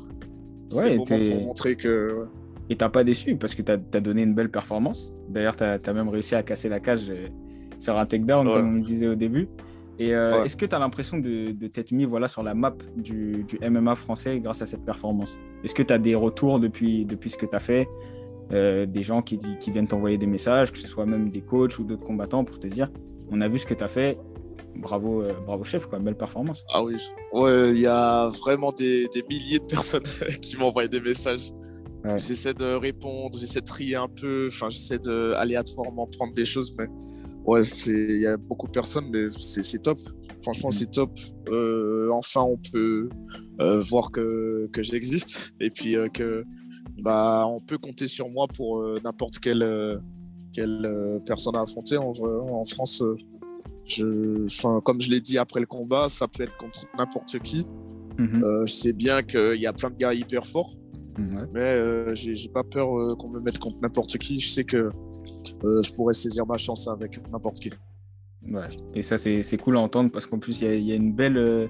Ouais, 0.73 0.89
le 0.89 0.97
moment 0.97 1.05
pour 1.05 1.41
montrer 1.47 1.75
que. 1.77 2.23
Et 2.69 2.75
t'as 2.75 2.89
pas 2.89 3.05
déçu 3.05 3.35
parce 3.37 3.55
que 3.55 3.61
t'as 3.61 3.77
as 3.93 4.01
donné 4.01 4.23
une 4.23 4.33
belle 4.33 4.51
performance. 4.51 5.15
D'ailleurs, 5.29 5.55
t'as 5.55 5.77
as 5.83 5.93
même 5.93 6.09
réussi 6.09 6.35
à 6.35 6.43
casser 6.43 6.67
la 6.67 6.81
cage 6.81 7.09
euh, 7.09 7.27
sur 7.79 7.97
un 7.97 8.05
takedown, 8.05 8.51
comme 8.51 8.75
on 8.75 8.79
disait 8.79 9.07
au 9.07 9.15
début. 9.15 9.47
Et 9.99 10.15
euh, 10.15 10.43
est-ce 10.43 10.55
que 10.55 10.65
tu 10.65 10.75
as 10.75 10.79
l'impression 10.79 11.17
de, 11.17 11.51
de 11.51 11.67
t'être 11.67 11.91
mis 11.91 12.05
voilà, 12.05 12.27
sur 12.27 12.43
la 12.43 12.53
map 12.53 12.73
du, 12.95 13.45
du, 13.47 13.59
MMA 13.69 13.95
français 13.95 14.39
grâce 14.39 14.61
à 14.61 14.65
cette 14.65 14.83
performance? 14.83 15.39
Est-ce 15.63 15.75
que 15.75 15.83
tu 15.83 15.93
as 15.93 15.99
des 15.99 16.15
retours 16.15 16.59
depuis, 16.59 17.05
depuis 17.05 17.29
ce 17.29 17.37
que 17.37 17.45
tu 17.45 17.55
as 17.55 17.59
fait 17.59 17.87
euh, 18.51 18.85
Des 18.85 19.03
gens 19.03 19.21
qui, 19.21 19.39
qui 19.59 19.71
viennent 19.71 19.87
t'envoyer 19.87 20.17
des 20.17 20.27
messages, 20.27 20.71
que 20.71 20.77
ce 20.77 20.87
soit 20.87 21.05
même 21.05 21.29
des 21.29 21.41
coachs 21.41 21.77
ou 21.77 21.83
d'autres 21.83 22.03
combattants 22.03 22.43
pour 22.43 22.59
te 22.59 22.67
dire 22.67 22.89
on 23.33 23.39
a 23.39 23.47
vu 23.47 23.59
ce 23.59 23.65
que 23.65 23.73
tu 23.73 23.83
as 23.83 23.87
fait, 23.87 24.17
bravo, 24.75 25.21
euh, 25.21 25.33
bravo 25.45 25.63
chef, 25.63 25.85
quoi, 25.85 25.99
belle 25.99 26.17
performance. 26.17 26.65
Ah 26.73 26.83
oui, 26.83 26.95
ouais, 27.31 27.71
il 27.71 27.79
y 27.79 27.87
a 27.87 28.27
vraiment 28.27 28.73
des, 28.73 29.07
des 29.07 29.23
milliers 29.29 29.59
de 29.59 29.65
personnes 29.65 30.03
qui 30.41 30.57
m'envoient 30.57 30.87
des 30.87 30.99
messages. 30.99 31.51
J'essaie 32.17 32.55
de 32.55 32.73
répondre, 32.73 33.37
j'essaie 33.37 33.61
de 33.61 33.65
trier 33.65 33.95
un 33.95 34.07
peu, 34.07 34.49
enfin 34.51 34.69
j'essaie 34.69 34.97
de 34.97 35.33
aléatoirement 35.37 36.07
prendre 36.07 36.33
des 36.33 36.45
choses, 36.45 36.73
mais 36.77 36.87
ouais, 37.45 37.61
il 37.87 38.19
y 38.19 38.27
a 38.27 38.37
beaucoup 38.37 38.67
de 38.67 38.71
personnes, 38.71 39.09
mais 39.11 39.29
c'est 39.41 39.81
top. 39.81 39.99
Franchement, 40.41 40.71
c'est 40.71 40.89
top. 40.89 41.11
Euh, 41.49 42.09
enfin, 42.11 42.41
on 42.41 42.57
peut 42.57 43.09
euh, 43.59 43.79
voir 43.79 44.11
que, 44.11 44.67
que 44.73 44.81
j'existe 44.81 45.53
et 45.59 45.69
puis 45.69 45.95
euh, 45.95 46.07
que 46.07 46.43
bah, 46.97 47.45
on 47.47 47.59
peut 47.59 47.77
compter 47.77 48.07
sur 48.07 48.29
moi 48.29 48.47
pour 48.47 48.83
n'importe 49.03 49.39
quelle, 49.39 49.99
quelle 50.53 51.21
personne 51.25 51.55
à 51.55 51.61
affronter. 51.61 51.97
En, 51.97 52.11
en 52.11 52.65
France, 52.65 53.03
je, 53.85 54.79
comme 54.81 55.01
je 55.01 55.09
l'ai 55.09 55.21
dit 55.21 55.37
après 55.37 55.59
le 55.59 55.65
combat, 55.65 56.09
ça 56.09 56.27
peut 56.27 56.43
être 56.43 56.57
contre 56.57 56.85
n'importe 56.97 57.39
qui. 57.39 57.65
Mm-hmm. 58.17 58.67
je 58.67 58.71
sais 58.71 58.93
bien 58.93 59.23
qu'il 59.23 59.55
y 59.55 59.65
a 59.65 59.73
plein 59.73 59.89
de 59.89 59.95
gars 59.95 60.13
hyper 60.13 60.45
forts, 60.45 60.75
mm, 61.17 61.45
mais 61.53 62.15
j'ai 62.15 62.49
pas 62.49 62.63
peur 62.63 63.17
qu'on 63.17 63.29
me 63.29 63.39
mette 63.39 63.57
contre 63.57 63.77
n'importe 63.81 64.17
qui. 64.17 64.39
Je 64.39 64.49
sais 64.49 64.63
que 64.63 64.91
euh, 65.63 65.81
je 65.81 65.93
pourrais 65.93 66.13
saisir 66.13 66.45
ma 66.45 66.57
chance 66.57 66.87
avec 66.87 67.19
n'importe 67.31 67.59
qui. 67.59 67.71
Ouais. 68.47 68.69
Et 68.95 69.01
ça, 69.01 69.17
c'est 69.17 69.57
cool 69.57 69.77
à 69.77 69.79
entendre 69.79 70.11
parce 70.11 70.25
qu'en 70.25 70.39
plus, 70.39 70.61
il 70.61 70.83
y, 70.83 70.91
a 70.91 70.95
une 70.95 71.13
belle. 71.13 71.37
Euh, 71.37 71.67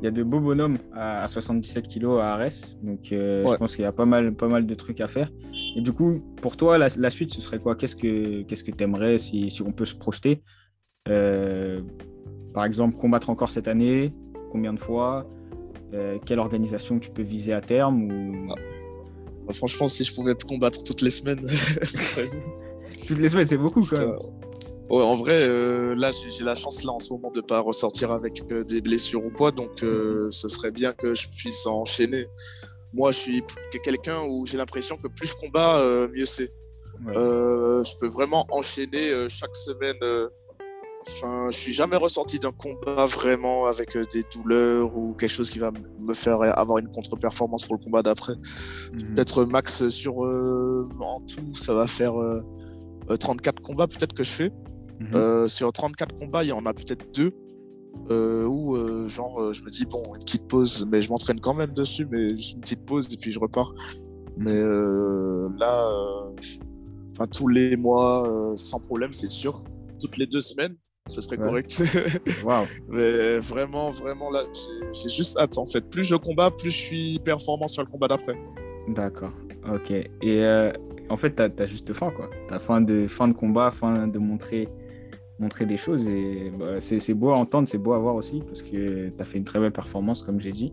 il 0.00 0.04
y 0.04 0.08
a 0.08 0.10
de 0.10 0.22
beaux 0.22 0.40
bonhommes 0.40 0.78
à, 0.94 1.26
77 1.28 1.86
kilos 1.86 2.20
à 2.20 2.34
Arès. 2.34 2.76
Donc, 2.82 3.12
euh, 3.12 3.46
je 3.48 3.56
pense 3.56 3.76
qu'il 3.76 3.82
y 3.82 3.86
a 3.86 3.92
pas 3.92 4.04
mal, 4.04 4.34
pas 4.34 4.48
mal 4.48 4.66
de 4.66 4.74
trucs 4.74 5.00
à 5.00 5.06
faire. 5.06 5.30
Et 5.76 5.80
du 5.80 5.92
coup, 5.92 6.20
pour 6.40 6.56
toi, 6.56 6.76
la, 6.76 7.10
suite, 7.10 7.32
ce 7.32 7.40
serait 7.40 7.58
quoi? 7.58 7.76
Qu'est-ce 7.76 7.96
que 7.96 8.42
tu 8.42 8.72
que 8.72 8.82
aimerais 8.82 9.18
si, 9.18 9.50
si, 9.50 9.62
on 9.62 9.72
peut 9.72 9.84
se 9.84 9.94
projeter? 9.94 10.42
Par 11.04 12.64
exemple, 12.64 12.96
combattre 12.96 13.30
encore 13.30 13.48
cette 13.48 13.68
année 13.68 14.12
Combien 14.50 14.72
de 14.72 14.80
fois? 14.80 15.26
Quelle 16.24 16.38
organisation 16.38 16.98
tu 16.98 17.10
peux 17.10 17.22
viser 17.22 17.52
à 17.52 17.60
terme 17.60 18.02
ou... 18.04 18.48
Ah. 18.50 18.71
Franchement, 19.50 19.86
si 19.86 20.04
je 20.04 20.14
pouvais 20.14 20.34
combattre 20.34 20.82
toutes 20.82 21.02
les 21.02 21.10
semaines, 21.10 21.42
toutes 23.06 23.18
les 23.18 23.28
semaines, 23.28 23.46
c'est 23.46 23.58
beaucoup 23.58 23.84
quand 23.84 24.00
même. 24.00 24.16
Ouais, 24.90 25.02
en 25.02 25.16
vrai, 25.16 25.48
euh, 25.48 25.94
là, 25.94 26.10
j'ai 26.12 26.44
la 26.44 26.54
chance 26.54 26.84
là 26.84 26.92
en 26.92 26.98
ce 26.98 27.12
moment 27.12 27.30
de 27.30 27.40
pas 27.40 27.60
ressortir 27.60 28.12
avec 28.12 28.42
euh, 28.50 28.62
des 28.62 28.82
blessures 28.82 29.24
ou 29.24 29.30
quoi, 29.30 29.50
donc 29.50 29.82
euh, 29.82 30.28
ce 30.30 30.48
serait 30.48 30.70
bien 30.70 30.92
que 30.92 31.14
je 31.14 31.28
puisse 31.28 31.66
enchaîner. 31.66 32.26
Moi, 32.92 33.10
je 33.12 33.18
suis 33.18 33.42
quelqu'un 33.82 34.22
où 34.24 34.44
j'ai 34.44 34.58
l'impression 34.58 34.98
que 34.98 35.08
plus 35.08 35.28
je 35.28 35.34
combats, 35.36 35.82
mieux 36.14 36.26
c'est. 36.26 36.52
je 37.06 37.98
peux 37.98 38.08
vraiment 38.08 38.46
enchaîner 38.50 39.28
chaque 39.30 39.56
semaine 39.56 39.96
Enfin, 41.08 41.48
je 41.50 41.56
suis 41.56 41.72
jamais 41.72 41.96
ressorti 41.96 42.38
d'un 42.38 42.52
combat 42.52 43.06
vraiment 43.06 43.66
avec 43.66 43.96
euh, 43.96 44.06
des 44.12 44.22
douleurs 44.32 44.96
ou 44.96 45.14
quelque 45.14 45.30
chose 45.30 45.50
qui 45.50 45.58
va 45.58 45.72
me 45.98 46.14
faire 46.14 46.40
avoir 46.58 46.78
une 46.78 46.88
contre-performance 46.88 47.64
pour 47.64 47.74
le 47.74 47.84
combat 47.84 48.02
d'après. 48.02 48.34
Mhm. 48.34 49.14
Peut-être 49.14 49.44
max 49.44 49.88
sur 49.88 50.24
euh, 50.24 50.88
en 51.00 51.20
tout, 51.20 51.54
ça 51.54 51.74
va 51.74 51.86
faire 51.86 52.14
34 53.18 53.58
euh, 53.58 53.62
combats 53.62 53.86
peut-être 53.86 54.14
que 54.14 54.24
je 54.24 54.30
fais. 54.30 54.50
Mhm. 55.00 55.48
sur 55.48 55.72
34 55.72 56.14
combats, 56.14 56.44
il 56.44 56.48
y 56.48 56.52
en 56.52 56.64
a 56.64 56.72
peut-être 56.72 57.12
deux 57.12 57.32
où 58.46 58.76
genre 59.08 59.50
je 59.52 59.62
me 59.62 59.70
dis 59.70 59.84
bon 59.86 60.02
une 60.06 60.24
petite 60.24 60.46
pause, 60.46 60.86
mais 60.88 61.02
je 61.02 61.10
m'entraîne 61.10 61.40
quand 61.40 61.54
même 61.54 61.72
dessus, 61.72 62.06
mais 62.08 62.28
juste 62.30 62.54
une 62.54 62.60
petite 62.60 62.84
pause 62.84 63.12
et 63.12 63.16
puis 63.16 63.32
je 63.32 63.40
repars. 63.40 63.74
Mhm. 64.36 64.44
Mais 64.44 64.60
là, 65.58 65.90
enfin 67.10 67.26
tous 67.26 67.48
les 67.48 67.76
mois 67.76 68.52
sans 68.54 68.78
problème, 68.78 69.12
c'est 69.12 69.30
sûr. 69.30 69.64
Toutes 69.98 70.16
les 70.16 70.26
deux 70.26 70.40
semaines, 70.40 70.76
ce 71.08 71.20
serait 71.20 71.36
correct. 71.36 71.82
Mais 72.88 73.38
vraiment, 73.38 73.90
vraiment, 73.90 74.30
là, 74.30 74.42
j'ai 74.92 75.08
juste 75.08 75.38
hâte, 75.38 75.58
en 75.58 75.66
fait. 75.66 75.88
Plus 75.90 76.04
je 76.04 76.16
combats, 76.16 76.50
plus 76.50 76.70
je 76.70 76.76
suis 76.76 77.18
performant 77.18 77.68
sur 77.68 77.82
le 77.82 77.88
combat 77.88 78.08
d'après. 78.08 78.36
D'accord, 78.88 79.32
ok. 79.72 79.90
Et 79.90 80.10
euh, 80.24 80.72
en 81.08 81.16
fait, 81.16 81.34
tu 81.34 81.62
as, 81.62 81.66
juste 81.66 81.92
faim, 81.92 82.12
quoi. 82.14 82.30
Tu 82.48 82.54
as 82.54 82.58
faim 82.58 82.80
de, 82.80 83.06
fin 83.06 83.28
de 83.28 83.34
combat, 83.34 83.70
faim 83.70 84.08
de 84.08 84.18
montrer, 84.18 84.68
montrer 85.38 85.66
des 85.66 85.76
choses. 85.76 86.08
Et 86.08 86.52
bah, 86.58 86.80
c'est 86.80 87.14
beau 87.14 87.30
à 87.30 87.36
entendre, 87.36 87.68
c'est 87.68 87.78
beau 87.78 87.92
à 87.92 87.98
voir 87.98 88.14
aussi, 88.14 88.42
parce 88.46 88.62
que 88.62 89.08
tu 89.08 89.14
as 89.18 89.24
fait 89.24 89.38
une 89.38 89.44
très 89.44 89.58
belle 89.58 89.72
performance, 89.72 90.22
comme 90.22 90.40
j'ai 90.40 90.52
dit. 90.52 90.72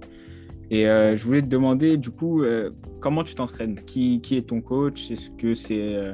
Et 0.72 0.88
euh, 0.88 1.16
je 1.16 1.24
voulais 1.24 1.42
te 1.42 1.48
demander, 1.48 1.98
du 1.98 2.12
coup, 2.12 2.44
euh, 2.44 2.70
comment 3.00 3.24
tu 3.24 3.36
t'entraînes? 3.36 3.80
Qui, 3.86 4.22
qui, 4.22 4.38
est 4.38 4.50
ton 4.50 4.62
coach? 4.62 5.10
Est-ce 5.10 5.32
que 5.32 5.56
c'est. 5.56 5.96
Euh, 5.96 6.14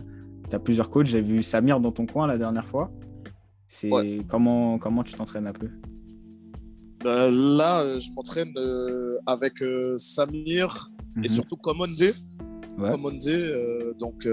tu 0.50 0.56
as 0.56 0.60
plusieurs 0.60 0.90
coachs? 0.90 1.08
J'ai 1.08 1.22
vu 1.22 1.44
Samir 1.44 1.80
dans 1.80 1.92
ton 1.92 2.06
coin 2.06 2.26
la 2.28 2.38
dernière 2.38 2.66
fois. 2.66 2.92
C'est 3.68 3.90
comment, 4.30 4.78
comment 4.78 5.04
tu 5.04 5.14
t'entraînes 5.14 5.48
un 5.48 5.54
peu? 5.54 5.70
Bah, 7.04 7.30
Là, 7.30 8.00
je 8.00 8.10
m'entraîne 8.12 8.54
avec 9.26 9.64
Samir 9.98 10.90
et 11.18 11.20
mhm. 11.20 11.28
surtout 11.28 11.58
Commande. 11.58 12.14
Ouais. 12.78 12.92
donc, 14.00 14.28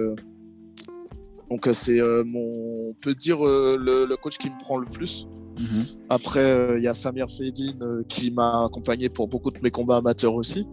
donc 1.49 1.69
c'est 1.73 2.01
mon, 2.25 2.91
on 2.91 2.95
peut 3.01 3.15
dire 3.15 3.39
le, 3.43 4.05
le, 4.05 4.17
coach 4.17 4.39
qui 4.39 4.51
me 4.51 4.59
prend 4.59 4.79
le 4.79 4.87
plus. 4.87 5.27
Mhm. 5.59 5.85
Après, 6.09 6.41
euh, 6.41 6.79
il 6.79 6.85
y 6.85 6.89
a 6.89 6.95
Samir 6.95 7.27
Fedin 7.31 7.79
euh, 7.83 8.03
qui 8.09 8.31
m'a 8.31 8.65
accompagné 8.65 9.09
pour 9.09 9.29
beaucoup 9.29 9.51
de 9.51 9.59
mes 9.63 9.71
combats 9.71 9.99
amateurs 9.99 10.35
aussi. 10.35 10.67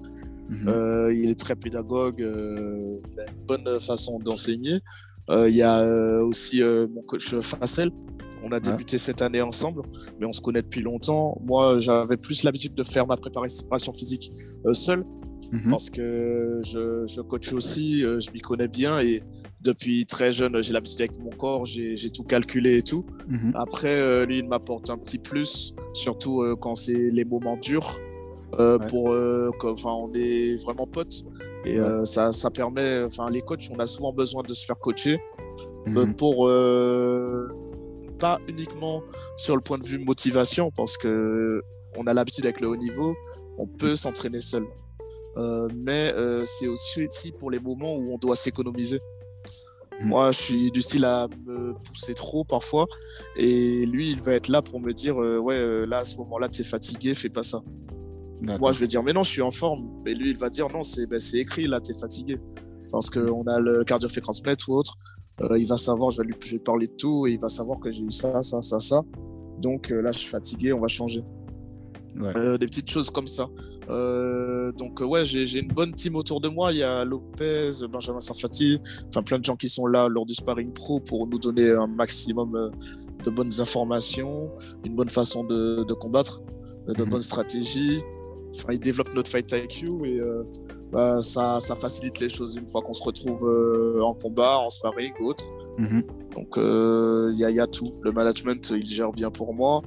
Mhm. 0.49 0.67
Euh, 0.67 1.13
il 1.13 1.29
est 1.29 1.39
très 1.39 1.55
pédagogue, 1.55 2.19
il 2.19 3.19
a 3.19 3.29
une 3.29 3.45
bonne 3.45 3.79
façon 3.79 4.19
d'enseigner. 4.19 4.79
Il 5.31 5.55
y 5.55 5.61
a 5.61 5.85
aussi 6.23 6.63
mon 6.63 7.03
coach 7.03 7.35
Facel. 7.35 7.91
On 8.49 8.51
a 8.51 8.59
débuté 8.59 8.97
cette 8.97 9.21
année 9.21 9.41
ensemble, 9.41 9.83
mais 10.19 10.25
on 10.25 10.33
se 10.33 10.41
connaît 10.41 10.61
depuis 10.61 10.81
longtemps. 10.81 11.39
Moi, 11.45 11.79
j'avais 11.79 12.17
plus 12.17 12.43
l'habitude 12.43 12.73
de 12.73 12.83
faire 12.83 13.05
ma 13.05 13.17
préparation 13.17 13.93
physique 13.93 14.31
seul. 14.73 15.03
Mhm. 15.51 15.71
parce 15.71 15.89
que 15.89 16.61
je, 16.63 17.07
je 17.07 17.21
coach 17.21 17.53
aussi, 17.53 18.01
je 18.01 18.31
m'y 18.31 18.39
connais 18.39 18.67
bien 18.67 18.99
et 18.99 19.23
depuis 19.61 20.05
très 20.05 20.31
jeune, 20.31 20.61
j'ai 20.61 20.73
l'habitude 20.73 21.01
avec 21.01 21.19
mon 21.19 21.31
corps, 21.31 21.65
j'ai 21.65 22.09
tout 22.09 22.23
calculé 22.23 22.77
et 22.77 22.81
tout. 22.81 23.05
Mhm. 23.27 23.53
Après, 23.55 23.99
euh, 23.99 24.25
lui, 24.25 24.39
il 24.39 24.47
m'apporte 24.47 24.89
un 24.89 24.97
petit 24.97 25.17
plus, 25.17 25.73
surtout 25.93 26.41
euh, 26.41 26.55
quand 26.55 26.75
c'est 26.75 26.93
les 27.11 27.25
moments 27.25 27.57
durs. 27.57 27.99
Euh, 28.57 28.79
pour, 28.79 29.09
enfin, 29.63 29.91
on 29.91 30.11
est 30.15 30.55
vraiment 30.63 30.87
potes 30.87 31.23
et 31.65 31.77
ça, 32.05 32.31
ça, 32.31 32.49
permet, 32.49 33.03
enfin, 33.03 33.29
les 33.29 33.41
coachs, 33.41 33.69
on 33.71 33.77
a 33.79 33.85
souvent 33.85 34.11
besoin 34.11 34.41
de 34.43 34.53
se 34.53 34.65
faire 34.65 34.79
coacher 34.79 35.19
mhm. 35.85 36.15
pour 36.15 36.49
pas 38.19 38.39
uniquement 38.47 39.01
sur 39.37 39.55
le 39.55 39.61
point 39.61 39.77
de 39.77 39.85
vue 39.85 39.97
motivation, 39.97 40.71
parce 40.75 40.97
que 40.97 41.61
on 41.97 42.05
a 42.07 42.13
l'habitude 42.13 42.45
avec 42.45 42.61
le 42.61 42.67
haut 42.67 42.75
niveau, 42.75 43.15
on 43.57 43.65
peut 43.65 43.95
s'entraîner 43.95 44.39
seul. 44.39 44.65
mais 45.75 46.13
c'est 46.45 46.67
aussi 46.67 47.31
pour 47.39 47.49
les 47.51 47.59
moments 47.59 47.95
où 47.95 48.13
on 48.13 48.17
doit 48.17 48.35
s'économiser. 48.35 48.99
Mm. 50.01 50.07
Moi, 50.07 50.31
je 50.31 50.37
suis 50.37 50.71
du 50.71 50.81
style 50.81 51.05
à 51.05 51.27
me 51.45 51.73
pousser 51.73 52.13
trop 52.13 52.43
parfois. 52.43 52.87
Et 53.35 53.85
lui, 53.85 54.11
il 54.11 54.21
va 54.21 54.33
être 54.33 54.47
là 54.47 54.61
pour 54.61 54.79
me 54.79 54.93
dire 54.93 55.21
euh, 55.21 55.37
Ouais, 55.37 55.57
euh, 55.57 55.85
là, 55.85 55.99
à 55.99 56.05
ce 56.05 56.15
moment-là, 56.17 56.49
tu 56.49 56.61
es 56.61 56.65
fatigué, 56.65 57.13
fais 57.13 57.29
pas 57.29 57.43
ça. 57.43 57.61
Moi, 58.41 58.71
je 58.71 58.79
vais 58.79 58.87
dire 58.87 59.03
Mais 59.03 59.13
non, 59.13 59.23
je 59.23 59.29
suis 59.31 59.41
en 59.41 59.51
forme. 59.51 59.89
Et 60.05 60.13
lui, 60.15 60.31
il 60.31 60.37
va 60.37 60.49
dire 60.49 60.69
Non, 60.69 60.83
c'est 60.83 61.05
ben, 61.05 61.19
écrit, 61.33 61.67
là, 61.67 61.81
tu 61.81 61.91
es 61.91 61.99
fatigué. 61.99 62.39
Parce 62.91 63.09
qu'on 63.09 63.43
a 63.43 63.59
le 63.59 63.83
cardio-fréquence-mètre 63.83 64.69
ou 64.69 64.75
autre. 64.75 64.95
Euh, 65.41 65.57
il 65.57 65.67
va 65.67 65.77
savoir, 65.77 66.11
je 66.11 66.21
vais 66.21 66.27
lui 66.27 66.59
parler 66.59 66.87
de 66.87 66.93
tout 66.93 67.27
et 67.27 67.31
il 67.31 67.39
va 67.39 67.49
savoir 67.49 67.79
que 67.79 67.91
j'ai 67.91 68.03
eu 68.03 68.11
ça, 68.11 68.41
ça, 68.41 68.61
ça, 68.61 68.79
ça. 68.79 69.01
Donc 69.59 69.89
là, 69.89 70.11
je 70.11 70.19
suis 70.19 70.29
fatigué, 70.29 70.73
on 70.73 70.79
va 70.79 70.87
changer. 70.87 71.23
Euh, 72.21 72.57
des 72.57 72.65
petites 72.65 72.89
choses 72.89 73.09
comme 73.09 73.27
ça. 73.27 73.47
Euh, 73.89 74.71
donc 74.73 74.99
ouais, 74.99 75.23
j'ai 75.25 75.59
une 75.59 75.69
bonne 75.69 75.93
team 75.93 76.15
autour 76.15 76.41
de 76.41 76.49
moi. 76.49 76.71
Il 76.71 76.79
y 76.79 76.83
a 76.83 77.05
Lopez, 77.05 77.71
Benjamin 77.89 78.19
Sarfati, 78.19 78.79
enfin 79.07 79.23
plein 79.23 79.39
de 79.39 79.45
gens 79.45 79.55
qui 79.55 79.69
sont 79.69 79.85
là 79.85 80.07
lors 80.09 80.25
du 80.25 80.33
sparring 80.33 80.73
pro 80.73 80.99
pour 80.99 81.27
nous 81.27 81.39
donner 81.39 81.71
un 81.71 81.87
maximum 81.87 82.55
euh, 82.55 82.69
de 83.23 83.29
bonnes 83.29 83.51
informations, 83.59 84.51
une 84.85 84.95
bonne 84.95 85.09
façon 85.09 85.43
de, 85.43 85.93
combattre, 85.93 86.41
de 86.87 87.03
mhm. 87.03 87.09
bonnes 87.09 87.21
stratégies. 87.21 88.01
Enfin, 88.55 88.73
ils 88.73 88.79
développent 88.79 89.13
notre 89.13 89.29
fight 89.29 89.51
IQ 89.51 89.85
et 90.05 90.19
bah, 90.91 91.21
ça, 91.21 91.59
ça, 91.59 91.75
facilite 91.75 92.19
les 92.19 92.29
choses 92.29 92.55
une 92.55 92.67
fois 92.67 92.81
qu'on 92.81 92.93
se 92.93 93.03
retrouve 93.03 93.47
en 94.01 94.13
combat, 94.13 94.59
en 94.59 94.69
sparring 94.69 95.13
ou 95.19 95.27
autre. 95.27 95.45
Mhm. 95.77 96.03
Donc 96.35 96.55
il 96.57 97.35
y, 97.35 97.53
y, 97.53 97.59
a 97.59 97.67
tout. 97.67 97.89
Le 98.03 98.11
management, 98.11 98.71
il 98.75 98.87
gère 98.87 99.11
bien 99.11 99.29
pour 99.29 99.53
moi. 99.53 99.81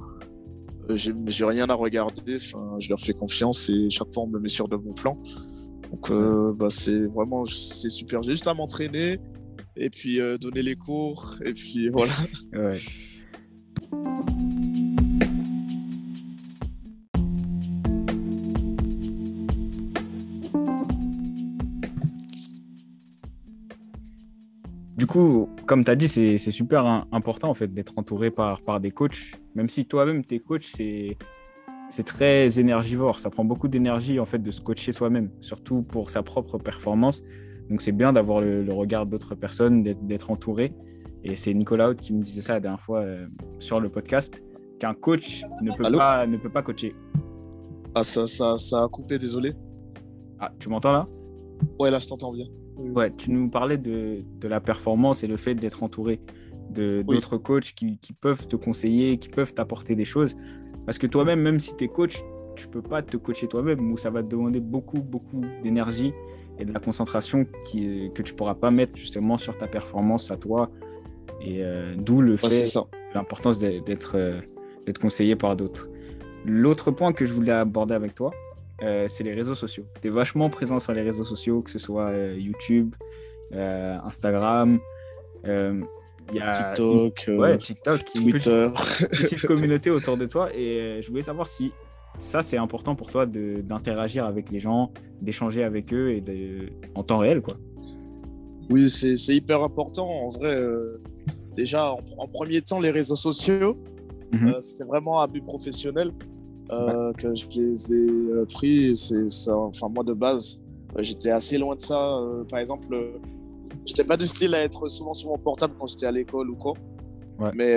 Euh, 0.89 0.97
j'ai 0.97 1.45
rien 1.45 1.69
à 1.69 1.73
regarder. 1.73 2.35
Enfin, 2.35 2.75
je 2.79 2.89
leur 2.89 2.99
fais 2.99 3.13
confiance 3.13 3.69
et 3.69 3.89
chaque 3.89 4.13
fois 4.13 4.23
on 4.23 4.27
me 4.27 4.39
met 4.39 4.49
sur 4.49 4.67
de 4.67 4.75
bons 4.75 4.93
plans. 4.93 5.21
Donc 5.91 6.11
euh, 6.11 6.53
bah, 6.53 6.67
c'est 6.69 7.05
vraiment 7.05 7.45
c'est 7.45 7.89
super. 7.89 8.21
J'ai 8.21 8.31
juste 8.31 8.47
à 8.47 8.53
m'entraîner 8.53 9.19
et 9.75 9.89
puis 9.89 10.19
euh, 10.19 10.37
donner 10.37 10.61
les 10.61 10.75
cours 10.75 11.35
et 11.43 11.53
puis 11.53 11.89
voilà. 11.93 12.11
ouais. 12.53 12.79
Du 24.95 25.07
coup, 25.07 25.49
comme 25.65 25.83
tu 25.83 25.89
as 25.89 25.95
dit, 25.95 26.07
c'est 26.07 26.37
super 26.37 27.07
important 27.11 27.49
en 27.49 27.53
fait 27.55 27.73
d'être 27.73 27.97
entouré 27.97 28.29
par, 28.29 28.61
par 28.61 28.79
des 28.79 28.91
coachs. 28.91 29.33
Même 29.55 29.67
si 29.67 29.85
toi-même, 29.85 30.23
tes 30.23 30.39
coachs, 30.39 30.65
c'est 30.65 32.03
très 32.05 32.59
énergivore. 32.59 33.19
Ça 33.19 33.29
prend 33.31 33.43
beaucoup 33.43 33.67
d'énergie 33.67 34.19
en 34.19 34.25
fait 34.25 34.39
de 34.39 34.51
se 34.51 34.61
coacher 34.61 34.91
soi-même, 34.91 35.29
surtout 35.41 35.81
pour 35.81 36.11
sa 36.11 36.21
propre 36.21 36.59
performance. 36.59 37.23
Donc 37.69 37.81
c'est 37.81 37.91
bien 37.91 38.13
d'avoir 38.13 38.41
le, 38.41 38.71
regard 38.71 39.05
d'autres 39.07 39.33
personnes, 39.35 39.83
d'être 39.83 40.29
entouré. 40.29 40.73
Et 41.23 41.35
c'est 41.37 41.53
Nicolas 41.53 41.89
Haute 41.89 42.01
qui 42.01 42.13
me 42.13 42.21
disait 42.21 42.41
ça 42.41 42.53
la 42.53 42.59
dernière 42.59 42.81
fois 42.81 43.01
euh, 43.01 43.25
sur 43.57 43.79
le 43.79 43.89
podcast, 43.89 44.43
qu'un 44.77 44.93
coach 44.93 45.43
ne 45.61 45.71
peut, 45.71 45.89
pas, 45.91 46.27
ne 46.27 46.37
peut 46.37 46.49
pas 46.49 46.61
coacher. 46.61 46.93
Ah, 47.95 48.03
ça, 48.03 48.27
ça, 48.27 48.57
ça 48.57 48.83
a 48.83 48.87
coupé, 48.89 49.17
désolé. 49.17 49.53
Ah, 50.39 50.51
tu 50.59 50.69
m'entends 50.69 50.91
là? 50.91 51.07
Ouais, 51.79 51.89
là, 51.89 51.99
je 51.99 52.07
t'entends 52.07 52.33
bien. 52.33 52.45
Ouais, 52.77 53.11
tu 53.15 53.31
nous 53.31 53.49
parlais 53.49 53.77
de, 53.77 54.23
de 54.39 54.47
la 54.47 54.59
performance 54.59 55.23
et 55.23 55.27
le 55.27 55.37
fait 55.37 55.55
d'être 55.55 55.83
entouré 55.83 56.19
de 56.69 57.03
d'autres 57.03 57.37
coachs 57.37 57.73
qui, 57.75 57.97
qui, 57.99 58.13
peuvent 58.13 58.47
te 58.47 58.55
conseiller, 58.55 59.17
qui 59.17 59.29
peuvent 59.29 59.53
t'apporter 59.53 59.95
des 59.95 60.05
choses. 60.05 60.35
Parce 60.85 60.97
que 60.97 61.07
toi-même, 61.07 61.41
même 61.41 61.59
si 61.59 61.75
tu 61.75 61.83
es 61.83 61.87
coach, 61.87 62.17
tu 62.55 62.67
peux 62.67 62.81
pas 62.81 63.01
te 63.01 63.17
coacher 63.17 63.47
toi-même 63.47 63.91
ou 63.91 63.97
ça 63.97 64.09
va 64.09 64.23
te 64.23 64.27
demander 64.27 64.59
beaucoup, 64.59 65.01
beaucoup 65.01 65.41
d'énergie 65.63 66.13
et 66.59 66.65
de 66.65 66.73
la 66.73 66.79
concentration 66.79 67.45
qui, 67.65 68.11
que 68.13 68.21
tu 68.21 68.33
pourras 68.33 68.55
pas 68.55 68.71
mettre 68.71 68.95
justement 68.97 69.37
sur 69.37 69.57
ta 69.57 69.67
performance 69.67 70.31
à 70.31 70.37
toi. 70.37 70.69
Et 71.41 71.63
euh, 71.63 71.95
d'où 71.97 72.21
le 72.21 72.37
fait, 72.37 72.63
l'importance 73.13 73.59
d'être 73.59 74.13
euh, 74.15 74.39
d'être 74.85 74.99
conseillé 74.99 75.35
par 75.35 75.55
d'autres. 75.55 75.89
L'autre 76.45 76.91
point 76.91 77.13
que 77.13 77.25
je 77.25 77.33
voulais 77.33 77.51
aborder 77.51 77.93
avec 77.93 78.13
toi, 78.13 78.31
euh, 78.81 79.05
c'est 79.07 79.23
les 79.23 79.33
réseaux 79.33 79.55
sociaux. 79.55 79.85
Tu 80.01 80.07
es 80.07 80.11
vachement 80.11 80.49
présent 80.49 80.79
sur 80.79 80.93
les 80.93 81.01
réseaux 81.01 81.23
sociaux, 81.23 81.61
que 81.61 81.69
ce 81.69 81.79
soit 81.79 82.09
euh, 82.09 82.35
YouTube, 82.37 82.95
euh, 83.53 83.97
Instagram. 84.03 84.79
Il 85.45 86.37
y 86.37 86.39
a 86.39 86.51
TikTok, 86.51 87.25
ouais, 87.37 87.57
TikTok 87.57 88.01
Twitter. 88.13 88.67
Une 89.01 89.07
petite, 89.09 89.45
communauté 89.45 89.89
autour 89.91 90.17
de 90.17 90.25
toi. 90.25 90.49
Et 90.55 91.01
je 91.01 91.09
voulais 91.09 91.21
savoir 91.21 91.47
si 91.47 91.71
ça, 92.17 92.41
c'est 92.41 92.57
important 92.57 92.95
pour 92.95 93.11
toi 93.11 93.25
d'interagir 93.25 94.25
avec 94.25 94.49
les 94.49 94.59
gens, 94.59 94.91
d'échanger 95.21 95.63
avec 95.63 95.93
eux 95.93 96.11
et 96.11 96.21
de, 96.21 96.69
en 96.95 97.03
temps 97.03 97.17
réel. 97.17 97.41
quoi. 97.41 97.57
Oui, 98.69 98.89
c'est 98.89 99.35
hyper 99.35 99.61
important. 99.63 100.09
En 100.09 100.29
vrai, 100.29 100.57
déjà, 101.55 101.91
en, 101.91 102.27
premier 102.27 102.61
temps, 102.61 102.79
les 102.79 102.91
réseaux 102.91 103.17
sociaux, 103.17 103.77
mhm. 104.31 104.61
c'était 104.61 104.85
vraiment 104.85 105.21
un 105.21 105.27
but 105.27 105.43
professionnel. 105.43 106.13
Euh, 106.71 107.11
que 107.13 107.35
je 107.35 107.45
les 107.49 107.93
ai 107.93 108.09
euh, 108.09 108.45
pris. 108.45 108.95
C'est 108.95 109.29
ça. 109.29 109.55
Enfin, 109.55 109.89
moi 109.89 110.03
de 110.03 110.13
base, 110.13 110.61
euh, 110.97 111.03
j'étais 111.03 111.31
assez 111.31 111.57
loin 111.57 111.75
de 111.75 111.81
ça. 111.81 112.19
par 112.49 112.59
exemple, 112.59 112.87
j'étais 113.85 114.03
pas 114.03 114.17
du 114.17 114.27
style 114.27 114.55
à 114.55 114.63
être 114.63 114.87
souvent 114.89 115.13
sur 115.13 115.29
mon 115.29 115.37
portable 115.37 115.73
quand 115.79 115.87
j'étais 115.87 116.05
à 116.05 116.11
l'école 116.11 116.49
ou 116.49 116.55
quoi. 116.55 116.73
Mais 117.53 117.75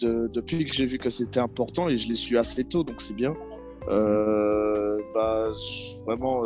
depuis 0.00 0.64
que 0.64 0.72
j'ai 0.72 0.86
vu 0.86 0.98
que 0.98 1.10
c'était 1.10 1.40
important 1.40 1.88
et 1.88 1.98
je 1.98 2.08
l'ai 2.08 2.14
su 2.14 2.38
assez 2.38 2.62
tôt, 2.64 2.84
donc 2.84 3.00
c'est 3.00 3.14
bien. 3.14 3.34
bah, 3.88 5.50
vraiment, 6.06 6.42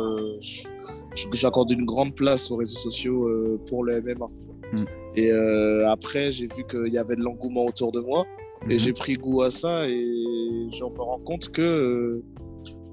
j'accorde 1.33 1.69
une 1.71 1.85
grande 1.85 2.15
place 2.15 2.49
aux 2.49 2.55
réseaux 2.55 2.77
sociaux 2.77 3.29
pour 3.67 3.83
le 3.83 4.01
MMA. 4.01 4.27
Mm. 4.73 4.85
Et 5.15 5.31
après, 5.31 6.31
j'ai 6.31 6.47
vu 6.47 6.65
qu'il 6.67 6.91
y 6.91 6.97
avait 6.97 7.15
de 7.15 7.21
l'engouement 7.21 7.65
autour 7.65 7.91
de 7.91 7.99
moi. 7.99 8.25
Et 8.67 8.73
mhm. 8.73 8.79
j'ai 8.79 8.93
pris 8.93 9.13
goût 9.13 9.41
à 9.41 9.51
ça 9.51 9.87
et 9.87 10.67
je 10.71 10.83
me 10.83 11.01
rends 11.01 11.19
compte 11.19 11.49
que 11.49 11.61
euh, 11.61 12.23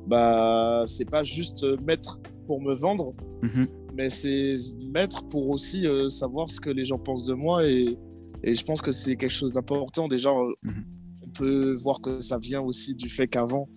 bah, 0.06 0.82
c'est 0.86 1.08
pas 1.08 1.22
juste 1.22 1.64
mettre 1.82 2.20
pour 2.46 2.60
me 2.60 2.74
vendre, 2.74 3.14
mhm. 3.42 3.68
mais 3.94 4.10
c'est 4.10 4.58
mettre 4.92 5.26
pour 5.28 5.50
aussi 5.50 5.86
euh, 5.86 6.08
savoir 6.08 6.50
ce 6.50 6.60
que 6.60 6.70
les 6.70 6.84
gens 6.84 6.98
pensent 6.98 7.26
de 7.26 7.34
moi. 7.34 7.66
Et, 7.66 7.98
et 8.42 8.54
je 8.54 8.64
pense 8.64 8.82
que 8.82 8.92
c'est 8.92 9.16
quelque 9.16 9.32
chose 9.32 9.52
d'important. 9.52 10.08
Déjà, 10.08 10.30
euh, 10.30 10.52
mhm. 10.62 10.84
on 11.22 11.28
peut 11.30 11.76
voir 11.80 12.00
que 12.00 12.20
ça 12.20 12.38
vient 12.38 12.60
aussi 12.60 12.94
du 12.94 13.08
fait 13.08 13.28
qu'avant, 13.28 13.68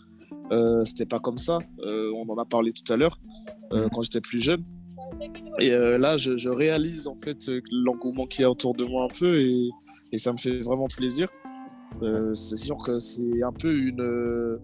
euh, 0.52 0.84
c'était 0.84 1.06
pas 1.06 1.20
comme 1.20 1.38
ça. 1.38 1.60
on 1.80 2.28
en 2.28 2.38
a 2.38 2.46
parlé 2.46 2.72
tout 2.72 2.92
à 2.92 2.98
l'heure 2.98 3.20
quand 3.94 4.02
j'étais 4.02 4.22
plus 4.22 4.40
jeune. 4.40 4.64
Et 5.60 5.70
là, 5.72 6.18
je, 6.18 6.38
je, 6.38 6.50
réalise 6.50 7.08
en 7.08 7.16
fait 7.16 7.50
l'engouement 7.72 8.26
qu'il 8.26 8.42
y 8.42 8.46
a 8.46 8.50
autour 8.50 8.74
de 8.74 8.86
moi 8.86 9.06
un 9.06 9.20
peu 9.20 9.36
et, 9.40 9.70
et 10.12 10.18
ça 10.18 10.32
me 10.32 10.38
fait 10.38 10.60
vraiment 10.60 10.88
plaisir. 10.88 11.30
C'est 12.34 12.58
sûr 12.58 12.78
que 12.78 13.00
c'est 13.00 13.42
un 13.44 13.52
peu 13.52 13.74
une, 13.74 14.60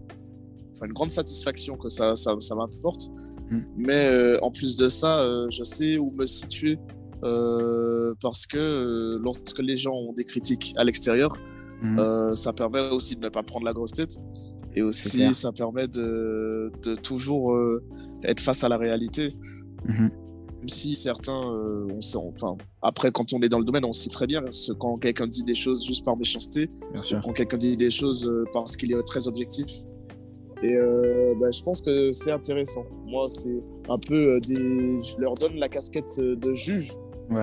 une 0.82 0.92
grande 0.92 1.10
satisfaction 1.10 1.76
que 1.76 1.88
ça, 1.88 2.16
ça, 2.16 2.34
ça 2.40 2.54
m'apporte. 2.54 3.10
Mm. 3.50 3.60
Mais 3.76 4.38
en 4.42 4.50
plus 4.50 4.76
de 4.76 4.88
ça, 4.88 5.26
je 5.50 5.62
sais 5.62 5.98
où 5.98 6.10
me 6.12 6.26
situer 6.26 6.78
parce 8.20 8.46
que 8.46 9.16
lorsque 9.22 9.60
les 9.60 9.76
gens 9.76 9.94
ont 9.94 10.12
des 10.12 10.24
critiques 10.24 10.74
à 10.76 10.84
l'extérieur, 10.84 11.32
mm. 11.82 12.34
ça 12.34 12.52
permet 12.52 12.90
aussi 12.90 13.16
de 13.16 13.20
ne 13.20 13.28
pas 13.28 13.42
prendre 13.42 13.64
la 13.64 13.72
grosse 13.72 13.92
tête. 13.92 14.16
Et 14.74 14.80
aussi, 14.82 15.34
ça 15.34 15.52
permet 15.52 15.86
de, 15.86 16.72
de 16.82 16.94
toujours 16.94 17.54
être 18.24 18.40
face 18.40 18.64
à 18.64 18.68
la 18.68 18.78
réalité. 18.78 19.34
Mm-hmm. 19.86 20.10
Même 20.62 20.68
si 20.68 20.94
certains, 20.94 21.42
euh, 21.42 21.88
on 21.92 22.00
sait, 22.00 22.18
enfin, 22.18 22.56
après, 22.82 23.10
quand 23.10 23.32
on 23.32 23.42
est 23.42 23.48
dans 23.48 23.58
le 23.58 23.64
domaine, 23.64 23.84
on 23.84 23.92
sait 23.92 24.10
très 24.10 24.28
bien 24.28 24.44
ce, 24.52 24.72
quand 24.72 24.96
quelqu'un 24.96 25.26
dit 25.26 25.42
des 25.42 25.56
choses 25.56 25.84
juste 25.84 26.04
par 26.04 26.16
méchanceté, 26.16 26.70
quand 27.24 27.32
quelqu'un 27.32 27.56
dit 27.56 27.76
des 27.76 27.90
choses 27.90 28.28
euh, 28.28 28.44
parce 28.52 28.76
qu'il 28.76 28.92
est 28.92 29.02
très 29.02 29.26
objectif. 29.26 29.66
Et 30.62 30.76
euh, 30.76 31.34
bah, 31.40 31.48
je 31.50 31.60
pense 31.64 31.80
que 31.80 32.12
c'est 32.12 32.30
intéressant. 32.30 32.84
Moi, 33.08 33.26
c'est 33.28 33.60
un 33.88 33.98
peu 33.98 34.38
des. 34.46 34.54
Je 34.54 35.18
leur 35.18 35.34
donne 35.34 35.56
la 35.56 35.68
casquette 35.68 36.20
de 36.20 36.52
juge. 36.52 36.92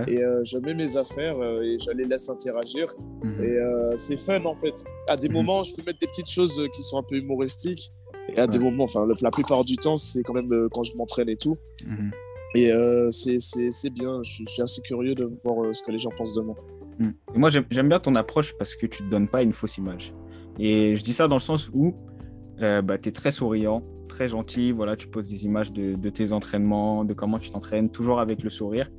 Et 0.07 0.19
je 0.43 0.57
mets 0.59 0.75
mes 0.75 0.95
affaires 0.95 1.33
et 1.61 1.77
je 1.79 1.91
les 1.91 2.05
laisse 2.05 2.29
interagir. 2.29 2.95
Mhm. 3.23 3.43
Et 3.43 3.57
c'est 3.97 4.17
fun 4.17 4.45
en 4.45 4.55
fait. 4.55 4.85
À 5.09 5.17
des 5.17 5.27
mhm. 5.27 5.33
moments, 5.33 5.63
je 5.63 5.73
peux 5.73 5.83
mettre 5.83 5.99
des 5.99 6.07
petites 6.07 6.29
choses 6.29 6.61
qui 6.73 6.83
sont 6.83 6.99
un 6.99 7.03
peu 7.03 7.15
humoristiques. 7.15 7.91
Et 8.33 8.39
à 8.39 8.47
des 8.47 8.59
moments, 8.59 8.83
enfin, 8.85 9.05
la, 9.21 9.31
plupart 9.31 9.65
du 9.65 9.75
temps, 9.75 9.97
c'est 9.97 10.21
quand 10.21 10.33
même 10.33 10.69
quand 10.71 10.83
je 10.83 10.95
m'entraîne 10.95 11.27
et 11.27 11.35
tout. 11.35 11.57
Mhm. 11.85 12.11
Et 12.55 12.71
euh, 12.71 13.09
c'est 13.11 13.93
bien, 13.93 14.21
je, 14.23 14.43
suis 14.45 14.61
assez 14.61 14.81
curieux 14.81 15.13
de 15.13 15.29
voir 15.43 15.63
euh, 15.63 15.73
ce 15.73 15.83
que 15.83 15.91
les 15.91 15.97
gens 15.97 16.09
pensent 16.15 16.33
de 16.33 16.41
moi. 16.41 16.55
Hmm. 16.97 17.11
moi, 17.35 17.49
j'aime 17.49 17.87
bien 17.87 17.99
ton 17.99 18.15
approche 18.15 18.57
parce 18.57 18.75
que 18.75 18.85
tu 18.85 19.03
ne 19.03 19.07
te 19.07 19.11
donnes 19.11 19.27
pas 19.27 19.41
une 19.41 19.53
fausse 19.53 19.77
image. 19.77 20.13
Et 20.57 20.97
je 20.97 21.03
dis 21.03 21.13
ça 21.13 21.27
dans 21.27 21.37
le 21.37 21.41
sens 21.41 21.69
où 21.73 21.95
euh, 22.61 22.81
bah, 22.81 22.97
tu 22.97 23.09
es 23.09 23.11
très 23.11 23.31
souriant, 23.31 23.83
très 24.09 24.27
gentil. 24.27 24.71
Voilà, 24.71 24.95
tu 24.95 25.07
poses 25.07 25.29
des 25.29 25.45
images 25.45 25.71
de, 25.71 25.95
de 25.95 26.09
tes 26.09 26.33
entraînements, 26.33 27.05
de 27.05 27.13
comment 27.13 27.37
tu 27.37 27.51
t'entraînes, 27.51 27.89
toujours 27.89 28.19
avec 28.19 28.43
le 28.43 28.49
sourire. 28.49 28.89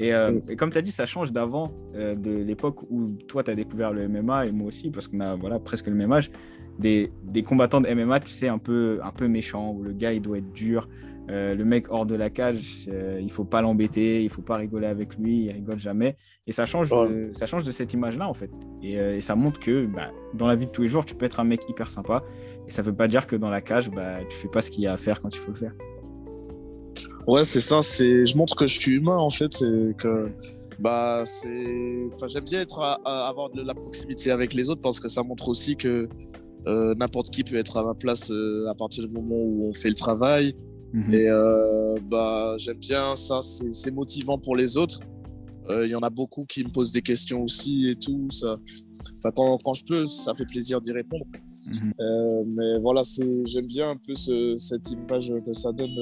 Et, 0.00 0.08
et 0.08 0.56
comme 0.56 0.72
tu 0.72 0.78
as 0.78 0.82
dit, 0.82 0.90
ça 0.90 1.06
change 1.06 1.30
d'avant, 1.30 1.72
de 1.94 2.42
l'époque 2.42 2.82
où 2.90 3.12
toi, 3.28 3.44
tu 3.44 3.52
as 3.52 3.54
découvert 3.54 3.92
le 3.92 4.08
MMA 4.08 4.46
et 4.46 4.50
moi 4.50 4.66
aussi, 4.66 4.90
parce 4.90 5.06
qu'on 5.06 5.20
a 5.20 5.36
voilà, 5.36 5.60
presque 5.60 5.86
le 5.86 5.94
même 5.94 6.12
âge. 6.12 6.32
Des, 6.80 7.12
des, 7.22 7.44
combattants 7.44 7.80
de 7.80 7.88
MMA, 7.88 8.18
tu 8.18 8.32
sais, 8.32 8.48
un 8.48 8.58
peu, 8.58 8.98
un 9.04 9.12
peu 9.12 9.28
méchants, 9.28 9.70
où 9.70 9.84
le 9.84 9.92
gars, 9.92 10.12
il 10.12 10.20
doit 10.20 10.38
être 10.38 10.50
dur, 10.52 10.88
euh, 11.30 11.54
le 11.54 11.64
mec 11.64 11.86
hors 11.88 12.04
de 12.04 12.14
la 12.14 12.28
cage, 12.28 12.86
euh, 12.88 13.18
il 13.22 13.30
faut 13.30 13.44
pas 13.44 13.62
l'embêter, 13.62 14.22
il 14.22 14.28
faut 14.28 14.42
pas 14.42 14.56
rigoler 14.56 14.86
avec 14.86 15.16
lui, 15.16 15.46
il 15.46 15.52
rigole 15.52 15.78
jamais. 15.78 16.16
Et 16.46 16.52
ça 16.52 16.66
change, 16.66 16.90
de, 16.90 17.30
ça 17.32 17.46
change 17.46 17.64
de 17.64 17.72
cette 17.72 17.94
image-là, 17.94 18.28
en 18.28 18.34
fait. 18.34 18.50
Et, 18.82 18.98
euh, 18.98 19.20
ça 19.22 19.34
montre 19.34 19.58
que 19.58 19.86
bah, 19.86 20.10
dans 20.34 20.46
la 20.46 20.54
vie 20.54 20.66
de 20.66 20.70
tous 20.70 20.82
les 20.82 20.88
jours, 20.88 21.04
tu 21.04 21.14
peux 21.14 21.24
être 21.24 21.40
un 21.40 21.44
mec 21.44 21.62
hyper 21.68 21.90
sympa. 21.90 22.22
Et 22.68 22.70
ça 22.70 22.82
veut 22.82 22.94
pas 22.94 23.08
dire 23.08 23.26
que 23.26 23.36
dans 23.36 23.48
la 23.48 23.62
cage, 23.62 23.90
bah, 23.90 24.18
tu 24.28 24.36
fais 24.36 24.48
pas 24.48 24.60
ce 24.60 24.70
qu'il 24.70 24.84
y 24.84 24.86
a 24.86 24.92
à 24.92 24.96
faire 24.98 25.22
quand 25.22 25.34
il 25.34 25.38
faut 25.38 25.52
le 25.52 25.56
faire. 25.56 25.72
Ouais, 27.26 27.44
c'est 27.44 27.60
ça. 27.60 27.80
C'est, 27.80 28.26
je 28.26 28.36
montre 28.36 28.54
que 28.54 28.66
je 28.66 28.78
suis 28.78 28.92
humain, 28.92 29.16
en 29.16 29.30
fait. 29.30 29.54
C'est 29.54 29.96
que, 29.96 30.30
bah, 30.78 31.22
c'est, 31.24 32.06
enfin, 32.12 32.26
j'aime 32.26 32.44
bien 32.44 32.60
être 32.60 32.80
à, 32.80 33.28
avoir 33.28 33.48
de 33.48 33.62
la 33.62 33.72
proximité 33.72 34.30
avec 34.30 34.52
les 34.52 34.68
autres 34.68 34.82
parce 34.82 35.00
que 35.00 35.08
ça 35.08 35.22
montre 35.22 35.48
aussi 35.48 35.76
que 35.76 36.06
n'importe 36.66 37.30
qui 37.30 37.44
peut 37.44 37.56
être 37.56 37.78
à 37.78 37.84
ma 37.84 37.94
place 37.94 38.30
à 38.30 38.74
partir 38.74 39.06
du 39.06 39.12
moment 39.12 39.36
où 39.36 39.68
on 39.70 39.72
fait 39.72 39.88
le 39.88 39.94
travail. 39.94 40.54
Mhm. 40.94 41.12
Et 41.12 41.28
euh, 41.28 41.96
bah, 42.08 42.54
j'aime 42.56 42.78
bien 42.78 43.16
ça, 43.16 43.40
c'est 43.42 43.90
motivant 43.90 44.38
pour 44.38 44.54
les 44.54 44.76
autres. 44.76 45.00
Il 45.68 45.74
euh, 45.74 45.88
y 45.88 45.94
en 45.94 46.00
a 46.00 46.10
beaucoup 46.10 46.44
qui 46.44 46.62
me 46.62 46.70
posent 46.70 46.92
des 46.92 47.02
questions 47.02 47.42
aussi 47.42 47.88
et 47.88 47.96
tout. 47.96 48.28
Ça, 48.30 48.56
enfin, 49.18 49.32
quand, 49.34 49.58
quand, 49.64 49.74
je 49.74 49.84
peux, 49.84 50.06
ça 50.06 50.34
fait 50.34 50.44
plaisir 50.46 50.80
d'y 50.80 50.92
répondre. 50.92 51.24
Mhm. 51.66 51.92
Euh, 52.00 52.44
mais 52.46 52.78
voilà, 52.78 53.02
j'aime 53.44 53.66
bien 53.66 53.90
un 53.90 53.96
peu 53.96 54.14
ce, 54.14 54.54
cette 54.56 54.88
image 54.92 55.32
que 55.44 55.52
ça 55.52 55.72
donne 55.72 55.94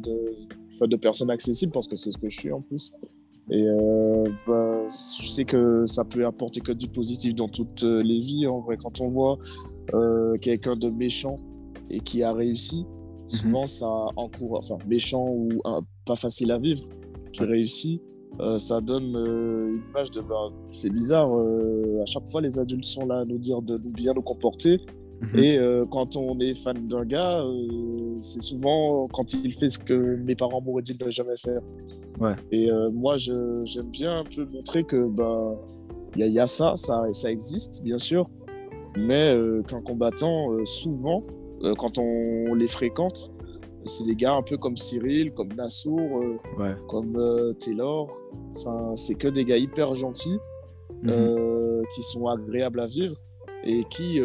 de, 0.00 0.86
de 0.86 0.96
personnes 0.96 1.30
accessibles 1.30 1.72
parce 1.72 1.86
que 1.86 1.96
c'est 1.96 2.10
ce 2.10 2.16
que 2.16 2.30
je 2.30 2.38
suis 2.38 2.52
en 2.52 2.62
plus. 2.62 2.90
Et 3.50 3.66
bah, 4.46 4.86
je 4.88 5.26
sais 5.26 5.44
que 5.44 5.84
ça 5.86 6.04
peut 6.04 6.24
apporter 6.24 6.60
que 6.60 6.72
du 6.72 6.86
positif 6.86 7.34
dans 7.34 7.48
toutes 7.48 7.82
les 7.82 8.20
vies. 8.20 8.46
En 8.46 8.60
vrai, 8.60 8.76
quand 8.76 9.00
on 9.02 9.08
voit 9.08 9.38
quelqu'un 10.40 10.76
de 10.76 10.88
méchant 10.90 11.36
et 11.90 12.00
qui 12.00 12.22
a 12.22 12.32
réussi, 12.32 12.84
souvent 13.28 13.66
ça 13.66 13.88
encourage, 14.16 14.70
enfin 14.70 14.84
méchant 14.86 15.28
ou 15.28 15.48
pas 16.04 16.16
facile 16.16 16.50
à 16.50 16.58
vivre, 16.58 16.82
qui 17.32 17.44
réussit, 17.44 18.02
euh, 18.40 18.56
ça 18.56 18.80
donne 18.80 19.16
euh, 19.16 19.66
une 19.66 19.82
image 19.90 20.12
de 20.12 20.20
bah, 20.20 20.50
c'est 20.70 20.90
bizarre, 20.90 21.28
euh, 21.36 22.00
à 22.02 22.06
chaque 22.06 22.28
fois 22.28 22.40
les 22.40 22.58
adultes 22.58 22.84
sont 22.84 23.04
là 23.04 23.20
à 23.20 23.24
nous 23.24 23.38
dire 23.38 23.62
de 23.62 23.78
bien 23.78 24.12
nous 24.14 24.22
comporter. 24.22 24.80
Mhm. 25.20 25.40
Et 25.40 25.58
quand 25.90 26.16
on 26.16 26.38
est 26.38 26.54
fan 26.54 26.86
d'un 26.86 27.04
gars, 27.04 27.42
c'est 28.20 28.40
souvent 28.40 29.08
quand 29.12 29.32
il 29.32 29.52
fait 29.52 29.68
ce 29.68 29.80
que 29.80 30.14
mes 30.22 30.36
parents 30.36 30.60
m'auraient 30.60 30.82
dit 30.82 30.94
de 30.94 31.04
ne 31.04 31.10
jamais 31.10 31.36
faire. 31.36 31.60
Ouais. 32.20 32.34
Et 32.52 32.70
moi, 32.92 33.16
j'aime 33.16 33.90
bien 33.90 34.20
un 34.20 34.24
peu 34.24 34.44
montrer 34.44 34.84
que 34.84 35.08
bah 35.08 35.56
il 36.14 36.24
y, 36.24 36.30
y, 36.30 36.38
a 36.38 36.46
ça, 36.46 36.74
ça, 36.76 37.02
ça 37.10 37.32
existe, 37.32 37.82
bien 37.82 37.98
sûr, 37.98 38.30
mais 38.96 39.36
qu'un 39.66 39.80
combattant, 39.80 40.50
souvent, 40.64 41.24
quand 41.78 41.98
on 41.98 42.54
les 42.54 42.68
fréquente, 42.68 43.32
c'est 43.88 44.04
des 44.04 44.14
gars 44.14 44.34
un 44.34 44.42
peu 44.42 44.56
comme 44.56 44.76
Cyril, 44.76 45.32
comme 45.32 45.52
Nassour, 45.54 46.20
euh, 46.22 46.74
comme 46.88 47.16
euh, 47.16 47.52
Taylor. 47.54 48.08
Enfin, 48.56 48.94
c'est 48.94 49.14
que 49.14 49.28
des 49.28 49.44
gars 49.44 49.56
hyper 49.56 49.94
gentils 49.94 50.38
mhm. 51.02 51.82
qui 51.94 52.02
sont 52.02 52.26
agréables 52.26 52.80
à 52.80 52.86
vivre 52.86 53.16
et 53.64 53.84
qui, 53.84 54.20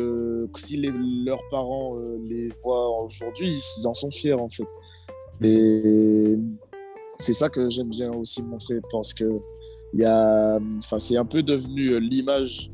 si 0.57 0.77
leurs 0.77 1.41
parents 1.49 1.97
les 2.23 2.49
voient 2.63 3.03
aujourd'hui, 3.03 3.57
ils 3.77 3.87
en 3.87 3.93
sont 3.93 4.11
fiers 4.11 4.33
en 4.33 4.49
fait. 4.49 4.67
Mhm. 5.41 5.47
Et 5.47 6.39
c'est 7.19 7.33
ça 7.33 7.49
que 7.49 7.69
j'aime 7.69 7.89
bien 7.89 8.11
aussi 8.11 8.41
montrer 8.41 8.79
parce 8.91 9.13
que 9.13 9.25
y 9.93 10.03
a, 10.03 10.59
enfin, 10.77 10.97
c'est 10.97 11.17
un 11.17 11.25
peu 11.25 11.43
devenu 11.43 11.99
l'image 11.99 12.69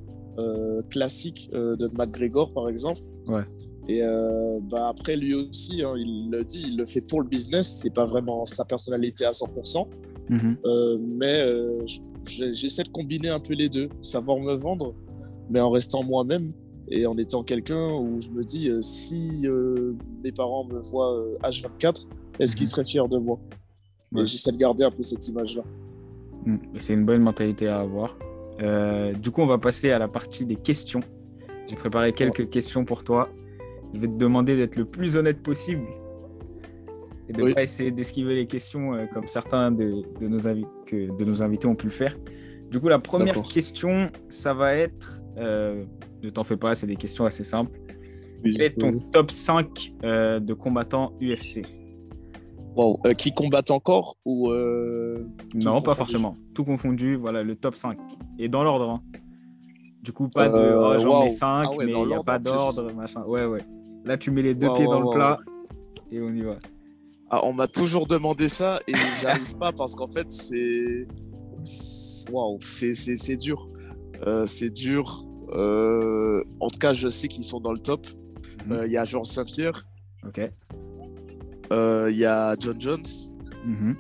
classique 0.90 1.50
de 1.52 1.98
McGregor 1.98 2.54
par 2.54 2.70
exemple. 2.70 3.02
Ouais. 3.28 3.44
Et 3.90 4.04
euh, 4.04 4.60
bah 4.62 4.90
après, 4.90 5.16
lui 5.16 5.34
aussi, 5.34 5.84
hein, 5.84 5.96
il 5.98 6.30
le 6.30 6.44
dit, 6.44 6.64
il 6.68 6.78
le 6.78 6.86
fait 6.86 7.02
pour 7.02 7.22
le 7.22 7.28
business. 7.28 7.80
C'est 7.82 7.92
pas 7.92 8.06
vraiment 8.06 8.46
sa 8.46 8.64
personnalité 8.64 9.26
à 9.26 9.32
100%. 9.32 9.88
Mhm. 10.30 10.58
Euh, 10.64 11.00
mais 11.02 11.42
euh, 11.42 11.84
j'essaie 12.24 12.84
de 12.84 12.90
combiner 12.90 13.30
un 13.30 13.40
peu 13.40 13.56
les 13.56 13.68
deux, 13.68 13.90
savoir 14.04 14.40
me 14.40 14.54
vendre, 14.54 14.94
mais 15.50 15.60
en 15.60 15.72
restant 15.72 16.04
moi-même 16.04 16.52
et 16.88 17.08
en 17.08 17.18
étant 17.18 17.44
quelqu'un 17.44 17.94
où 17.94 18.20
je 18.20 18.30
me 18.30 18.44
dis 18.44 18.72
si 18.82 19.48
mes 20.24 20.32
parents 20.32 20.66
me 20.66 20.80
voient 20.80 21.26
H24, 21.42 22.06
est-ce 22.38 22.56
qu'ils 22.56 22.66
mhm. 22.66 22.70
seraient 22.70 22.86
fiers 22.86 23.08
de 23.10 23.18
moi? 23.18 23.40
J'essaie 24.14 24.52
de 24.52 24.58
garder 24.58 24.84
un 24.84 24.92
peu 24.92 25.02
cette 25.02 25.28
image-là. 25.28 25.64
Mm. 26.46 26.58
C'est 26.78 26.94
une 26.94 27.06
bonne 27.06 27.22
mentalité 27.24 27.68
à 27.68 27.80
avoir. 27.80 28.16
du 29.20 29.32
coup, 29.32 29.42
on 29.42 29.48
va 29.48 29.58
passer 29.58 29.90
à 29.90 29.98
la 29.98 30.08
partie 30.08 30.46
des 30.46 30.58
questions. 30.58 31.02
J'ai 31.68 31.76
préparé 31.76 32.14
quelques 32.14 32.50
questions 32.50 32.86
pour 32.86 33.04
toi. 33.04 33.30
Je 33.94 34.00
vais 34.00 34.08
te 34.08 34.14
demander 34.14 34.56
d'être 34.56 34.76
le 34.76 34.86
plus 34.86 35.16
honnête 35.16 35.42
possible 35.42 35.88
et 37.30 37.34
de 37.34 37.44
ne 37.44 37.54
pas 37.54 37.64
essayer 37.64 37.92
d'esquiver 37.92 38.36
les 38.36 38.48
questions 38.48 38.94
euh, 38.94 39.06
comme 39.06 39.28
certains 39.28 39.72
de, 39.72 40.04
nos 40.22 40.40
que, 40.86 41.16
de 41.18 41.26
nos 41.26 41.42
invités 41.42 41.68
ont 41.68 41.76
pu 41.76 41.86
le 41.86 41.92
faire. 41.92 42.18
Du 42.72 42.80
coup, 42.80 42.88
la 42.88 43.00
première 43.00 43.42
question, 43.44 44.12
ça 44.30 44.54
va 44.54 44.76
être, 44.76 45.22
euh, 45.38 45.86
ne 46.24 46.30
t'en 46.30 46.44
fais 46.44 46.58
pas, 46.58 46.76
c'est 46.76 46.88
des 46.88 46.96
questions 46.96 47.26
assez 47.26 47.44
simples. 47.44 47.80
Quel 48.44 48.62
est 48.62 48.80
ton 48.80 49.00
top 49.00 49.32
5 49.32 49.94
euh, 50.04 50.40
de 50.40 50.54
combattants 50.54 51.14
UFC 51.22 51.66
wow. 52.76 53.00
Qui 53.18 53.32
combattent 53.32 53.72
encore 53.72 54.18
ou 54.26 54.52
Non, 55.56 55.82
pas 55.82 55.96
forcément. 55.96 56.36
Tout 56.54 56.64
confondu, 56.64 57.16
voilà, 57.16 57.44
le 57.44 57.56
top 57.56 57.76
5. 57.76 57.98
Et 58.40 58.50
dans 58.50 58.64
l'ordre. 58.64 58.90
Hein. 58.90 59.02
Du 60.02 60.14
coup, 60.14 60.30
pas 60.30 60.48
de 60.48 60.74
oh, 60.76 60.98
j'en 60.98 61.24
mets 61.24 61.30
5, 61.30 61.70
ah 61.72 61.76
mais 61.78 61.92
il 61.92 62.08
n'y 62.08 62.14
a 62.14 62.24
pas 62.24 62.40
d'ordre, 62.40 62.92
machin. 62.96 63.24
Ouais, 63.24 63.46
ouais. 63.46 63.62
Là, 64.06 64.18
tu 64.18 64.32
mets 64.32 64.42
les 64.42 64.56
deux 64.56 64.72
pieds 64.74 64.86
dans 64.86 65.02
le 65.02 65.10
plat 65.10 65.40
et 66.12 66.22
on 66.22 66.30
y 66.30 66.42
va. 66.42 66.58
Ah, 67.30 67.42
on 67.44 67.54
m'a 67.54 67.68
toujours 67.68 68.08
demandé 68.08 68.50
ça 68.50 68.80
et 68.88 68.94
j'arrive 69.22 69.56
pas 69.58 69.72
parce 69.72 69.96
qu'en 69.96 70.10
fait, 70.10 70.32
c'est. 70.32 71.08
Waouh, 72.32 72.58
c'est 72.62 73.38
dur. 73.38 73.70
Euh, 74.26 74.46
c'est 74.46 74.72
dur. 74.72 75.26
Euh, 75.52 76.44
en 76.60 76.68
tout 76.68 76.80
cas, 76.80 76.94
je 76.94 77.08
sais 77.08 77.28
qu'ils 77.28 77.44
sont 77.44 77.60
dans 77.60 77.72
le 77.72 77.80
top. 77.80 78.08
Mhm. 78.66 78.72
Euh, 78.72 78.86
il 78.88 78.92
y 78.92 78.98
a 78.98 79.06
Georges 79.06 79.28
Saint-Pierre. 79.28 79.84
Ok. 80.26 80.52
Il 81.72 82.18
y 82.18 82.26
a 82.26 82.56
John 82.60 82.82
Jones. 82.82 83.06
Mhm. 83.66 83.96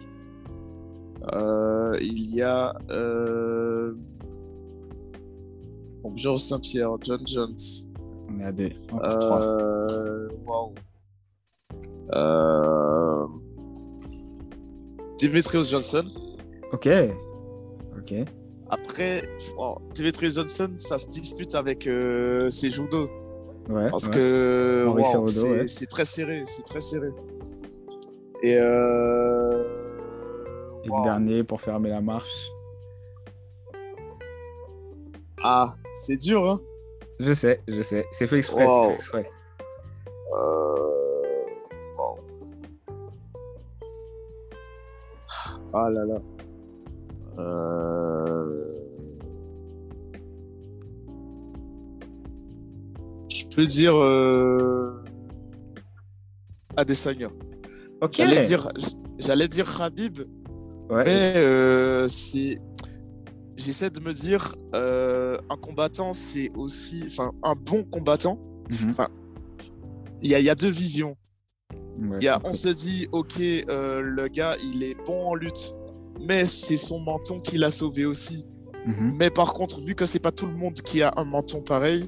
il 2.02 2.36
y 2.36 2.42
a. 2.42 2.74
Georges 6.16 6.42
Saint-Pierre, 6.42 6.98
John 7.04 7.22
Jones. 7.28 7.89
Des. 8.54 8.76
Euh... 8.94 10.28
Euh... 12.14 13.28
Dimitrios 15.18 15.64
Johnson. 15.64 16.06
Ok. 16.72 16.88
Ok. 17.98 18.14
Après, 18.70 19.22
oh, 19.58 19.76
Dimitri 19.94 20.32
Johnson, 20.32 20.72
ça 20.78 20.98
se 20.98 21.10
dispute 21.10 21.54
avec 21.56 21.86
euh, 21.88 22.50
ses 22.50 22.70
judo. 22.70 23.10
Ouais, 23.68 23.90
Parce 23.90 24.06
ouais. 24.06 24.14
que 24.14 24.86
wow, 24.88 25.26
c'est 25.28 25.82
ouais. 25.82 25.88
très 25.88 26.06
serré, 26.06 26.44
c'est 26.46 26.64
très 26.64 26.80
serré. 26.80 27.10
Et 28.42 28.58
euh... 28.58 29.64
Et 30.86 30.90
wow. 30.90 31.00
le 31.00 31.04
dernier 31.04 31.44
pour 31.44 31.62
fermer 31.62 31.90
la 31.90 32.02
marche. 32.02 32.50
Ah, 35.44 35.76
c'est 35.94 36.18
dur, 36.18 36.50
hein 36.50 36.60
Je 37.20 37.34
sais, 37.34 37.60
je 37.68 37.82
sais. 37.82 38.06
C'est 38.12 38.28
fait 38.28 38.38
exprès. 38.38 38.66
Wow. 38.66 38.90
fait 38.90 38.96
exprès. 38.96 39.30
Euh... 40.38 41.44
wow. 41.98 42.18
Ah 45.74 45.90
là 45.90 46.06
là. 46.06 46.18
Euh... 47.40 48.66
Je 53.30 53.46
peux 53.56 53.66
dire 53.66 53.96
euh... 53.96 55.04
Adesanya. 56.78 57.30
Ok. 58.02 58.14
J'allais 58.16 58.42
dire, 58.42 58.70
j'allais 59.18 59.48
dire 59.48 59.66
Khabib, 59.78 60.20
Ouais. 60.90 61.04
mais 61.06 61.34
euh, 61.36 62.08
c'est, 62.08 62.58
j'essaie 63.70 63.92
de 63.92 64.00
me 64.00 64.14
dire, 64.16 64.56
euh, 64.74 65.38
un 65.52 65.56
combattant, 65.56 66.12
c'est 66.12 66.50
aussi, 66.56 67.04
enfin, 67.06 67.32
un 67.44 67.54
bon 67.54 67.84
combattant. 67.84 68.40
Mhm. 68.72 68.94
Il 70.24 70.30
y 70.32 70.34
a, 70.36 70.40
il 70.40 70.46
y 70.46 70.50
a 70.50 70.56
deux 70.56 70.70
visions. 70.72 71.16
Ouais, 72.02 72.18
y 72.20 72.28
a, 72.28 72.40
on 72.46 72.54
se 72.54 72.70
dit, 72.70 73.08
ok, 73.12 73.40
euh, 73.40 74.02
le 74.02 74.28
gars, 74.28 74.56
il 74.74 74.82
est 74.84 74.96
bon 75.06 75.28
en 75.28 75.36
lutte, 75.36 75.74
mais 76.20 76.46
c'est 76.46 76.78
son 76.78 77.00
menton 77.00 77.40
qui 77.42 77.58
l'a 77.60 77.70
sauvé 77.70 78.06
aussi. 78.08 78.48
Mhm. 78.88 79.16
Mais 79.20 79.30
par 79.30 79.54
contre, 79.54 79.80
vu 79.82 79.94
que 79.94 80.08
c'est 80.08 80.20
pas 80.20 80.32
tout 80.32 80.48
le 80.48 80.56
monde 80.56 80.74
qui 80.82 81.04
a 81.04 81.12
un 81.18 81.26
menton 81.26 81.62
pareil, 81.62 82.06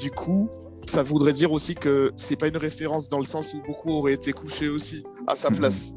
du 0.00 0.10
coup, 0.12 0.48
ça 0.86 1.02
voudrait 1.02 1.32
dire 1.32 1.50
aussi 1.52 1.74
que 1.74 2.12
c'est 2.14 2.36
pas 2.38 2.46
une 2.46 2.58
référence 2.58 3.08
dans 3.08 3.18
le 3.18 3.24
sens 3.24 3.54
où 3.54 3.62
beaucoup 3.66 3.90
auraient 3.90 4.14
été 4.14 4.32
couchés 4.32 4.68
aussi 4.68 5.02
à 5.26 5.34
sa 5.34 5.50
Mhm. 5.50 5.56
place. 5.56 5.92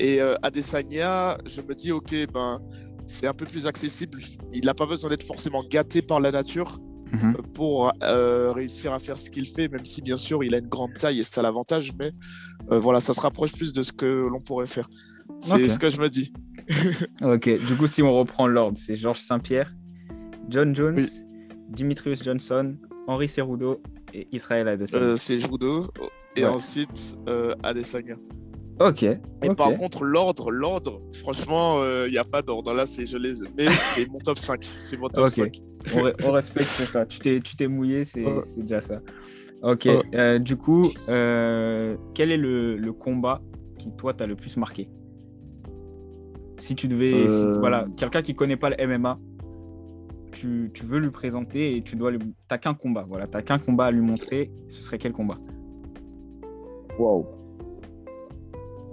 Et 0.00 0.20
euh, 0.20 0.34
Adesanya, 0.42 1.38
je 1.46 1.60
me 1.62 1.74
dis, 1.74 1.90
ok, 1.90 2.14
ben, 2.32 2.60
c'est 3.08 3.26
un 3.26 3.32
peu 3.32 3.46
plus 3.46 3.66
accessible. 3.66 4.18
Il 4.52 4.64
n'a 4.66 4.74
pas 4.74 4.86
besoin 4.86 5.08
d'être 5.10 5.22
forcément 5.24 5.64
gâté 5.68 6.02
par 6.02 6.20
la 6.20 6.30
nature 6.30 6.78
Mhm. 7.10 7.36
pour 7.54 7.90
euh, 8.02 8.52
réussir 8.52 8.92
à 8.92 8.98
faire 8.98 9.18
ce 9.18 9.30
qu'il 9.30 9.46
fait, 9.46 9.66
même 9.68 9.86
si 9.86 10.02
bien 10.02 10.18
sûr 10.18 10.44
il 10.44 10.54
a 10.54 10.58
une 10.58 10.68
grande 10.68 10.92
taille 10.98 11.20
et 11.20 11.22
c'est 11.22 11.40
l'avantage, 11.40 11.92
mais 11.98 12.12
euh, 12.70 12.78
voilà, 12.78 13.00
ça 13.00 13.14
se 13.14 13.20
rapproche 13.22 13.52
plus 13.54 13.72
de 13.72 13.82
ce 13.82 13.92
que 13.94 14.04
l'on 14.04 14.40
pourrait 14.42 14.66
faire. 14.66 14.90
C'est 15.40 15.54
Ok. 15.64 15.70
ce 15.70 15.78
que 15.78 15.88
je 15.88 16.00
me 16.02 16.10
dis. 16.10 16.34
Ok, 17.22 17.48
du 17.66 17.76
coup, 17.76 17.86
si 17.86 18.02
on 18.02 18.12
reprend 18.14 18.46
l'ordre, 18.46 18.76
c'est 18.76 18.94
Georges 18.94 19.20
Saint-Pierre, 19.22 19.74
John 20.50 20.74
Jones, 20.74 20.96
Oui. 20.98 21.08
Dimitrius 21.70 22.22
Johnson, 22.22 22.76
Henri 23.06 23.26
Cerudo 23.26 23.80
et 24.12 24.28
Israël 24.32 24.68
Adesanya. 24.68 25.02
Euh, 25.06 25.16
c'est 25.16 25.38
judo 25.38 25.90
et 26.36 26.42
Ouais. 26.44 26.50
ensuite 26.50 27.16
Adesanya. 27.62 28.16
Ok. 28.80 29.02
Et 29.02 29.18
par 29.56 29.74
contre, 29.76 30.04
l'ordre, 30.04 30.50
l'ordre, 30.50 31.00
franchement, 31.14 31.80
il 32.06 32.10
n'y 32.10 32.18
a 32.18 32.24
pas 32.24 32.42
d'ordre. 32.42 32.72
Là, 32.72 32.86
c'est 32.86 33.06
je 33.06 33.16
les 33.16 33.32
mais 33.56 33.66
c'est 33.70 34.08
mon 34.10 34.18
top 34.18 34.38
5. 34.38 34.58
C'est 34.62 34.96
mon 34.96 35.08
top 35.08 35.24
Ok. 35.26 35.30
5. 35.30 35.60
on, 35.94 35.98
re- 36.00 36.14
on 36.26 36.32
respecte 36.40 36.66
ça. 36.66 37.06
Tu 37.06 37.18
t'es, 37.20 37.40
tu 37.40 37.56
t'es 37.56 37.68
mouillé, 37.68 38.04
c'est, 38.04 38.24
c'est 38.44 38.62
déjà 38.62 38.80
ça. 38.80 39.00
Ok. 39.62 39.86
Ouais. 39.86 40.00
euh, 40.14 40.38
du 40.38 40.56
coup, 40.56 40.86
euh, 41.08 41.96
quel 42.14 42.30
est 42.30 42.36
le, 42.36 42.76
le 42.76 42.92
combat 42.92 43.40
qui, 43.78 43.92
toi, 43.96 44.14
t'a 44.14 44.26
le 44.26 44.36
plus 44.36 44.56
marqué? 44.56 44.88
Si 46.58 46.74
tu 46.74 46.88
devais. 46.88 47.28
si- 47.28 47.42
Euh. 47.44 47.58
voilà, 47.60 47.86
quelqu'un 47.96 48.22
qui 48.22 48.34
connaît 48.34 48.56
pas 48.56 48.70
le 48.70 48.76
MMA, 48.86 49.18
tu, 50.32 50.70
tu 50.74 50.84
veux 50.84 50.98
lui 50.98 51.10
présenter 51.10 51.76
et 51.76 51.82
tu 51.82 51.96
dois 51.96 52.10
lui. 52.10 52.18
T'as 52.48 52.58
qu'un 52.58 52.74
combat. 52.74 53.04
Voilà, 53.08 53.26
t'as 53.26 53.42
qu'un 53.42 53.58
combat 53.58 53.86
à 53.86 53.90
lui 53.90 54.00
montrer. 54.02 54.50
Ce 54.68 54.82
serait 54.82 54.98
quel 54.98 55.12
combat? 55.12 55.38
Wow. 56.98 57.26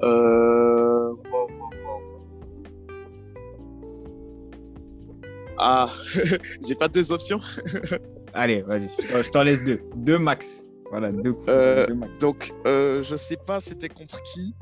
Euh... 0.03 1.09
wow, 1.31 1.47
wow, 1.49 1.69
wow. 1.85 2.01
Ah, 5.57 5.89
j'ai 6.67 6.75
pas 6.75 6.87
deux 6.87 7.11
options. 7.11 7.39
Allez, 8.33 8.61
vas-y. 8.63 8.87
Je 8.99 9.29
t'en 9.29 9.43
laisse 9.43 9.63
deux. 9.63 9.79
Deux 9.95 10.17
max. 10.19 10.65
Voilà, 10.91 11.11
deux, 11.11 11.33
Euh, 11.47 11.85
deux 11.87 11.95
max. 11.95 12.17
Donc, 12.19 12.51
euh, 12.67 13.01
je 13.03 13.15
sais 13.15 13.37
pas 13.37 13.59
c'était 13.59 13.89
contre 13.89 14.21
qui, 14.21 14.53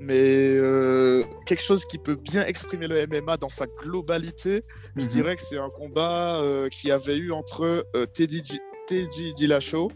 mais 0.00 0.56
euh, 0.56 1.24
quelque 1.46 1.62
chose 1.62 1.84
qui 1.84 1.98
peut 1.98 2.14
bien 2.14 2.44
exprimer 2.46 2.86
le 2.88 3.06
MMA 3.06 3.36
dans 3.36 3.48
sa 3.48 3.66
globalité, 3.82 4.62
je 4.96 5.04
Mhm. 5.04 5.10
dirais 5.10 5.36
que 5.36 5.42
c'est 5.42 5.58
un 5.58 5.68
combat 5.68 6.40
qui 6.70 6.90
avait 6.90 7.16
eu 7.18 7.32
entre 7.32 7.84
Teddy, 8.14 8.42
G- 8.44 8.58
Teddy 8.86 9.34
Dillashaw 9.34 9.90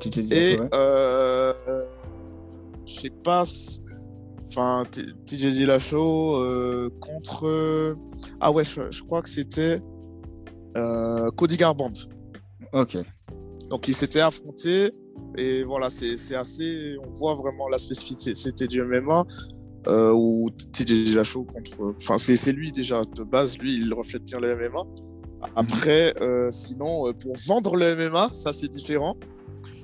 t'es 0.00 0.10
dit, 0.10 0.34
et 0.34 0.60
ouais. 0.60 0.68
je 2.84 2.92
sais 3.00 3.10
pas, 3.24 3.44
enfin 4.54 4.84
TJ 5.26 5.46
Dillashaw 5.48 6.36
euh, 6.36 6.90
contre 7.00 7.96
ah 8.40 8.52
ouais, 8.52 8.64
je, 8.64 8.90
je 8.90 9.02
crois 9.02 9.22
que 9.22 9.28
c'était 9.28 9.80
euh, 10.76 11.30
Cody 11.30 11.56
Garbrandt. 11.56 12.08
Ok. 12.72 12.98
Donc 13.70 13.88
ils 13.88 13.94
s'étaient 13.94 14.20
affrontés 14.20 14.92
et 15.38 15.64
voilà, 15.64 15.88
c'est 15.88 16.34
assez, 16.34 16.96
on 17.06 17.10
voit 17.10 17.34
vraiment 17.34 17.68
la 17.68 17.78
spécificité 17.78 18.66
du 18.66 18.82
MMA 18.82 19.24
euh, 19.88 20.12
où 20.12 20.50
TJ 20.50 21.04
Dillashaw 21.04 21.44
contre, 21.44 21.94
enfin 21.96 22.18
c'est 22.18 22.52
lui 22.52 22.70
déjà 22.70 23.02
de 23.02 23.22
base, 23.22 23.58
lui 23.58 23.76
il 23.78 23.92
reflète 23.94 24.24
bien 24.24 24.38
le 24.40 24.54
MMA. 24.54 24.82
Après, 25.56 26.14
euh, 26.20 26.50
sinon 26.50 27.08
euh, 27.08 27.12
pour 27.12 27.36
vendre 27.48 27.74
le 27.76 27.96
MMA, 27.96 28.30
ça 28.32 28.52
c'est 28.52 28.68
différent. 28.68 29.16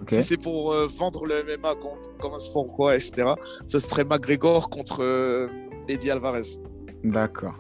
Si 0.07 0.23
c'est 0.23 0.37
pour 0.37 0.73
euh, 0.73 0.87
vendre 0.87 1.27
le 1.27 1.43
MMA 1.43 1.75
comme, 2.21 2.33
un 2.33 2.39
sport 2.39 2.67
quoi, 2.69 2.95
etc., 2.97 3.33
ce 3.67 3.79
serait 3.79 4.05
McGregor 4.05 4.71
contre 4.71 5.03
euh, 5.03 5.49
Eddie 5.89 6.11
Alvarez. 6.11 6.61
D'accord. 7.05 7.57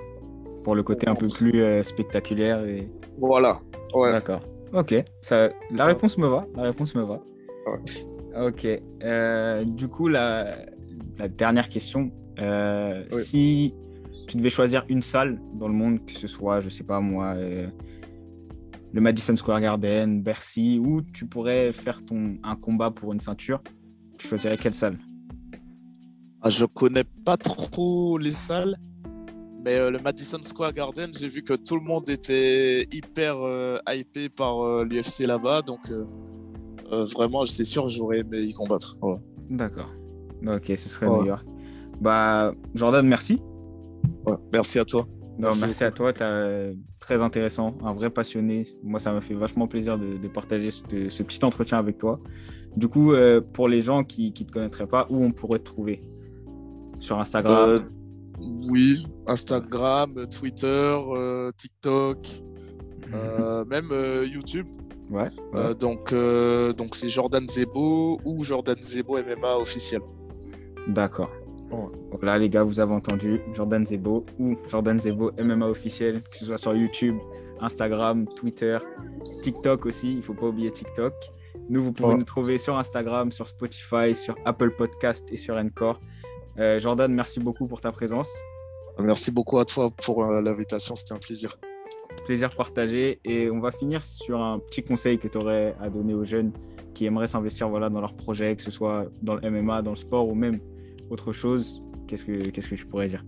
Pour 0.62 0.74
le 0.74 0.82
côté 0.82 1.08
un 1.08 1.14
peu 1.14 1.28
plus 1.28 1.62
euh, 1.62 1.82
spectaculaire 1.82 2.64
et. 2.64 2.88
Voilà. 3.18 3.60
Ouais. 3.94 4.12
D'accord. 4.12 4.40
Ok. 4.72 4.94
Ça, 5.20 5.48
la 5.70 5.86
réponse 5.86 6.18
me 6.18 6.26
va. 6.26 6.46
La 6.54 6.64
réponse 6.64 6.94
me 6.94 7.02
va. 7.02 7.20
Ok. 8.46 8.66
Du 9.76 9.88
coup, 9.88 10.08
la, 10.08 10.56
la 11.18 11.28
dernière 11.28 11.68
question. 11.68 12.10
Oui. 12.38 13.20
Si 13.20 13.74
tu 14.26 14.36
devais 14.36 14.50
choisir 14.50 14.84
une 14.88 15.02
salle 15.02 15.40
dans 15.54 15.68
le 15.68 15.74
monde, 15.74 16.04
que 16.04 16.12
ce 16.12 16.26
soit, 16.26 16.60
je 16.60 16.68
sais 16.68 16.84
pas 16.84 17.00
moi, 17.00 17.34
le 18.92 19.00
Madison 19.00 19.36
Square 19.36 19.60
Garden, 19.60 20.22
Bercy, 20.22 20.80
où 20.82 21.02
tu 21.02 21.26
pourrais 21.26 21.72
faire 21.72 22.04
ton, 22.04 22.38
un 22.42 22.56
combat 22.56 22.90
pour 22.90 23.12
une 23.12 23.20
ceinture, 23.20 23.62
tu 24.18 24.26
choisirais 24.26 24.56
quelle 24.56 24.74
salle? 24.74 24.98
Ah, 26.40 26.50
je 26.50 26.64
connais 26.64 27.04
pas 27.24 27.36
trop 27.36 28.16
les 28.18 28.32
salles, 28.32 28.76
mais 29.64 29.74
euh, 29.74 29.90
le 29.90 29.98
Madison 29.98 30.38
Square 30.42 30.72
Garden, 30.72 31.10
j'ai 31.18 31.28
vu 31.28 31.42
que 31.42 31.54
tout 31.54 31.74
le 31.74 31.82
monde 31.82 32.08
était 32.08 32.86
hyper 32.92 33.36
euh, 33.38 33.78
hypé 33.92 34.28
par 34.28 34.84
l'UFC 34.84 35.26
là-bas, 35.26 35.62
donc 35.62 35.90
euh, 35.90 36.04
euh, 36.92 37.02
vraiment, 37.04 37.44
c'est 37.44 37.64
sûr, 37.64 37.88
j'aurais 37.88 38.20
aimé 38.20 38.40
y 38.40 38.52
combattre. 38.52 38.96
Ouais. 39.02 39.16
D'accord. 39.50 39.90
Ok, 40.46 40.66
ce 40.68 40.88
serait 40.88 41.06
Ouais. 41.06 41.18
New 41.18 41.26
York. 41.26 41.44
Bah, 42.00 42.52
Jordan, 42.74 43.06
merci. 43.06 43.40
Ouais. 44.26 44.36
Merci 44.52 44.78
à 44.78 44.84
toi. 44.84 45.04
Non, 45.38 45.48
merci, 45.48 45.60
Merci 45.62 45.84
à 45.84 45.90
toi, 45.92 46.12
t'as- 46.12 46.70
très 46.98 47.22
intéressant, 47.22 47.76
un 47.82 47.92
vrai 47.94 48.10
passionné. 48.10 48.66
Moi, 48.82 48.98
ça 49.00 49.12
m'a 49.12 49.20
fait 49.20 49.34
vachement 49.34 49.66
plaisir 49.68 49.96
de, 49.98 50.16
de 50.16 50.28
partager 50.28 50.70
ce, 50.70 50.82
ce 51.08 51.22
petit 51.22 51.44
entretien 51.44 51.78
avec 51.78 51.98
toi. 51.98 52.20
Du 52.76 52.88
coup, 52.88 53.12
euh, 53.12 53.40
pour 53.40 53.68
les 53.68 53.80
gens 53.80 54.04
qui 54.04 54.30
ne 54.38 54.44
te 54.44 54.50
connaîtraient 54.52 54.86
pas, 54.86 55.06
où 55.10 55.24
on 55.24 55.30
pourrait 55.32 55.60
te 55.60 55.64
trouver? 55.64 56.02
Sur 57.00 57.18
Instagram? 57.18 57.68
Euh, 57.68 57.78
oui, 58.70 59.06
Instagram, 59.26 60.26
Twitter, 60.28 60.66
euh, 61.14 61.50
TikTok, 61.56 62.18
euh, 63.14 63.64
même 63.70 63.88
euh, 63.92 64.26
YouTube. 64.26 64.66
Ouais. 65.10 65.22
ouais. 65.22 65.28
Euh, 65.54 65.74
donc, 65.74 66.12
euh, 66.12 66.72
donc 66.72 66.94
c'est 66.94 67.08
Jordan 67.08 67.48
Zebo 67.48 68.20
ou 68.24 68.44
Jordan 68.44 68.76
Zebo 68.82 69.16
MMA 69.18 69.56
officiel. 69.56 70.00
D'accord. 70.88 71.30
Ouais. 71.70 71.88
Voilà, 72.12 72.38
les 72.38 72.48
gars, 72.48 72.64
vous 72.64 72.80
avez 72.80 72.92
entendu 72.92 73.40
Jordan 73.54 73.84
Zebo 73.84 74.24
ou 74.38 74.56
Jordan 74.68 75.00
Zebo 75.00 75.32
MMA 75.38 75.66
officiel, 75.66 76.22
que 76.22 76.36
ce 76.36 76.46
soit 76.46 76.58
sur 76.58 76.74
YouTube, 76.74 77.16
Instagram, 77.60 78.26
Twitter, 78.36 78.78
TikTok 79.42 79.86
aussi. 79.86 80.12
Il 80.12 80.16
ne 80.18 80.22
faut 80.22 80.34
pas 80.34 80.46
oublier 80.46 80.70
TikTok. 80.70 81.12
Nous, 81.68 81.82
vous 81.82 81.92
pouvez 81.92 82.14
nous 82.14 82.24
trouver 82.24 82.56
sur 82.56 82.78
Instagram, 82.78 83.30
sur 83.30 83.46
Spotify, 83.46 84.14
sur 84.14 84.36
Apple 84.44 84.70
Podcast 84.70 85.30
et 85.30 85.36
sur 85.36 85.56
Encore. 85.56 86.00
Euh, 86.58 86.80
Jordan, 86.80 87.12
merci 87.12 87.40
beaucoup 87.40 87.66
pour 87.66 87.80
ta 87.80 87.92
présence. 87.92 88.34
Merci 88.98 89.30
beaucoup 89.30 89.58
à 89.58 89.64
toi 89.64 89.90
pour 90.04 90.24
euh, 90.24 90.40
l'invitation, 90.40 90.94
c'était 90.94 91.12
un 91.12 91.18
plaisir. 91.18 91.56
Plaisir 92.24 92.48
partagé. 92.56 93.20
Et 93.24 93.50
on 93.50 93.60
va 93.60 93.70
finir 93.70 94.02
sur 94.02 94.42
un 94.42 94.58
petit 94.58 94.82
conseil 94.82 95.18
que 95.18 95.28
tu 95.28 95.38
aurais 95.38 95.76
à 95.80 95.88
donner 95.90 96.14
aux 96.14 96.24
jeunes 96.24 96.52
qui 96.94 97.04
aimeraient 97.04 97.28
s'investir 97.28 97.68
voilà, 97.68 97.90
dans 97.90 98.00
leurs 98.00 98.14
projets, 98.14 98.56
que 98.56 98.62
ce 98.62 98.70
soit 98.70 99.06
dans 99.22 99.36
le 99.36 99.50
MMA, 99.50 99.82
dans 99.82 99.92
le 99.92 99.96
sport 99.96 100.26
ou 100.26 100.34
même 100.34 100.58
autre 101.10 101.32
chose. 101.32 101.82
Qu'est-ce 102.06 102.24
que, 102.24 102.50
qu'est-ce 102.50 102.68
que 102.68 102.76
je 102.76 102.86
pourrais 102.86 103.08
dire? 103.08 103.22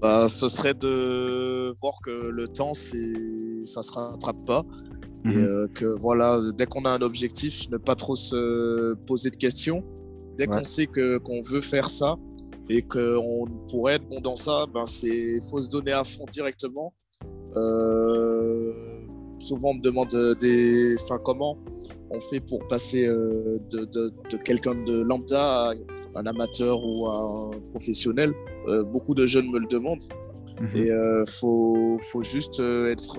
Bah, 0.00 0.28
Ce 0.28 0.48
serait 0.48 0.74
de 0.74 1.74
voir 1.80 1.94
que 2.04 2.28
le 2.28 2.48
temps, 2.48 2.72
c'est... 2.74 3.64
ça 3.66 3.80
ne 3.80 3.84
se 3.84 3.92
rattrape 3.92 4.44
pas. 4.46 4.64
Et 5.26 5.28
Mhm. 5.36 5.44
euh, 5.44 5.66
que 5.74 5.84
voilà, 5.84 6.40
dès 6.56 6.64
qu'on 6.64 6.86
a 6.86 6.90
un 6.92 7.02
objectif, 7.02 7.68
ne 7.70 7.76
pas 7.76 7.94
trop 7.94 8.16
se 8.16 8.94
poser 9.06 9.28
de 9.30 9.36
questions. 9.36 9.84
Dès 10.38 10.48
Ouais. 10.48 10.56
qu'on 10.56 10.64
sait 10.64 10.86
que, 10.86 11.18
qu'on 11.18 11.42
veut 11.42 11.60
faire 11.60 11.90
ça 11.90 12.16
et 12.70 12.80
qu'on 12.80 13.44
pourrait 13.68 13.96
être 13.96 14.08
bon 14.08 14.20
dans 14.22 14.36
ça, 14.36 14.64
ben 14.72 14.86
c'est 14.86 15.38
faut 15.50 15.60
se 15.60 15.68
donner 15.68 15.92
à 15.92 16.04
fond 16.04 16.24
directement. 16.32 16.94
Euh, 17.56 18.72
souvent 19.40 19.70
on 19.70 19.74
me 19.74 19.82
demande 19.82 20.08
des, 20.40 20.94
enfin 21.02 21.18
comment 21.22 21.58
on 22.10 22.20
fait 22.20 22.40
pour 22.40 22.66
passer 22.68 23.06
euh, 23.06 23.58
de, 23.70 23.84
de, 23.84 24.10
de 24.30 24.36
quelqu'un 24.38 24.74
de 24.74 25.02
lambda 25.02 25.70
à 25.70 25.72
un 26.14 26.26
amateur 26.26 26.84
ou 26.84 27.06
un 27.08 27.50
professionnel. 27.70 28.32
Euh, 28.68 28.84
beaucoup 28.84 29.14
de 29.14 29.26
jeunes 29.26 29.50
me 29.50 29.58
le 29.58 29.66
demandent. 29.66 30.04
Mhm. 30.60 30.76
Et 30.76 30.90
euh, 30.90 31.24
faut, 31.26 31.98
faut 32.00 32.22
juste 32.22 32.60
euh, 32.60 32.90
être. 32.90 33.18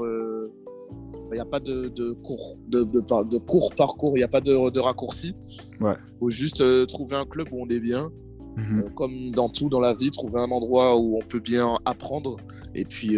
Il 1.31 1.35
n'y 1.35 1.39
a 1.39 1.45
pas 1.45 1.61
de, 1.61 1.87
de 1.87 2.11
cours, 2.11 2.57
de, 2.67 2.83
de, 2.83 3.37
court 3.37 3.73
parcours, 3.75 4.17
il 4.17 4.19
n'y 4.19 4.25
a 4.25 4.27
pas 4.27 4.41
de, 4.41 4.79
raccourci. 4.79 5.33
Ouais. 5.79 5.95
faut 6.19 6.29
juste 6.29 6.61
trouver 6.87 7.15
un 7.15 7.23
club 7.23 7.47
où 7.53 7.63
on 7.63 7.69
est 7.69 7.79
bien. 7.79 8.11
Mhm. 8.57 8.93
Comme 8.95 9.31
dans 9.31 9.47
tout 9.47 9.69
dans 9.69 9.79
la 9.79 9.93
vie, 9.93 10.11
trouver 10.11 10.41
un 10.41 10.51
endroit 10.51 10.97
où 10.97 11.15
on 11.15 11.25
peut 11.25 11.39
bien 11.39 11.77
apprendre 11.85 12.35
et 12.75 12.83
puis 12.83 13.15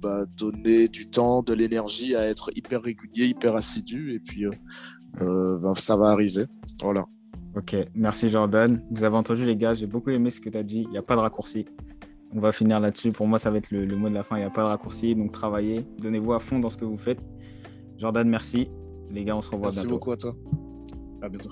bah, 0.00 0.24
donner 0.38 0.88
du 0.88 1.10
temps, 1.10 1.42
de 1.42 1.52
l'énergie 1.52 2.16
à 2.16 2.26
être 2.26 2.48
hyper 2.56 2.80
régulier, 2.80 3.26
hyper 3.26 3.56
assidu. 3.56 4.14
Et 4.14 4.18
puis 4.18 4.46
bah, 5.20 5.72
ça 5.74 5.98
va 5.98 6.06
arriver. 6.06 6.46
Voilà. 6.80 7.04
Ok, 7.56 7.76
merci 7.94 8.28
Jordan. 8.28 8.82
Vous 8.90 9.04
avez 9.04 9.16
entendu 9.16 9.44
les 9.44 9.56
gars, 9.56 9.74
j'ai 9.74 9.86
beaucoup 9.86 10.10
aimé 10.10 10.30
ce 10.30 10.40
que 10.40 10.48
tu 10.48 10.56
as 10.56 10.62
dit. 10.62 10.82
Il 10.82 10.90
n'y 10.90 10.98
a 10.98 11.02
pas 11.02 11.16
de 11.16 11.20
raccourci. 11.20 11.66
On 12.34 12.40
va 12.40 12.50
finir 12.50 12.80
là-dessus. 12.80 13.12
Pour 13.12 13.26
moi, 13.26 13.38
ça 13.38 13.50
va 13.50 13.58
être 13.58 13.70
le, 13.70 13.84
le 13.84 13.94
mot 13.94 14.08
de 14.08 14.14
la 14.14 14.22
fin. 14.22 14.36
Il 14.36 14.40
n'y 14.40 14.46
a 14.46 14.50
pas 14.50 14.62
de 14.62 14.68
raccourci. 14.68 15.14
Donc 15.14 15.32
travaillez, 15.32 15.84
donnez-vous 16.00 16.32
à 16.32 16.40
fond 16.40 16.58
dans 16.60 16.70
ce 16.70 16.78
que 16.78 16.86
vous 16.86 16.96
faites. 16.96 17.20
Jordan, 17.98 18.26
merci. 18.28 18.70
Les 19.10 19.24
gars, 19.24 19.36
on 19.36 19.42
se 19.42 19.50
revoit 19.50 19.66
Merci 19.66 19.80
bientôt. 19.80 19.94
beaucoup 19.96 20.12
à 20.12 20.16
toi. 20.16 20.34
À 21.20 21.28
bientôt. 21.28 21.50